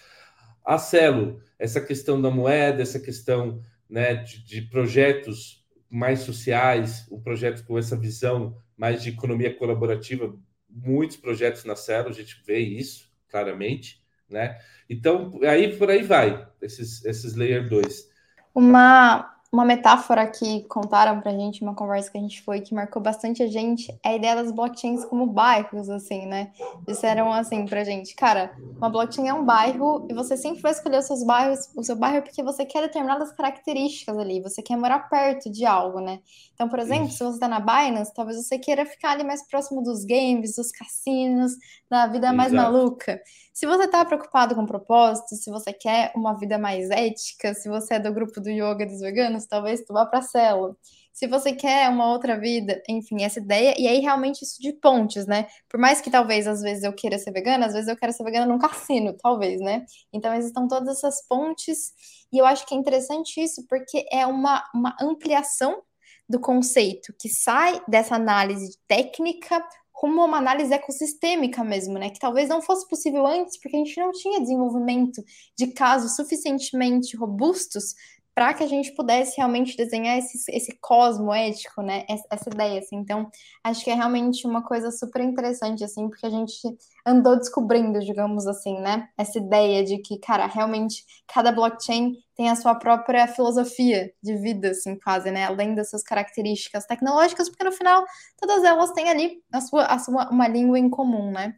A 0.64 0.79
Celo, 0.79 1.41
essa 1.59 1.81
questão 1.81 2.20
da 2.20 2.31
moeda, 2.31 2.83
essa 2.83 3.01
questão 3.01 3.61
né, 3.89 4.14
de, 4.14 4.45
de 4.45 4.62
projetos 4.62 5.64
mais 5.91 6.20
sociais, 6.20 7.07
um 7.11 7.20
projeto 7.20 7.64
com 7.64 7.79
essa 7.79 7.97
visão 7.97 8.57
mais 8.77 9.03
de 9.03 9.11
economia 9.11 9.55
colaborativa, 9.55 10.35
muitos 10.68 11.16
projetos 11.16 11.64
na 11.64 11.77
Celo, 11.77 12.09
a 12.09 12.12
gente 12.12 12.43
vê 12.47 12.59
isso 12.59 13.12
claramente, 13.29 14.03
né? 14.29 14.59
Então, 14.89 15.39
aí 15.43 15.77
por 15.77 15.91
aí 15.91 16.03
vai, 16.03 16.49
esses, 16.62 17.05
esses 17.05 17.35
Layer 17.35 17.68
2. 17.68 18.09
Uma, 18.55 19.34
uma 19.55 19.65
metáfora 19.65 20.27
que 20.27 20.65
contaram 20.65 21.21
pra 21.21 21.31
gente, 21.31 21.63
uma 21.63 21.77
conversa 21.77 22.11
que 22.11 22.19
a 22.19 22.21
gente 22.21 22.43
foi, 22.43 22.61
que 22.61 22.75
marcou 22.75 23.01
bastante 23.01 23.41
a 23.41 23.47
gente, 23.47 23.89
é 24.03 24.09
a 24.09 24.17
ideia 24.17 24.35
das 24.35 24.51
blockchains 24.51 25.05
como 25.05 25.29
bairros, 25.29 25.89
assim, 25.89 26.27
né? 26.27 26.51
Disseram 26.85 27.33
assim 27.33 27.65
pra 27.65 27.85
gente, 27.85 28.17
cara, 28.17 28.53
uma 28.77 28.91
blockchain 28.91 29.29
é 29.29 29.33
um 29.33 29.45
bairro 29.45 30.09
e 30.11 30.13
você 30.13 30.37
sempre 30.37 30.61
vai 30.61 30.73
escolher 30.73 30.99
os 30.99 31.05
seus 31.07 31.23
bairros, 31.23 31.71
o 31.77 31.85
seu 31.85 31.95
bairro 31.95 32.23
porque 32.23 32.43
você 32.43 32.67
quer 32.67 32.81
determinadas 32.83 33.31
características 33.31 34.19
ali, 34.19 34.41
você 34.41 34.61
quer 34.61 34.77
morar 34.77 35.09
perto 35.09 35.49
de 35.49 35.65
algo, 35.65 36.01
né? 36.01 36.19
Então, 36.55 36.69
por 36.69 36.81
exemplo, 36.81 37.07
Isso. 37.07 37.19
se 37.19 37.25
você 37.25 37.39
tá 37.39 37.47
na 37.47 37.61
Binance, 37.61 38.13
talvez 38.13 38.37
você 38.37 38.59
queira 38.59 38.85
ficar 38.85 39.13
ali 39.13 39.23
mais 39.23 39.47
próximo 39.47 39.85
dos 39.85 40.05
games, 40.05 40.57
dos 40.57 40.73
cassinos, 40.73 41.53
da 41.89 42.09
vida 42.09 42.33
mais 42.33 42.53
maluca. 42.53 43.21
Se 43.55 43.67
você 43.67 43.85
está 43.85 44.05
preocupado 44.05 44.53
com 44.57 44.67
propósito, 44.67 45.37
se 45.37 45.49
você 45.49 45.73
quer 45.73 46.11
uma 46.17 46.37
vida 46.37 46.59
mais 46.59 46.91
ética, 46.91 47.55
se 47.55 47.69
você 47.69 47.95
é 47.95 48.01
do 48.01 48.13
grupo 48.13 48.41
do 48.41 48.51
yoga 48.51 48.85
dos 48.85 48.99
veganos, 48.99 49.47
talvez 49.47 49.85
tu 49.85 49.93
vá 49.93 50.05
para 50.05 50.19
a 50.19 50.23
célula. 50.23 50.77
Se 51.13 51.29
você 51.29 51.53
quer 51.53 51.89
uma 51.89 52.11
outra 52.11 52.37
vida, 52.37 52.83
enfim, 52.89 53.23
essa 53.23 53.39
ideia, 53.39 53.73
e 53.79 53.87
aí 53.87 54.01
realmente 54.01 54.43
isso 54.43 54.61
de 54.61 54.73
pontes, 54.73 55.25
né? 55.29 55.47
Por 55.69 55.79
mais 55.79 56.01
que 56.01 56.11
talvez 56.11 56.49
às 56.49 56.63
vezes 56.63 56.83
eu 56.83 56.93
queira 56.93 57.17
ser 57.17 57.31
vegana, 57.31 57.67
às 57.67 57.75
vezes 57.75 57.89
eu 57.89 57.97
quero 57.97 58.13
ser 58.13 58.25
vegana 58.25 58.45
num 58.45 58.59
cassino, 58.59 59.17
talvez, 59.23 59.61
né? 59.61 59.87
Então 60.13 60.35
existam 60.35 60.67
todas 60.67 60.99
essas 60.99 61.25
pontes, 61.29 61.93
e 62.33 62.39
eu 62.39 62.45
acho 62.47 62.67
que 62.67 62.75
é 62.75 62.77
interessante 62.77 63.41
isso, 63.41 63.65
porque 63.69 64.05
é 64.11 64.27
uma, 64.27 64.65
uma 64.75 64.97
ampliação 65.01 65.81
do 66.29 66.41
conceito 66.41 67.15
que 67.21 67.29
sai 67.29 67.81
dessa 67.87 68.17
análise 68.17 68.77
técnica 68.89 69.65
a 69.95 70.26
uma 70.26 70.38
análise 70.38 70.74
ecossistêmica 70.74 71.62
mesmo, 71.62 71.99
né? 71.99 72.11
Que 72.11 72.18
talvez 72.18 72.49
não 72.49 72.61
fosse 72.61 72.86
possível 72.88 73.24
antes, 73.26 73.57
porque 73.59 73.76
a 73.76 73.78
gente 73.78 73.99
não 73.99 74.11
tinha 74.11 74.40
desenvolvimento 74.40 75.24
de 75.57 75.68
casos 75.68 76.16
suficientemente 76.16 77.16
robustos 77.16 77.95
para 78.35 78.53
que 78.53 78.64
a 78.64 78.66
gente 78.66 78.93
pudesse 78.93 79.37
realmente 79.37 79.76
desenhar 79.76 80.18
esse, 80.18 80.51
esse 80.51 80.76
cosmo 80.80 81.32
ético, 81.32 81.82
né? 81.82 82.05
Essa, 82.09 82.24
essa, 82.30 82.51
ideia, 82.51 82.80
assim. 82.80 82.97
Então, 82.97 83.30
acho 83.62 83.85
que 83.85 83.91
é 83.91 83.95
realmente 83.95 84.47
uma 84.47 84.62
coisa 84.62 84.91
super 84.91 85.22
interessante, 85.22 85.85
assim, 85.85 86.09
porque 86.09 86.26
a 86.26 86.30
gente 86.30 86.59
andou 87.07 87.37
descobrindo, 87.37 88.01
digamos 88.01 88.47
assim, 88.47 88.80
né? 88.80 89.09
Essa 89.16 89.39
ideia 89.39 89.85
de 89.85 89.99
que, 89.99 90.18
cara, 90.18 90.47
realmente 90.47 91.05
cada 91.28 91.53
blockchain 91.53 92.16
tem 92.37 92.51
a 92.51 92.57
sua 92.57 92.74
própria 92.74 93.28
filosofia 93.28 94.12
de 94.20 94.37
vida, 94.37 94.70
assim, 94.70 94.99
quase, 94.99 95.30
né? 95.30 95.45
Além 95.45 95.74
das 95.74 95.91
suas 95.91 96.03
características 96.03 96.87
tecnológicas, 96.87 97.49
porque 97.49 97.64
no 97.64 97.72
final 97.72 98.05
todas 98.37 98.64
elas 98.64 98.93
têm 98.93 99.09
ali 99.09 99.43
a 99.53 99.61
sua, 99.61 99.87
a 99.87 99.99
sua 99.99 100.28
uma 100.30 100.49
língua 100.49 100.78
em 100.78 100.91
comum, 100.91 101.30
né? 101.30 101.55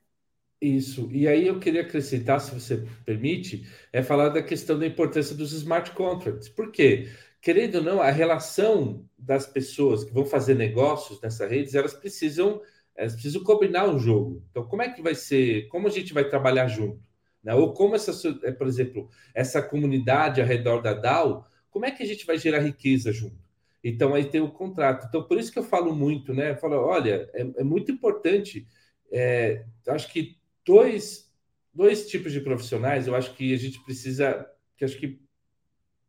Isso. 0.61 1.09
E 1.13 1.29
aí 1.29 1.47
eu 1.47 1.61
queria 1.61 1.83
acrescentar, 1.83 2.41
se 2.41 2.55
você 2.55 2.87
permite, 3.05 3.67
é 3.93 4.03
falar 4.03 4.31
da 4.31 4.43
questão 4.43 4.79
da 4.79 4.87
importância 4.87 5.35
dos 5.37 5.53
smart 5.53 5.91
contracts. 5.93 6.49
Por 6.49 6.73
quê? 6.73 7.09
Querendo 7.43 7.77
ou 7.77 7.83
não, 7.83 8.01
a 8.01 8.11
relação 8.11 9.07
das 9.19 9.47
pessoas 9.47 10.03
que 10.03 10.13
vão 10.13 10.25
fazer 10.25 10.55
negócios 10.55 11.21
nessa 11.21 11.47
rede, 11.47 11.77
elas 11.77 11.93
precisam, 11.95 12.61
elas 12.97 13.13
precisam 13.13 13.43
combinar 13.45 13.85
o 13.87 13.99
jogo. 13.99 14.43
Então, 14.51 14.67
como 14.67 14.83
é 14.83 14.89
que 14.91 15.03
vai 15.03 15.15
ser? 15.15 15.69
Como 15.69 15.87
a 15.87 15.91
gente 15.91 16.15
vai 16.15 16.29
trabalhar 16.29 16.69
junto? 16.69 17.01
Né? 17.45 17.55
Ou 17.55 17.73
como 17.75 17.95
essa, 17.95 18.13
é, 18.43 18.51
por 18.51 18.67
exemplo, 18.67 19.09
essa 19.35 19.63
comunidade 19.63 20.41
ao 20.41 20.47
redor 20.47 20.81
da 20.81 20.95
DAO, 20.95 21.47
como 21.71 21.85
é 21.85 21.91
que 21.91 22.03
a 22.03 22.07
gente 22.07 22.25
vai 22.25 22.39
gerar 22.39 22.61
riqueza 22.61 23.13
junto? 23.13 23.37
Então, 23.85 24.15
aí 24.15 24.25
tem 24.25 24.41
o 24.41 24.51
contrato. 24.51 25.07
Então, 25.07 25.23
por 25.23 25.39
isso 25.39 25.53
que 25.53 25.59
eu 25.59 25.63
falo 25.63 25.95
muito, 25.95 26.33
né? 26.35 26.53
Eu 26.53 26.57
falo, 26.57 26.77
olha, 26.77 27.29
é, 27.35 27.43
é 27.59 27.63
muito 27.63 27.93
importante. 27.93 28.67
É, 29.13 29.65
acho 29.87 30.11
que 30.13 30.37
dois, 30.67 31.33
dois 31.73 32.09
tipos 32.09 32.33
de 32.33 32.41
profissionais, 32.41 33.07
eu 33.07 33.15
acho 33.15 33.35
que 33.35 33.55
a 33.55 33.57
gente 33.57 33.83
precisa, 33.85 34.51
que 34.77 34.85
acho 34.85 34.99
que 34.99 35.23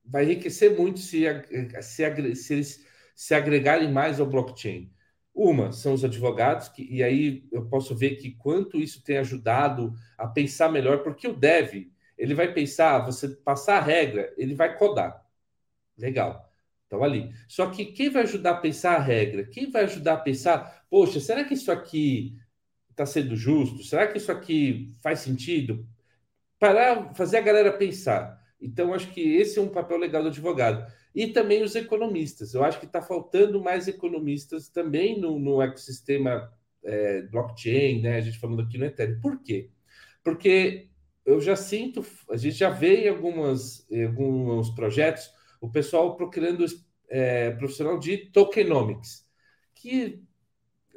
vai 0.03 0.25
enriquecer 0.25 0.75
muito 0.75 0.99
se, 0.99 1.23
se, 1.81 2.35
se 2.35 2.53
eles 2.53 2.85
se 3.15 3.33
agregarem 3.33 3.91
mais 3.91 4.19
ao 4.19 4.25
blockchain. 4.25 4.91
Uma 5.33 5.71
são 5.71 5.93
os 5.93 6.03
advogados, 6.03 6.67
que, 6.69 6.83
e 6.91 7.03
aí 7.03 7.47
eu 7.51 7.67
posso 7.67 7.95
ver 7.95 8.15
que 8.15 8.31
quanto 8.31 8.79
isso 8.79 9.03
tem 9.03 9.19
ajudado 9.19 9.93
a 10.17 10.27
pensar 10.27 10.71
melhor, 10.71 11.03
porque 11.03 11.27
o 11.27 11.33
dev, 11.33 11.91
ele 12.17 12.33
vai 12.33 12.51
pensar, 12.51 13.05
você 13.05 13.29
passar 13.29 13.77
a 13.77 13.81
regra, 13.81 14.33
ele 14.37 14.55
vai 14.55 14.75
codar. 14.75 15.23
Legal. 15.97 16.51
Então, 16.87 17.03
ali. 17.03 17.31
Só 17.47 17.69
que 17.69 17.85
quem 17.85 18.09
vai 18.09 18.23
ajudar 18.23 18.51
a 18.51 18.57
pensar 18.57 18.95
a 18.95 18.99
regra? 18.99 19.45
Quem 19.45 19.69
vai 19.69 19.83
ajudar 19.83 20.13
a 20.13 20.17
pensar, 20.17 20.85
poxa, 20.89 21.19
será 21.19 21.43
que 21.43 21.53
isso 21.53 21.71
aqui 21.71 22.35
está 22.97 23.05
sendo 23.05 23.35
justo? 23.35 23.83
Será 23.83 24.07
que 24.07 24.17
isso 24.17 24.31
aqui 24.31 24.91
faz 25.03 25.19
sentido? 25.19 25.87
Para 26.59 27.13
fazer 27.13 27.37
a 27.37 27.41
galera 27.41 27.71
pensar. 27.71 28.41
Então, 28.59 28.91
acho 28.91 29.13
que 29.13 29.21
esse 29.35 29.59
é 29.59 29.61
um 29.61 29.69
papel 29.69 29.99
legal 29.99 30.23
do 30.23 30.29
advogado. 30.29 30.91
E 31.13 31.27
também 31.27 31.61
os 31.61 31.75
economistas. 31.75 32.55
Eu 32.55 32.63
acho 32.63 32.79
que 32.79 32.87
está 32.87 33.01
faltando 33.01 33.61
mais 33.61 33.87
economistas 33.87 34.67
também 34.67 35.21
no, 35.21 35.37
no 35.37 35.61
ecossistema 35.61 36.51
é, 36.83 37.21
blockchain, 37.23 38.01
né? 38.01 38.17
A 38.17 38.21
gente 38.21 38.39
falando 38.39 38.63
aqui 38.63 38.79
no 38.79 38.85
Ethereum. 38.85 39.21
Por 39.21 39.41
quê? 39.43 39.69
Porque 40.23 40.89
eu 41.23 41.39
já 41.39 41.55
sinto, 41.55 42.03
a 42.31 42.37
gente 42.37 42.55
já 42.55 42.69
vê 42.69 43.05
em, 43.05 43.09
algumas, 43.09 43.87
alguns 44.05 44.71
projetos 44.71 45.29
o 45.61 45.69
pessoal 45.69 46.15
procurando 46.15 46.65
é, 47.09 47.51
profissional 47.51 47.99
de 47.99 48.17
tokenomics, 48.31 49.25
que 49.75 50.23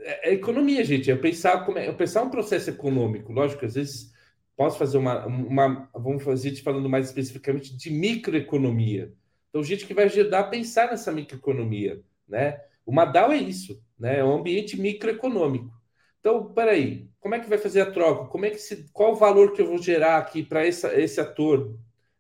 é, 0.01 0.31
é, 0.31 0.35
economia, 0.35 0.85
gente. 0.85 1.11
É 1.11 1.17
pensar 1.17 1.65
como 1.65 1.79
é, 1.79 1.87
é 1.87 1.93
pensar 1.93 2.23
um 2.23 2.31
processo 2.31 2.71
econômico. 2.71 3.33
Lógico, 3.33 3.65
às 3.65 3.75
vezes 3.75 4.13
posso 4.57 4.79
fazer 4.79 4.99
uma, 4.99 5.27
uma 5.27 5.89
vamos 5.95 6.23
fazer 6.23 6.55
falando 6.57 6.89
mais 6.89 7.07
especificamente 7.07 7.77
de 7.77 7.91
microeconomia. 7.91 9.13
Então, 9.49 9.63
gente 9.65 9.87
que 9.87 9.95
vai 9.95 10.05
ajudar 10.05 10.41
a 10.41 10.45
pensar 10.45 10.91
nessa 10.91 11.11
microeconomia, 11.11 12.03
né? 12.29 12.61
Uma 12.87 13.05
DAO 13.05 13.33
é 13.33 13.37
isso, 13.37 13.83
né? 13.99 14.19
É 14.19 14.25
um 14.25 14.35
ambiente 14.35 14.81
microeconômico. 14.81 15.73
Então, 16.21 16.53
peraí, 16.53 17.09
como 17.19 17.35
é 17.35 17.41
que 17.41 17.49
vai 17.49 17.59
fazer 17.59 17.81
a 17.81 17.91
troca? 17.91 18.29
Como 18.29 18.45
é 18.45 18.51
que 18.51 18.59
se, 18.59 18.87
qual 18.93 19.13
o 19.13 19.17
valor 19.17 19.53
que 19.53 19.63
eu 19.63 19.67
vou 19.67 19.79
gerar 19.83 20.19
aqui 20.19 20.43
para 20.43 20.67
esse 20.67 21.21
ator 21.21 21.77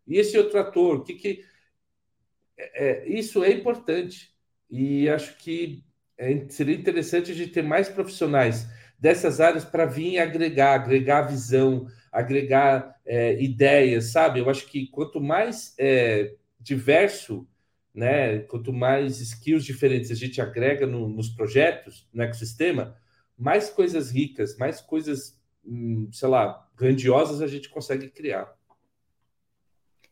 e 0.07 0.18
esse 0.18 0.37
outro 0.39 0.59
ator? 0.59 0.97
O 0.99 1.05
que 1.05 1.14
que 1.14 1.45
é, 2.57 2.85
é, 2.85 3.09
isso 3.09 3.45
é 3.45 3.53
importante 3.53 4.35
e 4.70 5.09
acho 5.09 5.37
que 5.39 5.85
é, 6.21 6.47
seria 6.51 6.77
interessante 6.77 7.33
a 7.33 7.35
gente 7.35 7.51
ter 7.53 7.62
mais 7.62 7.89
profissionais 7.89 8.68
dessas 8.99 9.41
áreas 9.41 9.64
para 9.64 9.87
vir 9.87 10.18
agregar, 10.18 10.75
agregar 10.75 11.23
visão, 11.23 11.87
agregar 12.12 12.95
é, 13.07 13.43
ideias, 13.43 14.12
sabe? 14.12 14.41
Eu 14.41 14.51
acho 14.51 14.66
que 14.66 14.87
quanto 14.89 15.21
mais 15.21 15.75
é, 15.79 16.35
diverso, 16.61 17.49
né, 17.95 18.41
quanto 18.41 18.73
mais 18.73 19.21
skills 19.21 19.64
diferentes 19.64 20.11
a 20.11 20.14
gente 20.14 20.41
agrega 20.41 20.87
no, 20.87 21.09
nos 21.09 21.31
projetos, 21.31 22.07
no 22.12 22.23
ecossistema, 22.23 22.95
mais 23.37 23.71
coisas 23.71 24.11
ricas, 24.11 24.57
mais 24.59 24.81
coisas, 24.83 25.41
hum, 25.64 26.11
sei 26.12 26.29
lá, 26.29 26.68
grandiosas 26.77 27.41
a 27.41 27.47
gente 27.47 27.71
consegue 27.71 28.11
criar. 28.11 28.55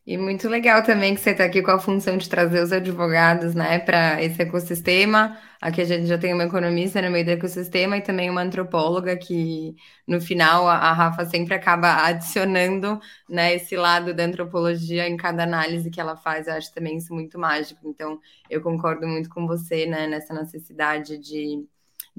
E 0.09 0.17
muito 0.17 0.49
legal 0.49 0.81
também 0.81 1.13
que 1.13 1.21
você 1.21 1.29
está 1.29 1.43
aqui 1.45 1.61
com 1.61 1.69
a 1.69 1.77
função 1.79 2.17
de 2.17 2.27
trazer 2.27 2.63
os 2.63 2.71
advogados, 2.71 3.53
né, 3.53 3.77
para 3.77 4.19
esse 4.23 4.41
ecossistema. 4.41 5.37
Aqui 5.61 5.81
a 5.81 5.85
gente 5.85 6.07
já 6.07 6.17
tem 6.17 6.33
uma 6.33 6.45
economista 6.45 6.99
no 6.99 7.11
meio 7.11 7.23
do 7.25 7.29
ecossistema 7.29 7.95
e 7.95 8.01
também 8.01 8.27
uma 8.27 8.41
antropóloga 8.41 9.15
que, 9.15 9.75
no 10.07 10.19
final, 10.19 10.67
a, 10.67 10.93
Rafa 10.93 11.25
sempre 11.25 11.53
acaba 11.53 12.07
adicionando, 12.07 12.99
né, 13.29 13.53
esse 13.53 13.75
lado 13.77 14.11
da 14.11 14.23
antropologia 14.23 15.07
em 15.07 15.15
cada 15.15 15.43
análise 15.43 15.91
que 15.91 16.01
ela 16.01 16.15
faz. 16.17 16.47
Eu 16.47 16.55
acho 16.55 16.73
também 16.73 16.97
isso 16.97 17.13
muito 17.13 17.37
mágico. 17.37 17.87
Então, 17.87 18.19
eu 18.49 18.61
concordo 18.63 19.07
muito 19.07 19.29
com 19.29 19.45
você, 19.45 19.85
né, 19.85 20.07
nessa 20.07 20.33
necessidade 20.33 21.19
de 21.19 21.67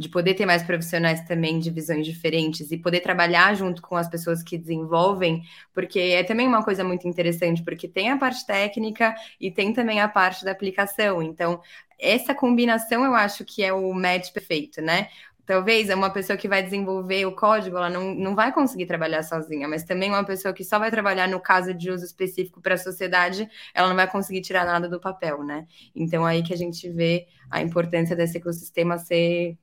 de 0.01 0.09
poder 0.09 0.33
ter 0.33 0.47
mais 0.47 0.63
profissionais 0.63 1.21
também 1.25 1.59
de 1.59 1.71
visões 1.71 2.07
diferentes 2.07 2.73
e 2.73 2.79
poder 2.79 3.01
trabalhar 3.01 3.55
junto 3.55 3.83
com 3.83 3.97
as 3.97 4.09
pessoas 4.09 4.43
que 4.43 4.57
desenvolvem, 4.57 5.43
porque 5.75 6.01
é 6.01 6.25
também 6.25 6.49
uma 6.49 6.65
coisa 6.65 6.83
muito 6.83 7.07
interessante, 7.07 7.63
porque 7.63 7.87
tem 7.87 8.11
a 8.11 8.17
parte 8.17 8.47
técnica 8.47 9.15
e 9.39 9.51
tem 9.51 9.75
também 9.75 10.01
a 10.01 10.09
parte 10.09 10.43
da 10.43 10.53
aplicação. 10.53 11.23
Então, 11.23 11.61
essa 11.99 12.35
combinação 12.35 13.05
eu 13.05 13.15
acho 13.15 13.45
que 13.45 13.63
é 13.63 13.75
o 13.75 13.93
match 13.93 14.33
perfeito, 14.33 14.81
né? 14.81 15.09
Talvez 15.45 15.91
uma 15.91 16.11
pessoa 16.11 16.37
que 16.37 16.49
vai 16.49 16.63
desenvolver 16.63 17.27
o 17.27 17.35
código, 17.35 17.77
ela 17.77 17.91
não, 17.91 18.15
não 18.15 18.35
vai 18.35 18.53
conseguir 18.53 18.87
trabalhar 18.87 19.23
sozinha, 19.23 19.69
mas 19.69 19.85
também 19.85 20.09
uma 20.09 20.25
pessoa 20.25 20.55
que 20.55 20.65
só 20.65 20.79
vai 20.79 20.91
trabalhar 20.91 21.29
no 21.29 21.41
caso 21.41 21.75
de 21.75 21.91
uso 21.91 22.05
específico 22.05 22.61
para 22.63 22.75
a 22.75 22.79
sociedade, 22.79 23.47
ela 23.75 23.89
não 23.89 23.97
vai 23.97 24.09
conseguir 24.11 24.41
tirar 24.41 24.65
nada 24.65 24.89
do 24.89 25.01
papel, 25.01 25.43
né? 25.43 25.67
Então, 25.95 26.25
aí 26.25 26.43
que 26.43 26.55
a 26.55 26.57
gente 26.57 26.89
vê 26.89 27.27
a 27.51 27.61
importância 27.61 28.17
desse 28.17 28.39
ecossistema 28.39 28.97
ser 28.97 29.59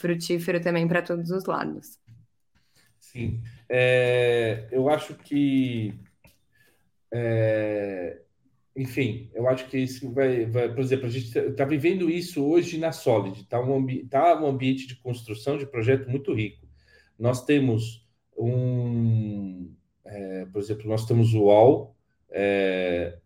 frutífero 0.00 0.60
também 0.60 0.88
para 0.88 1.02
todos 1.02 1.30
os 1.30 1.44
lados. 1.44 1.98
Sim, 2.98 3.40
é, 3.68 4.66
eu 4.72 4.88
acho 4.88 5.14
que, 5.14 5.94
é, 7.12 8.20
enfim, 8.76 9.30
eu 9.34 9.48
acho 9.48 9.68
que 9.68 9.78
isso 9.78 10.12
vai, 10.12 10.46
vai 10.46 10.72
por 10.72 10.80
exemplo, 10.80 11.06
a 11.06 11.10
gente 11.10 11.26
está 11.26 11.52
tá 11.52 11.64
vivendo 11.64 12.08
isso 12.08 12.44
hoje 12.44 12.78
na 12.78 12.92
Solid, 12.92 13.40
está 13.40 13.60
um, 13.60 13.74
ambi 13.74 14.06
tá 14.06 14.40
um 14.40 14.46
ambiente 14.46 14.86
de 14.86 14.96
construção 14.96 15.58
de 15.58 15.66
projeto 15.66 16.08
muito 16.08 16.32
rico. 16.32 16.66
Nós 17.18 17.44
temos 17.44 18.08
um, 18.36 19.74
é, 20.04 20.46
por 20.46 20.60
exemplo, 20.60 20.88
nós 20.88 21.04
temos 21.04 21.34
o 21.34 21.42
UOL, 21.42 21.96
é, 22.30 23.18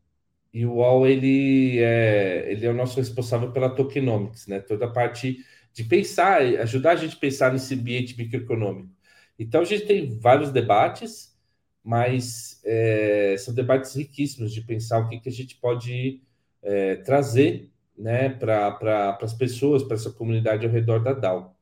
e 0.53 0.65
o 0.65 0.75
UOL 0.75 1.07
ele 1.07 1.79
é, 1.81 2.51
ele 2.51 2.65
é 2.65 2.71
o 2.71 2.75
nosso 2.75 2.99
responsável 2.99 3.53
pela 3.53 3.69
tokenomics, 3.69 4.47
né? 4.47 4.61
Toda 4.61 4.87
a 4.87 4.91
parte 4.91 5.45
de 5.75 5.85
pensar, 5.85 6.43
ajudar 6.43 6.93
a 6.93 6.97
gente 6.97 7.17
a 7.17 7.21
pensar 7.21 7.53
nesse 7.53 7.75
ambiente 7.75 8.17
microeconômico. 8.19 8.91
Então, 9.39 9.63
a 9.63 9.65
gente 9.65 9.87
tem 9.87 10.19
vários 10.19 10.53
debates, 10.53 11.37
mas 11.85 12.61
é, 12.65 13.37
são 13.39 13.55
debates 13.55 13.95
riquíssimos 13.97 14.53
de 14.55 14.63
pensar 14.63 14.99
o 15.01 15.09
que, 15.09 15.21
que 15.21 15.29
a 15.29 15.33
gente 15.33 15.57
pode 15.57 16.23
é, 16.63 16.97
trazer 16.97 17.71
né, 17.99 18.31
para 18.31 18.71
pra, 18.73 19.19
as 19.23 19.35
pessoas, 19.35 19.83
para 19.85 19.95
essa 19.97 20.13
comunidade 20.13 20.67
ao 20.67 20.73
redor 20.73 21.01
da 21.01 21.13
DAO. 21.13 21.57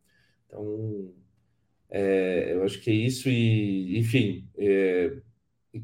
Então, 0.46 1.14
É, 1.90 2.54
eu 2.54 2.64
acho 2.64 2.80
que 2.80 2.90
é 2.90 2.94
isso 2.94 3.28
e, 3.28 3.98
enfim, 3.98 4.48
é, 4.58 5.16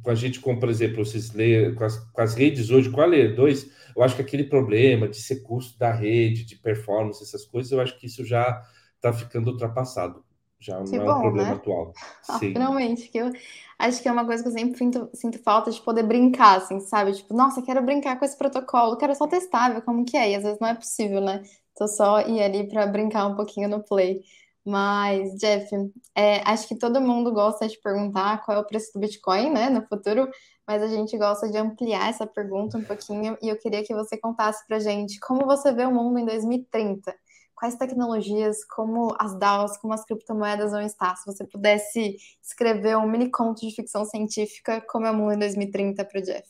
com 0.03 0.11
a 0.11 0.15
gente, 0.15 0.41
como 0.41 0.61
por 0.61 0.69
exemplo, 0.69 1.05
vocês 1.05 1.33
lê, 1.33 1.73
com, 1.75 1.85
as, 1.85 1.97
com 2.13 2.21
as 2.21 2.35
redes 2.35 2.71
hoje, 2.71 2.91
com 2.91 3.01
a 3.01 3.07
Layer 3.07 3.35
2, 3.35 3.71
eu 3.97 4.03
acho 4.03 4.17
que 4.17 4.23
aquele 4.23 4.45
problema 4.45 5.09
de 5.09 5.17
ser 5.21 5.43
custo 5.43 5.79
da 5.79 5.93
rede, 5.93 6.45
de 6.45 6.57
performance, 6.57 7.23
essas 7.23 7.45
coisas, 7.45 7.73
eu 7.73 7.81
acho 7.81 7.99
que 7.99 8.07
isso 8.07 8.25
já 8.25 8.63
está 8.97 9.13
ficando 9.13 9.51
ultrapassado. 9.51 10.25
Já 10.61 10.81
Que 10.85 10.99
não 10.99 11.03
é 11.03 11.09
um 11.11 11.17
bom, 11.17 11.19
problema 11.19 11.55
né? 11.55 11.57
atual. 11.57 11.95
Ah, 12.29 12.41
Sim. 12.41 12.53
finalmente, 12.53 13.09
que 13.11 13.19
eu 13.19 13.33
acho 13.79 14.03
que 14.03 14.09
é 14.09 14.13
uma 14.13 14.27
coisa 14.27 14.43
que 14.43 14.49
eu 14.49 14.53
sempre 14.53 14.79
sinto, 14.79 15.11
sinto 15.15 15.39
falta 15.43 15.71
de 15.71 15.81
poder 15.83 16.05
brincar, 16.05 16.59
assim, 16.59 16.81
sabe? 16.81 17.15
Tipo, 17.15 17.35
nossa, 17.35 17.63
quero 17.63 17.83
brincar 17.85 18.19
com 18.19 18.25
esse 18.25 18.37
protocolo, 18.39 18.97
quero 18.99 19.15
só 19.15 19.27
testar, 19.27 19.71
ver 19.75 19.83
como 19.83 20.05
que 20.05 20.17
é, 20.17 20.33
e 20.33 20.37
às 20.37 20.43
vezes 20.45 20.61
não 20.61 20.69
é 20.69 20.75
possível, 20.75 21.21
né? 21.21 21.43
Tô 21.77 21.89
só 21.89 22.21
ir 22.23 22.43
ali 22.43 22.69
para 22.69 22.87
brincar 22.87 23.27
um 23.27 23.37
pouquinho 23.37 23.69
no 23.69 23.83
Play. 23.83 24.23
Mas, 24.69 25.35
Jeff, 25.39 25.67
é, 26.15 26.43
acho 26.45 26.69
que 26.69 26.77
todo 26.77 27.01
mundo 27.01 27.33
gosta 27.33 27.67
de 27.67 27.81
perguntar 27.81 28.45
qual 28.45 28.59
é 28.59 28.61
o 28.61 28.67
preço 28.67 28.93
do 28.93 29.01
Bitcoin, 29.01 29.49
né, 29.49 29.71
no 29.71 29.81
futuro, 29.87 30.29
mas 30.67 30.83
a 30.83 30.89
gente 30.89 31.17
gosta 31.17 31.49
de 31.51 31.57
ampliar 31.57 32.11
essa 32.11 32.27
pergunta 32.27 32.77
um 32.77 32.85
pouquinho, 32.85 33.35
e 33.41 33.49
eu 33.49 33.57
queria 33.57 33.83
que 33.83 33.95
você 33.95 34.19
contasse 34.19 34.67
pra 34.67 34.79
gente 34.79 35.19
como 35.21 35.47
você 35.47 35.73
vê 35.73 35.87
o 35.87 35.91
mundo 35.91 36.19
em 36.19 36.27
2030. 36.27 37.15
Quais 37.55 37.77
tecnologias, 37.77 38.63
como 38.67 39.17
as 39.19 39.39
DAOs, 39.39 39.79
como 39.79 39.95
as 39.95 40.05
criptomoedas 40.05 40.73
vão 40.73 40.83
estar? 40.83 41.17
Se 41.17 41.25
você 41.25 41.47
pudesse 41.47 42.17
escrever 42.43 42.95
um 42.99 43.09
mini 43.09 43.31
conto 43.31 43.67
de 43.67 43.75
ficção 43.75 44.05
científica, 44.05 44.83
como 44.87 45.07
é 45.07 45.11
o 45.11 45.15
mundo 45.15 45.33
em 45.33 45.39
2030 45.39 46.05
para 46.05 46.21
o 46.21 46.23
Jeff? 46.23 46.47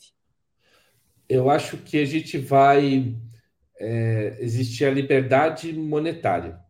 Eu 1.28 1.48
acho 1.48 1.76
que 1.76 2.02
a 2.02 2.04
gente 2.04 2.36
vai 2.36 3.14
é, 3.78 4.38
existir 4.40 4.86
a 4.86 4.90
liberdade 4.90 5.72
monetária. 5.72 6.66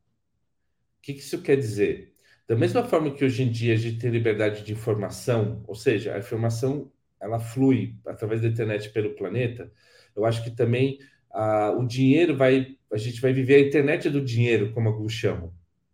O 1.09 1.15
que 1.15 1.21
isso 1.21 1.41
quer 1.41 1.57
dizer? 1.57 2.13
Da 2.47 2.55
mesma 2.55 2.85
forma 2.85 3.11
que 3.11 3.25
hoje 3.25 3.43
em 3.43 3.51
dia 3.51 3.73
a 3.73 3.77
gente 3.77 3.99
tem 3.99 4.11
liberdade 4.11 4.63
de 4.63 4.73
informação, 4.75 5.65
ou 5.67 5.75
seja, 5.75 6.15
a 6.15 6.19
informação 6.19 6.93
ela 7.19 7.41
flui 7.41 7.97
através 8.07 8.43
da 8.43 8.49
internet 8.49 8.91
pelo 8.91 9.15
planeta, 9.15 9.73
eu 10.15 10.27
acho 10.27 10.45
que 10.45 10.51
também 10.51 10.99
ah, 11.31 11.75
o 11.79 11.87
dinheiro 11.87 12.37
vai, 12.37 12.77
a 12.93 12.99
gente 12.99 13.23
vai 13.23 13.33
viver 13.33 13.55
a 13.55 13.67
internet 13.67 14.11
do 14.11 14.21
dinheiro, 14.23 14.73
como 14.75 14.89
alguns 14.89 15.15
chamam, 15.15 15.51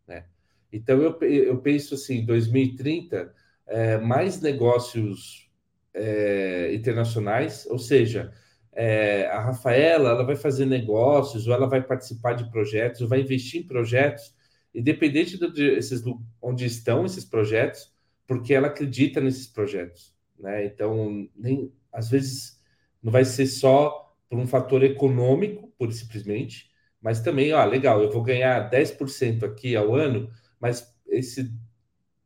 né? 0.06 0.24
Então 0.72 1.00
eu, 1.00 1.16
eu 1.22 1.58
penso 1.58 1.94
assim, 1.94 2.24
2030, 2.24 3.32
é, 3.68 3.98
mais 3.98 4.40
negócios 4.40 5.48
é, 5.94 6.74
internacionais, 6.74 7.66
ou 7.70 7.78
seja, 7.78 8.32
é, 8.72 9.26
a 9.28 9.40
Rafaela 9.40 10.10
ela 10.10 10.24
vai 10.24 10.34
fazer 10.34 10.66
negócios, 10.66 11.46
ou 11.46 11.54
ela 11.54 11.68
vai 11.68 11.82
participar 11.82 12.32
de 12.32 12.50
projetos, 12.50 13.00
ou 13.00 13.08
vai 13.08 13.20
investir 13.20 13.62
em 13.62 13.66
projetos, 13.66 14.34
independente 14.74 15.38
de, 15.38 15.52
de 15.52 15.70
esses, 15.76 16.02
onde 16.40 16.64
estão 16.64 17.06
esses 17.06 17.24
projetos, 17.24 17.92
porque 18.26 18.54
ela 18.54 18.68
acredita 18.68 19.20
nesses 19.20 19.46
projetos. 19.46 20.14
Né? 20.38 20.66
Então, 20.66 21.28
nem, 21.36 21.72
às 21.92 22.10
vezes, 22.10 22.60
não 23.02 23.12
vai 23.12 23.24
ser 23.24 23.46
só 23.46 24.14
por 24.28 24.38
um 24.38 24.46
fator 24.46 24.82
econômico, 24.82 25.72
por 25.78 25.92
simplesmente, 25.92 26.70
mas 27.00 27.20
também, 27.20 27.52
ó, 27.52 27.64
legal, 27.64 28.02
eu 28.02 28.10
vou 28.10 28.22
ganhar 28.22 28.70
10% 28.70 29.44
aqui 29.44 29.76
ao 29.76 29.94
ano, 29.94 30.30
mas 30.58 30.96
esse, 31.08 31.52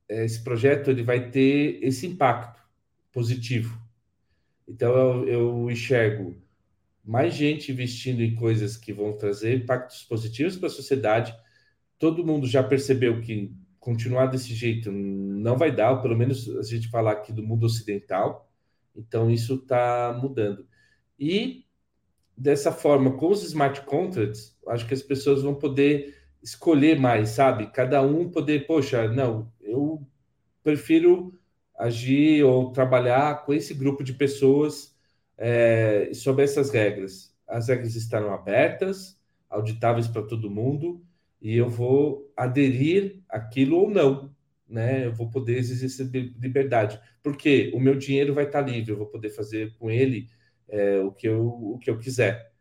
esse 0.09 0.43
projeto 0.43 0.91
ele 0.91 1.03
vai 1.03 1.31
ter 1.31 1.81
esse 1.83 2.07
impacto 2.07 2.63
positivo. 3.13 3.77
Então, 4.67 4.95
eu, 4.95 5.29
eu 5.29 5.71
enxergo 5.71 6.41
mais 7.05 7.35
gente 7.35 7.73
investindo 7.73 8.23
em 8.23 8.35
coisas 8.35 8.77
que 8.77 8.93
vão 8.93 9.17
trazer 9.17 9.57
impactos 9.57 10.05
positivos 10.05 10.57
para 10.57 10.67
a 10.67 10.71
sociedade. 10.71 11.35
Todo 11.99 12.25
mundo 12.25 12.47
já 12.47 12.63
percebeu 12.63 13.21
que 13.21 13.53
continuar 13.81 14.27
desse 14.27 14.55
jeito 14.55 14.91
não 14.93 15.57
vai 15.57 15.75
dar, 15.75 15.97
pelo 16.03 16.17
menos 16.17 16.49
a 16.57 16.63
gente 16.63 16.89
falar 16.89 17.13
aqui 17.13 17.33
do 17.33 17.43
mundo 17.43 17.65
ocidental. 17.65 18.51
Então, 18.95 19.31
isso 19.31 19.55
está 19.55 20.19
mudando. 20.21 20.67
E 21.19 21.65
dessa 22.37 22.71
forma, 22.71 23.17
com 23.17 23.31
os 23.31 23.43
smart 23.43 23.81
contracts, 23.83 24.57
acho 24.69 24.87
que 24.87 24.95
as 24.95 25.03
pessoas 25.03 25.43
vão 25.43 25.55
poder 25.55 26.17
escolher 26.43 26.99
mais, 26.99 27.31
sabe? 27.31 27.67
Cada 27.73 28.01
um 28.03 28.31
poder, 28.31 28.67
poxa, 28.67 29.09
não, 29.09 29.51
eu 29.61 30.07
prefiro 30.63 31.33
agir 31.77 32.45
ou 32.45 32.73
trabalhar 32.73 33.45
com 33.45 33.53
esse 33.53 33.73
grupo 33.75 34.05
de 34.05 34.13
pessoas 34.13 34.97
é, 35.37 36.11
sobre 36.13 36.45
essas 36.45 36.71
regras. 36.71 37.35
As 37.47 37.69
regras 37.69 37.95
estarão 37.95 38.33
abertas, 38.33 39.19
auditáveis 39.49 40.07
para 40.09 40.23
todo 40.23 40.51
mundo, 40.51 41.03
e 41.41 41.57
eu 41.57 41.69
vou 41.69 42.33
aderir 42.37 43.23
aquilo 43.29 43.77
ou 43.79 43.91
não, 43.91 44.35
né? 44.69 45.07
Eu 45.07 45.13
vou 45.13 45.31
poder 45.31 45.59
exercer 45.59 46.07
liberdade, 46.39 47.01
porque 47.23 47.71
o 47.75 47.81
meu 47.81 47.95
dinheiro 47.97 48.35
vai 48.35 48.45
estar 48.45 48.61
livre, 48.61 48.93
eu 48.93 48.97
vou 48.99 49.07
poder 49.07 49.31
fazer 49.31 49.75
com 49.79 49.91
ele 49.91 50.29
é, 50.69 50.99
o, 51.01 51.13
que 51.13 51.29
eu, 51.29 51.47
o 51.47 51.79
que 51.79 51.91
eu 51.91 51.99
quiser. 51.99 52.53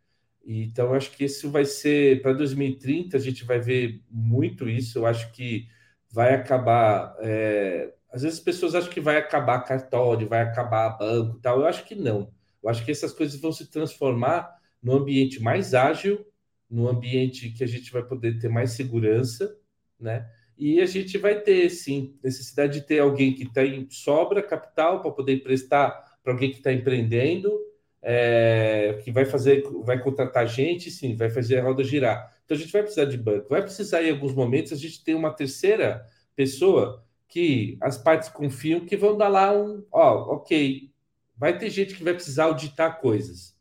Então, 0.46 0.94
acho 0.94 1.12
que 1.12 1.26
isso 1.26 1.52
vai 1.52 1.66
ser 1.66 2.22
para 2.22 2.34
2030, 2.34 3.18
a 3.18 3.20
gente 3.20 3.44
vai 3.44 3.60
ver 3.60 4.02
muito 4.10 4.70
isso. 4.70 5.00
Eu 5.00 5.06
acho 5.06 5.32
que 5.34 5.68
vai 6.10 6.34
acabar. 6.34 7.16
É, 7.20 7.94
às 8.12 8.22
vezes 8.22 8.40
as 8.40 8.44
pessoas 8.44 8.74
acham 8.76 8.90
que 8.92 9.02
vai 9.02 9.18
acabar 9.18 9.60
cartório, 9.62 10.28
vai 10.28 10.42
acabar 10.42 10.98
banco 10.98 11.40
tal. 11.40 11.60
Eu 11.60 11.68
acho 11.68 11.86
que 11.86 11.96
não. 11.96 12.32
Eu 12.64 12.70
acho 12.70 12.86
que 12.86 12.92
essas 12.92 13.14
coisas 13.14 13.40
vão 13.40 13.52
se 13.52 13.70
transformar 13.70 14.50
num 14.82 14.94
ambiente 14.94 15.42
mais 15.42 15.74
ágil, 15.74 16.26
num 16.70 16.88
ambiente 16.88 17.50
que 17.52 17.64
a 17.64 17.68
gente 17.68 17.92
vai 17.92 18.04
poder 18.04 18.40
ter 18.40 18.50
mais 18.50 18.72
segurança, 18.72 19.58
né? 20.00 20.30
E 20.58 20.82
a 20.82 20.86
gente 20.86 21.18
vai 21.18 21.40
ter, 21.40 21.70
sim, 21.70 22.18
necessidade 22.24 22.80
de 22.80 22.88
ter 22.88 23.00
alguém 23.00 23.34
que 23.34 23.44
está 23.44 23.64
em 23.64 23.88
sobra 23.90 24.42
capital 24.42 25.02
para 25.02 25.12
poder 25.12 25.36
emprestar 25.36 26.18
para 26.24 26.34
alguém 26.34 26.52
que 26.52 26.58
está 26.58 26.74
empreendendo, 26.74 27.58
é, 28.02 29.00
que 29.04 29.12
vai 29.12 29.24
fazer, 29.24 29.64
vai 29.84 30.02
contratar 30.02 30.46
gente, 30.46 30.92
sim, 30.92 31.16
vai 31.16 31.30
fazer 31.30 31.60
a 31.60 31.64
roda 31.64 31.84
girar. 31.84 32.34
Então 32.44 32.58
a 32.58 32.60
gente 32.60 32.72
vai 32.72 32.82
precisar 32.82 33.06
de 33.06 33.18
banco, 33.18 33.50
vai 33.50 33.62
precisar 33.62 34.04
em 34.04 34.12
alguns 34.12 34.34
momentos 34.34 34.74
a 34.74 34.76
gente 34.76 35.04
ter 35.04 35.14
uma 35.14 35.32
terceira 35.32 36.06
pessoa 36.36 37.04
que 37.28 37.78
as 37.82 37.98
partes 37.98 38.30
confiam 38.30 38.86
que 38.86 38.98
vão 38.98 39.18
dar 39.18 39.28
lá 39.28 39.56
um, 39.56 39.86
ó, 39.92 40.36
ok, 40.36 40.92
vai 41.36 41.58
ter 41.58 41.70
gente 41.70 41.96
que 41.96 42.04
vai 42.04 42.14
precisar 42.14 42.46
auditar 42.46 43.00
coisas, 43.00 43.56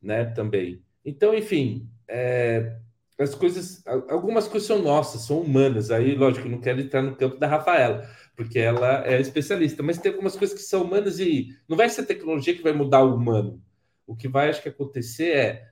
né, 0.00 0.26
também. 0.26 0.82
Então, 1.04 1.34
enfim, 1.34 1.88
é, 2.08 2.76
as 3.18 3.34
coisas, 3.34 3.82
algumas 3.86 4.46
coisas 4.46 4.66
são 4.66 4.82
nossas, 4.82 5.22
são 5.22 5.40
humanas. 5.40 5.90
Aí, 5.90 6.14
lógico, 6.14 6.48
não 6.48 6.60
quero 6.60 6.80
entrar 6.80 7.02
no 7.02 7.16
campo 7.16 7.38
da 7.38 7.46
Rafaela, 7.46 8.08
porque 8.36 8.58
ela 8.58 9.06
é 9.06 9.20
especialista, 9.20 9.82
mas 9.82 9.98
tem 9.98 10.12
algumas 10.12 10.36
coisas 10.36 10.56
que 10.56 10.62
são 10.62 10.82
humanas 10.82 11.18
e 11.18 11.48
não 11.68 11.76
vai 11.76 11.88
ser 11.88 12.02
a 12.02 12.06
tecnologia 12.06 12.54
que 12.54 12.62
vai 12.62 12.72
mudar 12.72 13.02
o 13.02 13.14
humano. 13.14 13.62
O 14.06 14.14
que 14.14 14.28
vai, 14.28 14.50
acho 14.50 14.62
que, 14.62 14.68
acontecer 14.68 15.36
é 15.36 15.70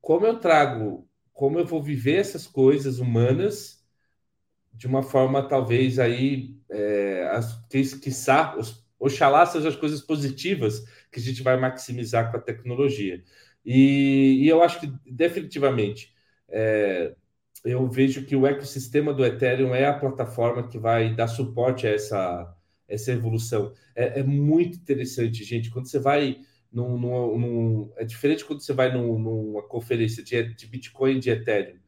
como 0.00 0.26
eu 0.26 0.38
trago, 0.38 1.08
como 1.32 1.58
eu 1.58 1.66
vou 1.66 1.82
viver 1.82 2.16
essas 2.16 2.46
coisas 2.46 2.98
humanas 2.98 3.80
de 4.72 4.86
uma 4.86 5.02
forma, 5.02 5.46
talvez, 5.46 5.98
aí, 5.98 6.56
é, 6.70 7.28
as, 7.32 7.54
que, 7.68 7.82
quiçá, 7.98 8.56
os, 8.56 8.84
oxalá 9.00 9.46
sejam 9.46 9.68
as 9.70 9.76
coisas 9.76 10.00
positivas 10.02 10.84
que 11.10 11.18
a 11.18 11.22
gente 11.22 11.42
vai 11.42 11.56
maximizar 11.58 12.30
com 12.30 12.36
a 12.36 12.40
tecnologia. 12.40 13.24
E, 13.64 14.44
e 14.44 14.48
eu 14.48 14.62
acho 14.62 14.80
que, 14.80 14.92
definitivamente, 15.06 16.14
é, 16.48 17.14
eu 17.64 17.86
vejo 17.88 18.24
que 18.24 18.36
o 18.36 18.46
ecossistema 18.46 19.12
do 19.12 19.24
Ethereum 19.24 19.74
é 19.74 19.86
a 19.86 19.98
plataforma 19.98 20.66
que 20.66 20.78
vai 20.78 21.14
dar 21.14 21.28
suporte 21.28 21.86
a 21.86 21.90
essa, 21.90 22.56
essa 22.88 23.12
evolução. 23.12 23.72
É, 23.94 24.20
é 24.20 24.22
muito 24.22 24.78
interessante, 24.78 25.44
gente. 25.44 25.70
Quando 25.70 25.88
você 25.88 25.98
vai 25.98 26.38
num, 26.72 26.98
num, 26.98 27.38
num, 27.38 27.92
é 27.96 28.04
diferente 28.04 28.44
quando 28.44 28.60
você 28.60 28.72
vai 28.72 28.92
num, 28.92 29.18
numa 29.18 29.62
conferência 29.62 30.22
de, 30.22 30.54
de 30.54 30.66
Bitcoin 30.66 31.16
e 31.16 31.20
de 31.20 31.30
Ethereum. 31.30 31.78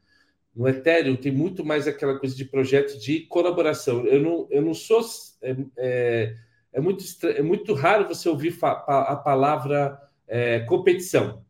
No 0.55 0.69
Ethereum 0.69 1.17
tem 1.17 1.33
muito 1.33 1.65
mais 1.65 1.89
aquela 1.89 2.19
coisa 2.19 2.37
de 2.37 2.45
projeto 2.45 2.99
de 2.99 3.21
colaboração. 3.27 4.07
Eu 4.07 4.21
não, 4.21 4.49
eu 4.51 4.63
não 4.63 4.75
sou. 4.75 5.01
É, 5.41 5.57
é, 5.79 6.37
é 6.75 6.81
muito, 6.81 7.05
é 7.27 7.43
muito 7.43 7.75
raro 7.75 8.09
você 8.09 8.29
ouvir 8.29 8.57
a 8.63 9.17
palavra 9.17 9.99
é, 10.27 10.61
competição. 10.61 11.45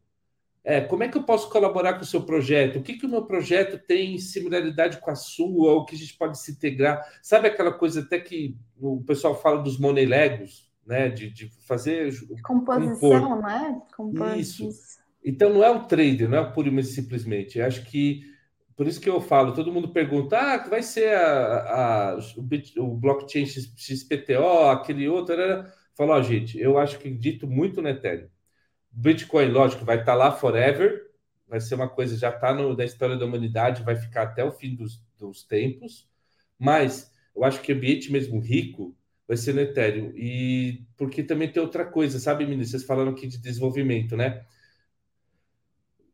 É, 0.64 0.80
como 0.80 1.02
é 1.02 1.08
que 1.08 1.18
eu 1.18 1.24
posso 1.24 1.50
colaborar 1.50 1.94
com 1.94 2.02
o 2.02 2.06
seu 2.06 2.22
projeto? 2.22 2.78
O 2.78 2.82
que, 2.82 2.94
que 2.94 3.04
o 3.04 3.08
meu 3.08 3.24
projeto 3.24 3.84
tem 3.84 4.16
similaridade 4.18 5.00
com 5.00 5.10
a 5.10 5.14
sua? 5.16 5.72
O 5.72 5.84
que 5.84 5.96
a 5.96 5.98
gente 5.98 6.16
pode 6.16 6.38
se 6.38 6.52
integrar? 6.52 7.04
Sabe 7.20 7.48
aquela 7.48 7.72
coisa 7.72 8.00
até 8.00 8.20
que 8.20 8.56
o 8.80 9.02
pessoal 9.02 9.40
fala 9.40 9.60
dos 9.60 9.78
money 9.78 10.06
legos, 10.06 10.70
né? 10.86 11.08
De, 11.08 11.30
de 11.30 11.50
fazer... 11.66 12.12
Composição, 12.44 13.28
compor. 13.28 13.42
né? 13.42 13.82
Compor 13.96 14.36
isso. 14.36 14.68
isso. 14.68 15.02
Então, 15.24 15.52
não 15.52 15.64
é 15.64 15.70
o 15.70 15.84
trader, 15.84 16.28
não 16.28 16.38
é 16.38 16.40
o 16.40 16.52
puro 16.52 16.82
simplesmente. 16.84 17.58
Eu 17.58 17.66
acho 17.66 17.84
que, 17.84 18.22
por 18.76 18.86
isso 18.86 19.00
que 19.00 19.10
eu 19.10 19.20
falo, 19.20 19.54
todo 19.54 19.72
mundo 19.72 19.92
pergunta, 19.92 20.38
ah, 20.38 20.68
vai 20.68 20.82
ser 20.82 21.12
a, 21.12 22.12
a, 22.12 22.18
o, 22.36 22.84
o 22.84 22.96
blockchain 22.96 23.46
XPTO, 23.46 24.70
aquele 24.70 25.08
outro... 25.08 25.34
Falou, 25.94 26.16
oh, 26.16 26.22
gente, 26.22 26.58
eu 26.58 26.78
acho 26.78 26.98
que 26.98 27.10
dito 27.10 27.46
muito 27.46 27.82
no 27.82 27.88
Ethereum 27.88 28.32
Bitcoin, 28.93 29.49
lógico, 29.49 29.84
vai 29.84 29.97
estar 29.97 30.12
tá 30.12 30.14
lá 30.14 30.32
forever, 30.32 31.11
vai 31.49 31.61
ser 31.61 31.74
uma 31.74 31.88
coisa 31.88 32.16
já 32.16 32.30
está 32.30 32.53
na 32.55 32.84
história 32.84 33.16
da 33.16 33.24
humanidade, 33.24 33.82
vai 33.82 33.97
ficar 33.97 34.22
até 34.22 34.45
o 34.45 34.53
fim 34.53 34.74
dos, 34.74 35.03
dos 35.18 35.43
tempos, 35.43 36.09
mas 36.59 37.11
eu 37.34 37.45
acho 37.45 37.61
que 37.62 37.72
o 37.72 37.76
ambiente 37.76 38.12
mesmo 38.12 38.38
rico 38.38 38.97
vai 39.26 39.36
ser 39.36 39.55
no 39.55 39.61
Ethereum. 39.61 40.12
E 40.14 40.84
porque 40.97 41.22
também 41.22 41.51
tem 41.51 41.62
outra 41.62 41.84
coisa, 41.84 42.18
sabe, 42.18 42.45
meninas? 42.45 42.70
Vocês 42.70 42.84
falaram 42.84 43.12
aqui 43.12 43.26
de 43.26 43.38
desenvolvimento, 43.38 44.16
né? 44.16 44.45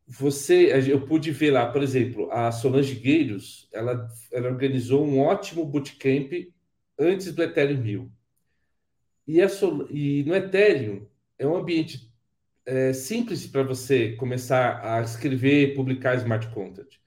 Você, 0.07 0.73
eu 0.91 1.05
pude 1.05 1.31
ver 1.33 1.51
lá, 1.51 1.71
por 1.71 1.83
exemplo, 1.83 2.31
a 2.33 2.51
Solange 2.51 2.95
Gueiros, 2.95 3.69
ela, 3.73 4.09
ela 4.33 4.49
organizou 4.49 5.05
um 5.05 5.21
ótimo 5.21 5.67
bootcamp 5.67 6.33
antes 6.99 7.35
do 7.35 7.43
Ethereum 7.43 7.83
Rio. 7.83 8.13
E, 9.27 9.43
a 9.43 9.49
Sol, 9.49 9.87
e 9.91 10.25
no 10.25 10.35
Ethereum 10.35 11.07
é 11.39 11.47
um 11.47 11.57
ambiente 11.57 12.08
é, 12.69 12.93
simples 12.93 13.47
para 13.47 13.63
você 13.63 14.13
começar 14.13 14.81
a 14.85 15.01
escrever, 15.01 15.75
publicar 15.75 16.17
smart 16.17 16.49
contract. 16.49 17.01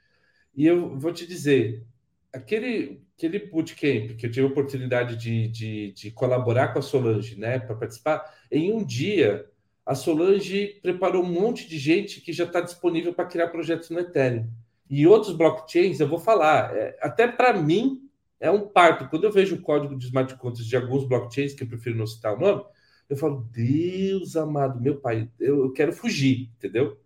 E 0.56 0.66
eu 0.66 0.98
vou 0.98 1.14
te 1.14 1.28
dizer, 1.28 1.86
aquele, 2.34 3.04
aquele 3.16 3.40
bootcamp 3.46 4.16
que 4.18 4.26
eu 4.26 4.32
tive 4.32 4.48
a 4.48 4.50
oportunidade 4.50 5.16
de, 5.16 5.48
de, 5.50 5.92
de 5.94 6.12
colaborar 6.12 6.70
com 6.70 6.80
a 6.80 6.82
Solange, 6.82 7.40
né, 7.40 7.60
para 7.60 7.76
participar, 7.76 8.24
em 8.52 8.74
um 8.74 8.84
dia 8.84 9.46
a 9.86 9.94
Solange 9.94 10.80
preparou 10.82 11.24
um 11.24 11.32
monte 11.32 11.70
de 11.70 11.78
gente 11.78 12.22
que 12.22 12.34
já 12.34 12.46
está 12.46 12.60
disponível 12.60 13.14
para 13.14 13.26
criar 13.26 13.50
projetos 13.50 13.92
no 13.92 14.00
Ethereum. 14.00 14.50
E 14.90 15.06
outros 15.06 15.36
blockchains, 15.36 16.00
eu 16.00 16.08
vou 16.08 16.20
falar, 16.20 16.76
é, 16.76 16.98
até 17.02 17.28
para 17.28 17.54
mim 17.54 18.02
é 18.40 18.50
um 18.50 18.68
parto. 18.68 19.08
Quando 19.10 19.26
eu 19.26 19.32
vejo 19.32 19.56
o 19.56 19.62
código 19.62 19.96
de 19.96 20.06
smart 20.06 20.34
contracts 20.38 20.66
de 20.66 20.76
alguns 20.76 21.08
blockchains, 21.08 21.54
que 21.54 21.64
eu 21.64 21.68
prefiro 21.68 21.96
não 21.96 22.08
citar 22.08 22.34
o 22.34 22.40
nome, 22.40 22.64
eu 23.12 23.18
falo, 23.18 23.46
Deus 23.52 24.38
amado, 24.38 24.80
meu 24.80 24.96
pai, 25.02 25.30
eu, 25.38 25.66
eu 25.66 25.74
quero 25.74 25.92
fugir, 25.92 26.50
entendeu? 26.58 26.98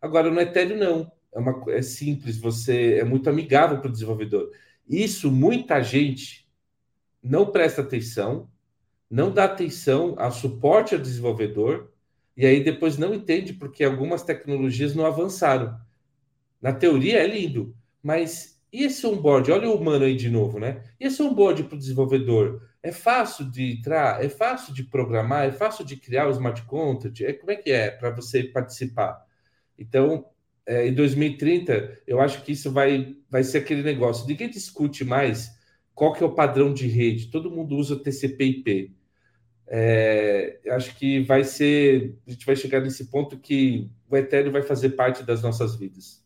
Agora, 0.00 0.30
no 0.30 0.40
Ethereum, 0.40 0.78
não. 0.78 1.12
É, 1.34 1.38
uma, 1.40 1.64
é 1.72 1.82
simples, 1.82 2.38
você 2.38 2.98
é 2.98 3.04
muito 3.04 3.28
amigável 3.28 3.80
para 3.80 3.88
o 3.88 3.92
desenvolvedor. 3.92 4.52
Isso 4.88 5.32
muita 5.32 5.82
gente 5.82 6.48
não 7.20 7.50
presta 7.50 7.82
atenção, 7.82 8.48
não 9.10 9.32
dá 9.32 9.46
atenção 9.46 10.14
ao 10.16 10.30
suporte 10.30 10.94
ao 10.94 11.00
desenvolvedor, 11.00 11.90
e 12.36 12.46
aí 12.46 12.62
depois 12.62 12.96
não 12.96 13.12
entende 13.12 13.52
porque 13.52 13.82
algumas 13.82 14.22
tecnologias 14.22 14.94
não 14.94 15.04
avançaram. 15.04 15.76
Na 16.62 16.72
teoria 16.72 17.18
é 17.18 17.26
lindo, 17.26 17.74
mas 18.00 18.62
e 18.72 18.84
esse 18.84 19.04
onboard? 19.04 19.50
Olha 19.50 19.68
o 19.68 19.74
humano 19.74 20.04
aí 20.04 20.14
de 20.14 20.30
novo, 20.30 20.60
né? 20.60 20.84
E 21.00 21.06
esse 21.06 21.20
onboard 21.20 21.64
para 21.64 21.74
o 21.74 21.78
desenvolvedor? 21.78 22.67
É 22.82 22.92
fácil 22.92 23.50
de 23.50 23.72
entrar? 23.72 24.24
É 24.24 24.28
fácil 24.28 24.72
de 24.72 24.84
programar? 24.84 25.46
É 25.46 25.52
fácil 25.52 25.84
de 25.84 25.96
criar 25.96 26.28
o 26.28 26.30
smart 26.30 26.62
contract? 26.62 27.24
É, 27.24 27.32
como 27.32 27.50
é 27.50 27.56
que 27.56 27.70
é 27.70 27.90
para 27.90 28.10
você 28.10 28.44
participar? 28.44 29.24
Então, 29.78 30.26
é, 30.66 30.86
em 30.88 30.94
2030, 30.94 32.02
eu 32.06 32.20
acho 32.20 32.42
que 32.42 32.52
isso 32.52 32.70
vai, 32.72 33.16
vai 33.30 33.42
ser 33.44 33.58
aquele 33.58 33.82
negócio. 33.82 34.26
Ninguém 34.26 34.50
discute 34.50 35.04
mais 35.04 35.50
qual 35.94 36.12
que 36.12 36.22
é 36.22 36.26
o 36.26 36.34
padrão 36.34 36.72
de 36.72 36.86
rede. 36.86 37.30
Todo 37.30 37.50
mundo 37.50 37.76
usa 37.76 37.96
TCP/IP. 37.98 38.94
É, 39.66 40.60
acho 40.70 40.96
que 40.96 41.20
vai 41.24 41.44
ser, 41.44 42.18
a 42.26 42.30
gente 42.30 42.46
vai 42.46 42.56
chegar 42.56 42.80
nesse 42.80 43.10
ponto 43.10 43.38
que 43.38 43.90
o 44.08 44.16
Ethereum 44.16 44.52
vai 44.52 44.62
fazer 44.62 44.90
parte 44.90 45.22
das 45.22 45.42
nossas 45.42 45.76
vidas. 45.76 46.24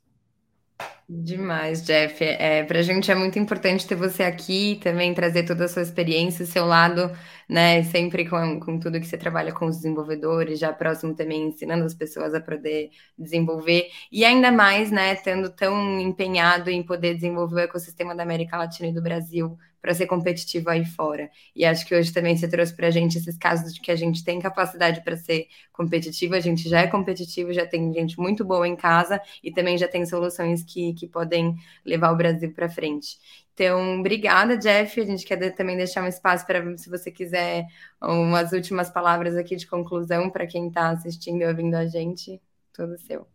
Demais, 1.09 1.83
Jeff. 1.85 2.25
É, 2.25 2.63
para 2.65 2.79
a 2.79 2.83
gente 2.83 3.11
é 3.11 3.15
muito 3.15 3.39
importante 3.39 3.87
ter 3.87 3.95
você 3.97 4.23
aqui, 4.23 4.81
também 4.83 5.13
trazer 5.13 5.45
toda 5.45 5.65
a 5.67 5.69
sua 5.69 5.83
experiência, 5.83 6.47
seu 6.47 6.65
lado, 6.65 7.11
né? 7.49 7.83
Sempre 7.83 8.27
com, 8.29 8.59
com 8.61 8.79
tudo 8.79 8.99
que 8.99 9.07
você 9.07 9.19
trabalha 9.19 9.53
com 9.53 9.67
os 9.67 9.77
desenvolvedores, 9.77 10.59
já 10.59 10.73
próximo 10.73 11.15
também 11.15 11.49
ensinando 11.49 11.85
as 11.85 11.93
pessoas 11.95 12.33
a 12.35 12.41
poder 12.41 12.91
desenvolver, 13.19 13.89
e 14.11 14.25
ainda 14.25 14.51
mais, 14.51 14.91
né, 14.91 15.13
estando 15.13 15.51
tão 15.51 16.01
empenhado 16.01 16.71
em 16.71 16.83
poder 16.83 17.15
desenvolver 17.15 17.57
o 17.57 17.59
ecossistema 17.65 18.15
da 18.15 18.23
América 18.23 18.57
Latina 18.57 18.89
e 18.89 18.95
do 18.95 19.03
Brasil 19.03 19.59
para 19.83 19.93
ser 19.93 20.07
competitivo 20.07 20.71
aí 20.71 20.85
fora. 20.85 21.29
E 21.55 21.65
acho 21.65 21.85
que 21.85 21.95
hoje 21.95 22.13
também 22.13 22.37
você 22.37 22.49
trouxe 22.49 22.75
para 22.75 22.87
a 22.87 22.91
gente 22.91 23.19
esses 23.19 23.37
casos 23.37 23.75
de 23.75 23.81
que 23.81 23.91
a 23.91 23.97
gente 23.97 24.25
tem 24.25 24.41
capacidade 24.41 25.03
para 25.03 25.17
ser 25.17 25.49
competitivo, 25.73 26.37
a 26.37 26.41
gente 26.41 26.69
já 26.69 26.83
é 26.83 26.87
competitivo, 26.87 27.53
já 27.53 27.67
tem 27.67 27.93
gente 27.93 28.19
muito 28.19 28.45
boa 28.45 28.67
em 28.67 28.77
casa 28.77 29.21
e 29.43 29.51
também 29.51 29.77
já 29.77 29.89
tem 29.89 30.07
soluções 30.07 30.63
que, 30.63 30.95
que 30.95 31.09
podem 31.09 31.57
levar 31.85 32.13
o 32.13 32.17
Brasil 32.17 32.53
para 32.53 32.69
frente. 32.69 33.19
Então, 33.55 33.99
obrigada, 34.01 34.57
Jeff. 34.57 35.01
A 35.01 35.05
gente 35.05 35.27
quer 35.27 35.55
também 35.55 35.77
deixar 35.77 36.03
um 36.03 36.09
espaço 36.09 36.47
para, 36.47 36.77
se 36.79 36.89
você 36.89 37.11
quiser, 37.11 37.67
umas 38.01 38.53
últimas 38.53 38.89
palavras 38.89 39.37
aqui 39.37 39.57
de 39.57 39.67
conclusão 39.67 40.31
para 40.31 40.47
quem 40.47 40.69
está 40.69 40.91
assistindo 40.91 41.43
e 41.43 41.47
ouvindo 41.47 41.75
a 41.75 41.87
gente. 41.87 42.41
Tudo 42.73 42.97
seu. 42.99 43.27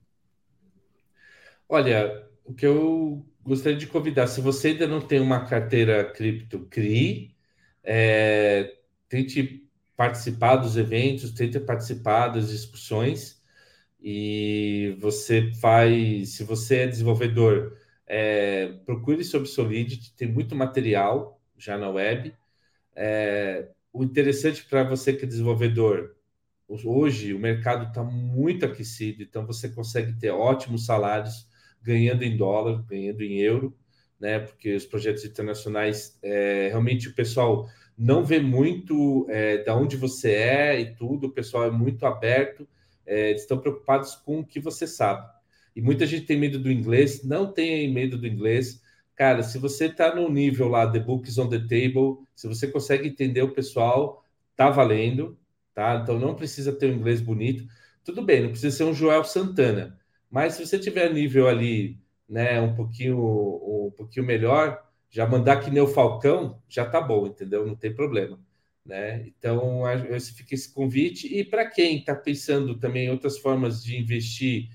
Olha, 1.70 2.26
o 2.46 2.54
que 2.54 2.66
eu 2.66 3.26
gostaria 3.48 3.78
de 3.78 3.88
convidar, 3.88 4.28
se 4.28 4.42
você 4.42 4.70
ainda 4.70 4.86
não 4.88 5.00
tem 5.02 5.22
uma 5.22 5.46
carteira 5.46 6.04
cripto, 6.12 6.68
crie, 6.70 7.34
é, 7.84 8.76
tente 9.08 9.66
participar 9.96 10.58
dos 10.58 10.76
eventos, 10.78 11.32
tente 11.32 11.60
participar 11.62 12.28
das 12.28 12.50
discussões 12.50 13.42
e 14.02 14.98
você 15.00 15.54
faz, 15.62 16.32
se 16.36 16.44
você 16.44 16.80
é 16.80 16.88
desenvolvedor, 16.88 17.78
é, 18.06 18.74
procure 18.86 19.24
sobre 19.24 19.48
Solidity, 19.48 20.14
tem 20.16 20.32
muito 20.32 20.56
material 20.56 21.42
já 21.58 21.78
na 21.78 21.90
web. 21.90 22.36
É, 22.96 23.70
o 23.94 24.04
interessante 24.04 24.66
para 24.66 24.84
você 24.84 25.14
que 25.14 25.24
é 25.26 25.28
desenvolvedor, 25.28 26.16
hoje 26.68 27.34
o 27.34 27.40
mercado 27.40 27.88
está 27.88 28.04
muito 28.04 28.66
aquecido, 28.66 29.24
então 29.24 29.46
você 29.46 29.70
consegue 29.70 30.14
ter 30.20 30.32
ótimos 30.32 30.86
salários 30.86 31.47
ganhando 31.88 32.24
em 32.24 32.36
dólar, 32.36 32.84
ganhando 32.86 33.24
em 33.24 33.40
euro, 33.40 33.74
né? 34.20 34.40
Porque 34.40 34.76
os 34.76 34.86
projetos 34.86 35.24
internacionais, 35.24 36.20
é, 36.22 36.68
realmente 36.70 37.08
o 37.08 37.16
pessoal 37.16 37.68
não 37.98 38.24
vê 38.26 38.40
muito 38.40 39.26
é, 39.30 39.64
da 39.64 39.76
onde 39.76 39.96
você 39.96 40.32
é 40.34 40.82
e 40.82 40.96
tudo, 40.96 41.28
o 41.28 41.32
pessoal 41.32 41.66
é 41.66 41.72
muito 41.72 42.06
aberto, 42.06 42.68
é, 43.06 43.32
estão 43.32 43.58
preocupados 43.58 44.16
com 44.16 44.40
o 44.40 44.46
que 44.46 44.60
você 44.60 44.86
sabe. 44.86 45.26
E 45.76 45.82
muita 45.82 46.06
gente 46.06 46.26
tem 46.26 46.38
medo 46.38 46.60
do 46.60 46.72
inglês, 46.72 47.24
não 47.24 47.52
tenha 47.54 47.90
medo 47.92 48.18
do 48.18 48.28
inglês. 48.28 48.82
Cara, 49.16 49.42
se 49.44 49.58
você 49.58 49.86
está 49.86 50.14
no 50.14 50.30
nível 50.30 50.68
lá, 50.68 50.92
The 50.92 51.00
Books 51.00 51.38
on 51.38 51.50
the 51.50 51.60
Table, 51.60 52.18
se 52.36 52.48
você 52.48 52.68
consegue 52.68 53.08
entender 53.08 53.42
o 53.42 53.54
pessoal, 53.54 54.24
tá 54.56 54.70
valendo, 54.70 55.38
tá? 55.74 56.00
Então 56.04 56.20
não 56.20 56.36
precisa 56.36 56.74
ter 56.74 56.92
um 56.92 56.96
inglês 56.96 57.22
bonito. 57.22 57.66
Tudo 58.04 58.22
bem, 58.22 58.44
não 58.44 58.50
precisa 58.50 58.76
ser 58.76 58.84
um 58.84 58.94
Joel 58.94 59.24
Santana, 59.24 59.97
mas 60.30 60.54
se 60.54 60.66
você 60.66 60.80
tiver 60.80 61.14
nível 61.14 61.48
ali, 61.48 62.00
né, 62.28 62.60
um 62.62 62.76
pouquinho, 62.76 63.18
um 63.88 63.92
pouquinho 63.96 64.26
melhor, 64.26 64.84
já 65.10 65.26
mandar 65.26 65.58
que 65.62 65.72
nem 65.72 65.82
o 65.82 65.88
Falcão, 65.88 66.62
já 66.68 66.86
tá 66.86 67.00
bom, 67.02 67.28
entendeu? 67.28 67.66
Não 67.66 67.76
tem 67.76 67.94
problema, 67.94 68.40
né? 68.86 69.26
Então, 69.28 69.84
fica 70.36 70.54
esse 70.54 70.74
convite. 70.74 71.28
E 71.28 71.44
para 71.44 71.70
quem 71.70 72.00
está 72.00 72.14
pensando 72.16 72.78
também 72.78 73.06
em 73.08 73.10
outras 73.12 73.38
formas 73.38 73.84
de 73.84 73.98
investir, 73.98 74.70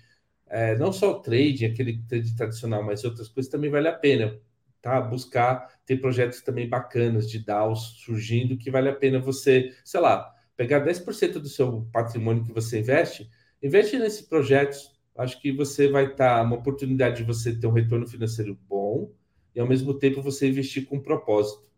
é, 0.49 0.77
não 0.77 0.93
só 0.93 1.13
o 1.13 1.21
trading, 1.21 1.67
aquele 1.67 2.03
trade 2.09 2.35
tradicional, 2.37 2.83
mas 2.83 3.05
outras 3.05 3.29
coisas, 3.29 3.51
também 3.51 3.71
vale 3.71 3.89
a 3.89 3.93
pena, 3.93 4.39
tá? 4.83 5.01
Buscar 5.01 5.69
ter 5.87 5.99
projetos 5.99 6.43
também 6.43 6.69
bacanas 6.69 7.31
de 7.31 7.39
DAOs 7.39 8.03
surgindo, 8.05 8.57
que 8.59 8.71
vale 8.71 8.89
a 8.89 8.95
pena 8.95 9.19
você, 9.19 9.75
sei 9.85 10.01
lá, 10.01 10.35
pegar 10.57 10.81
10% 10.81 11.41
do 11.41 11.49
seu 11.49 11.89
patrimônio 11.93 12.45
que 12.45 12.53
você 12.53 12.81
investe, 12.81 13.31
investe 13.63 13.99
nesses 13.99 14.23
projetos, 14.23 14.92
acho 15.17 15.41
que 15.41 15.53
você 15.53 15.89
vai 15.89 16.05
estar 16.05 16.37
tá, 16.37 16.43
uma 16.43 16.57
oportunidade 16.57 17.19
de 17.19 17.25
você 17.25 17.55
ter 17.55 17.67
um 17.67 17.73
retorno 17.73 18.07
financeiro 18.07 18.59
bom 18.69 19.11
e 19.55 19.61
ao 19.61 19.67
mesmo 19.67 19.95
tempo 19.95 20.23
você 20.23 20.49
investir 20.49 20.87
com 20.87 21.01
propósito. 21.01 21.71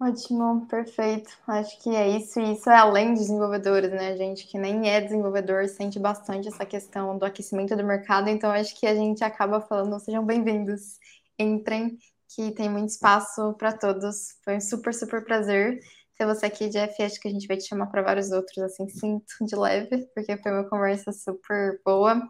Ótimo, 0.00 0.64
perfeito. 0.68 1.36
Acho 1.44 1.82
que 1.82 1.90
é 1.90 2.08
isso, 2.16 2.38
e 2.38 2.52
isso 2.52 2.70
é 2.70 2.76
além 2.76 3.14
de 3.14 3.20
desenvolvedores, 3.20 3.90
né? 3.90 4.16
Gente 4.16 4.46
que 4.46 4.56
nem 4.56 4.88
é 4.88 5.00
desenvolvedor 5.00 5.66
sente 5.68 5.98
bastante 5.98 6.46
essa 6.46 6.64
questão 6.64 7.18
do 7.18 7.24
aquecimento 7.24 7.74
do 7.74 7.82
mercado, 7.82 8.28
então 8.28 8.48
acho 8.48 8.78
que 8.78 8.86
a 8.86 8.94
gente 8.94 9.24
acaba 9.24 9.60
falando, 9.60 9.98
sejam 9.98 10.24
bem-vindos, 10.24 11.00
entrem, 11.36 11.98
que 12.28 12.52
tem 12.52 12.70
muito 12.70 12.90
espaço 12.90 13.54
para 13.54 13.72
todos. 13.72 14.36
Foi 14.44 14.56
um 14.56 14.60
super, 14.60 14.94
super 14.94 15.24
prazer 15.24 15.80
ter 16.18 16.26
você 16.26 16.46
aqui, 16.46 16.68
Jeff. 16.68 17.00
Acho 17.02 17.20
que 17.20 17.28
a 17.28 17.30
gente 17.30 17.46
vai 17.46 17.56
te 17.56 17.68
chamar 17.68 17.86
para 17.86 18.02
vários 18.02 18.32
outros, 18.32 18.58
assim, 18.58 18.88
sinto 18.88 19.46
de 19.46 19.56
leve, 19.56 20.08
porque 20.14 20.36
foi 20.36 20.52
uma 20.52 20.68
conversa 20.68 21.12
super 21.12 21.80
boa. 21.84 22.20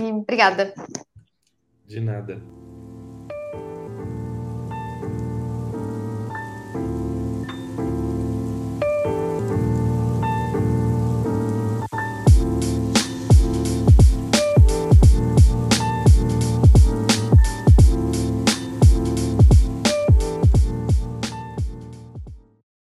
E 0.00 0.04
obrigada. 0.04 0.72
De 1.86 2.00
nada. 2.00 2.40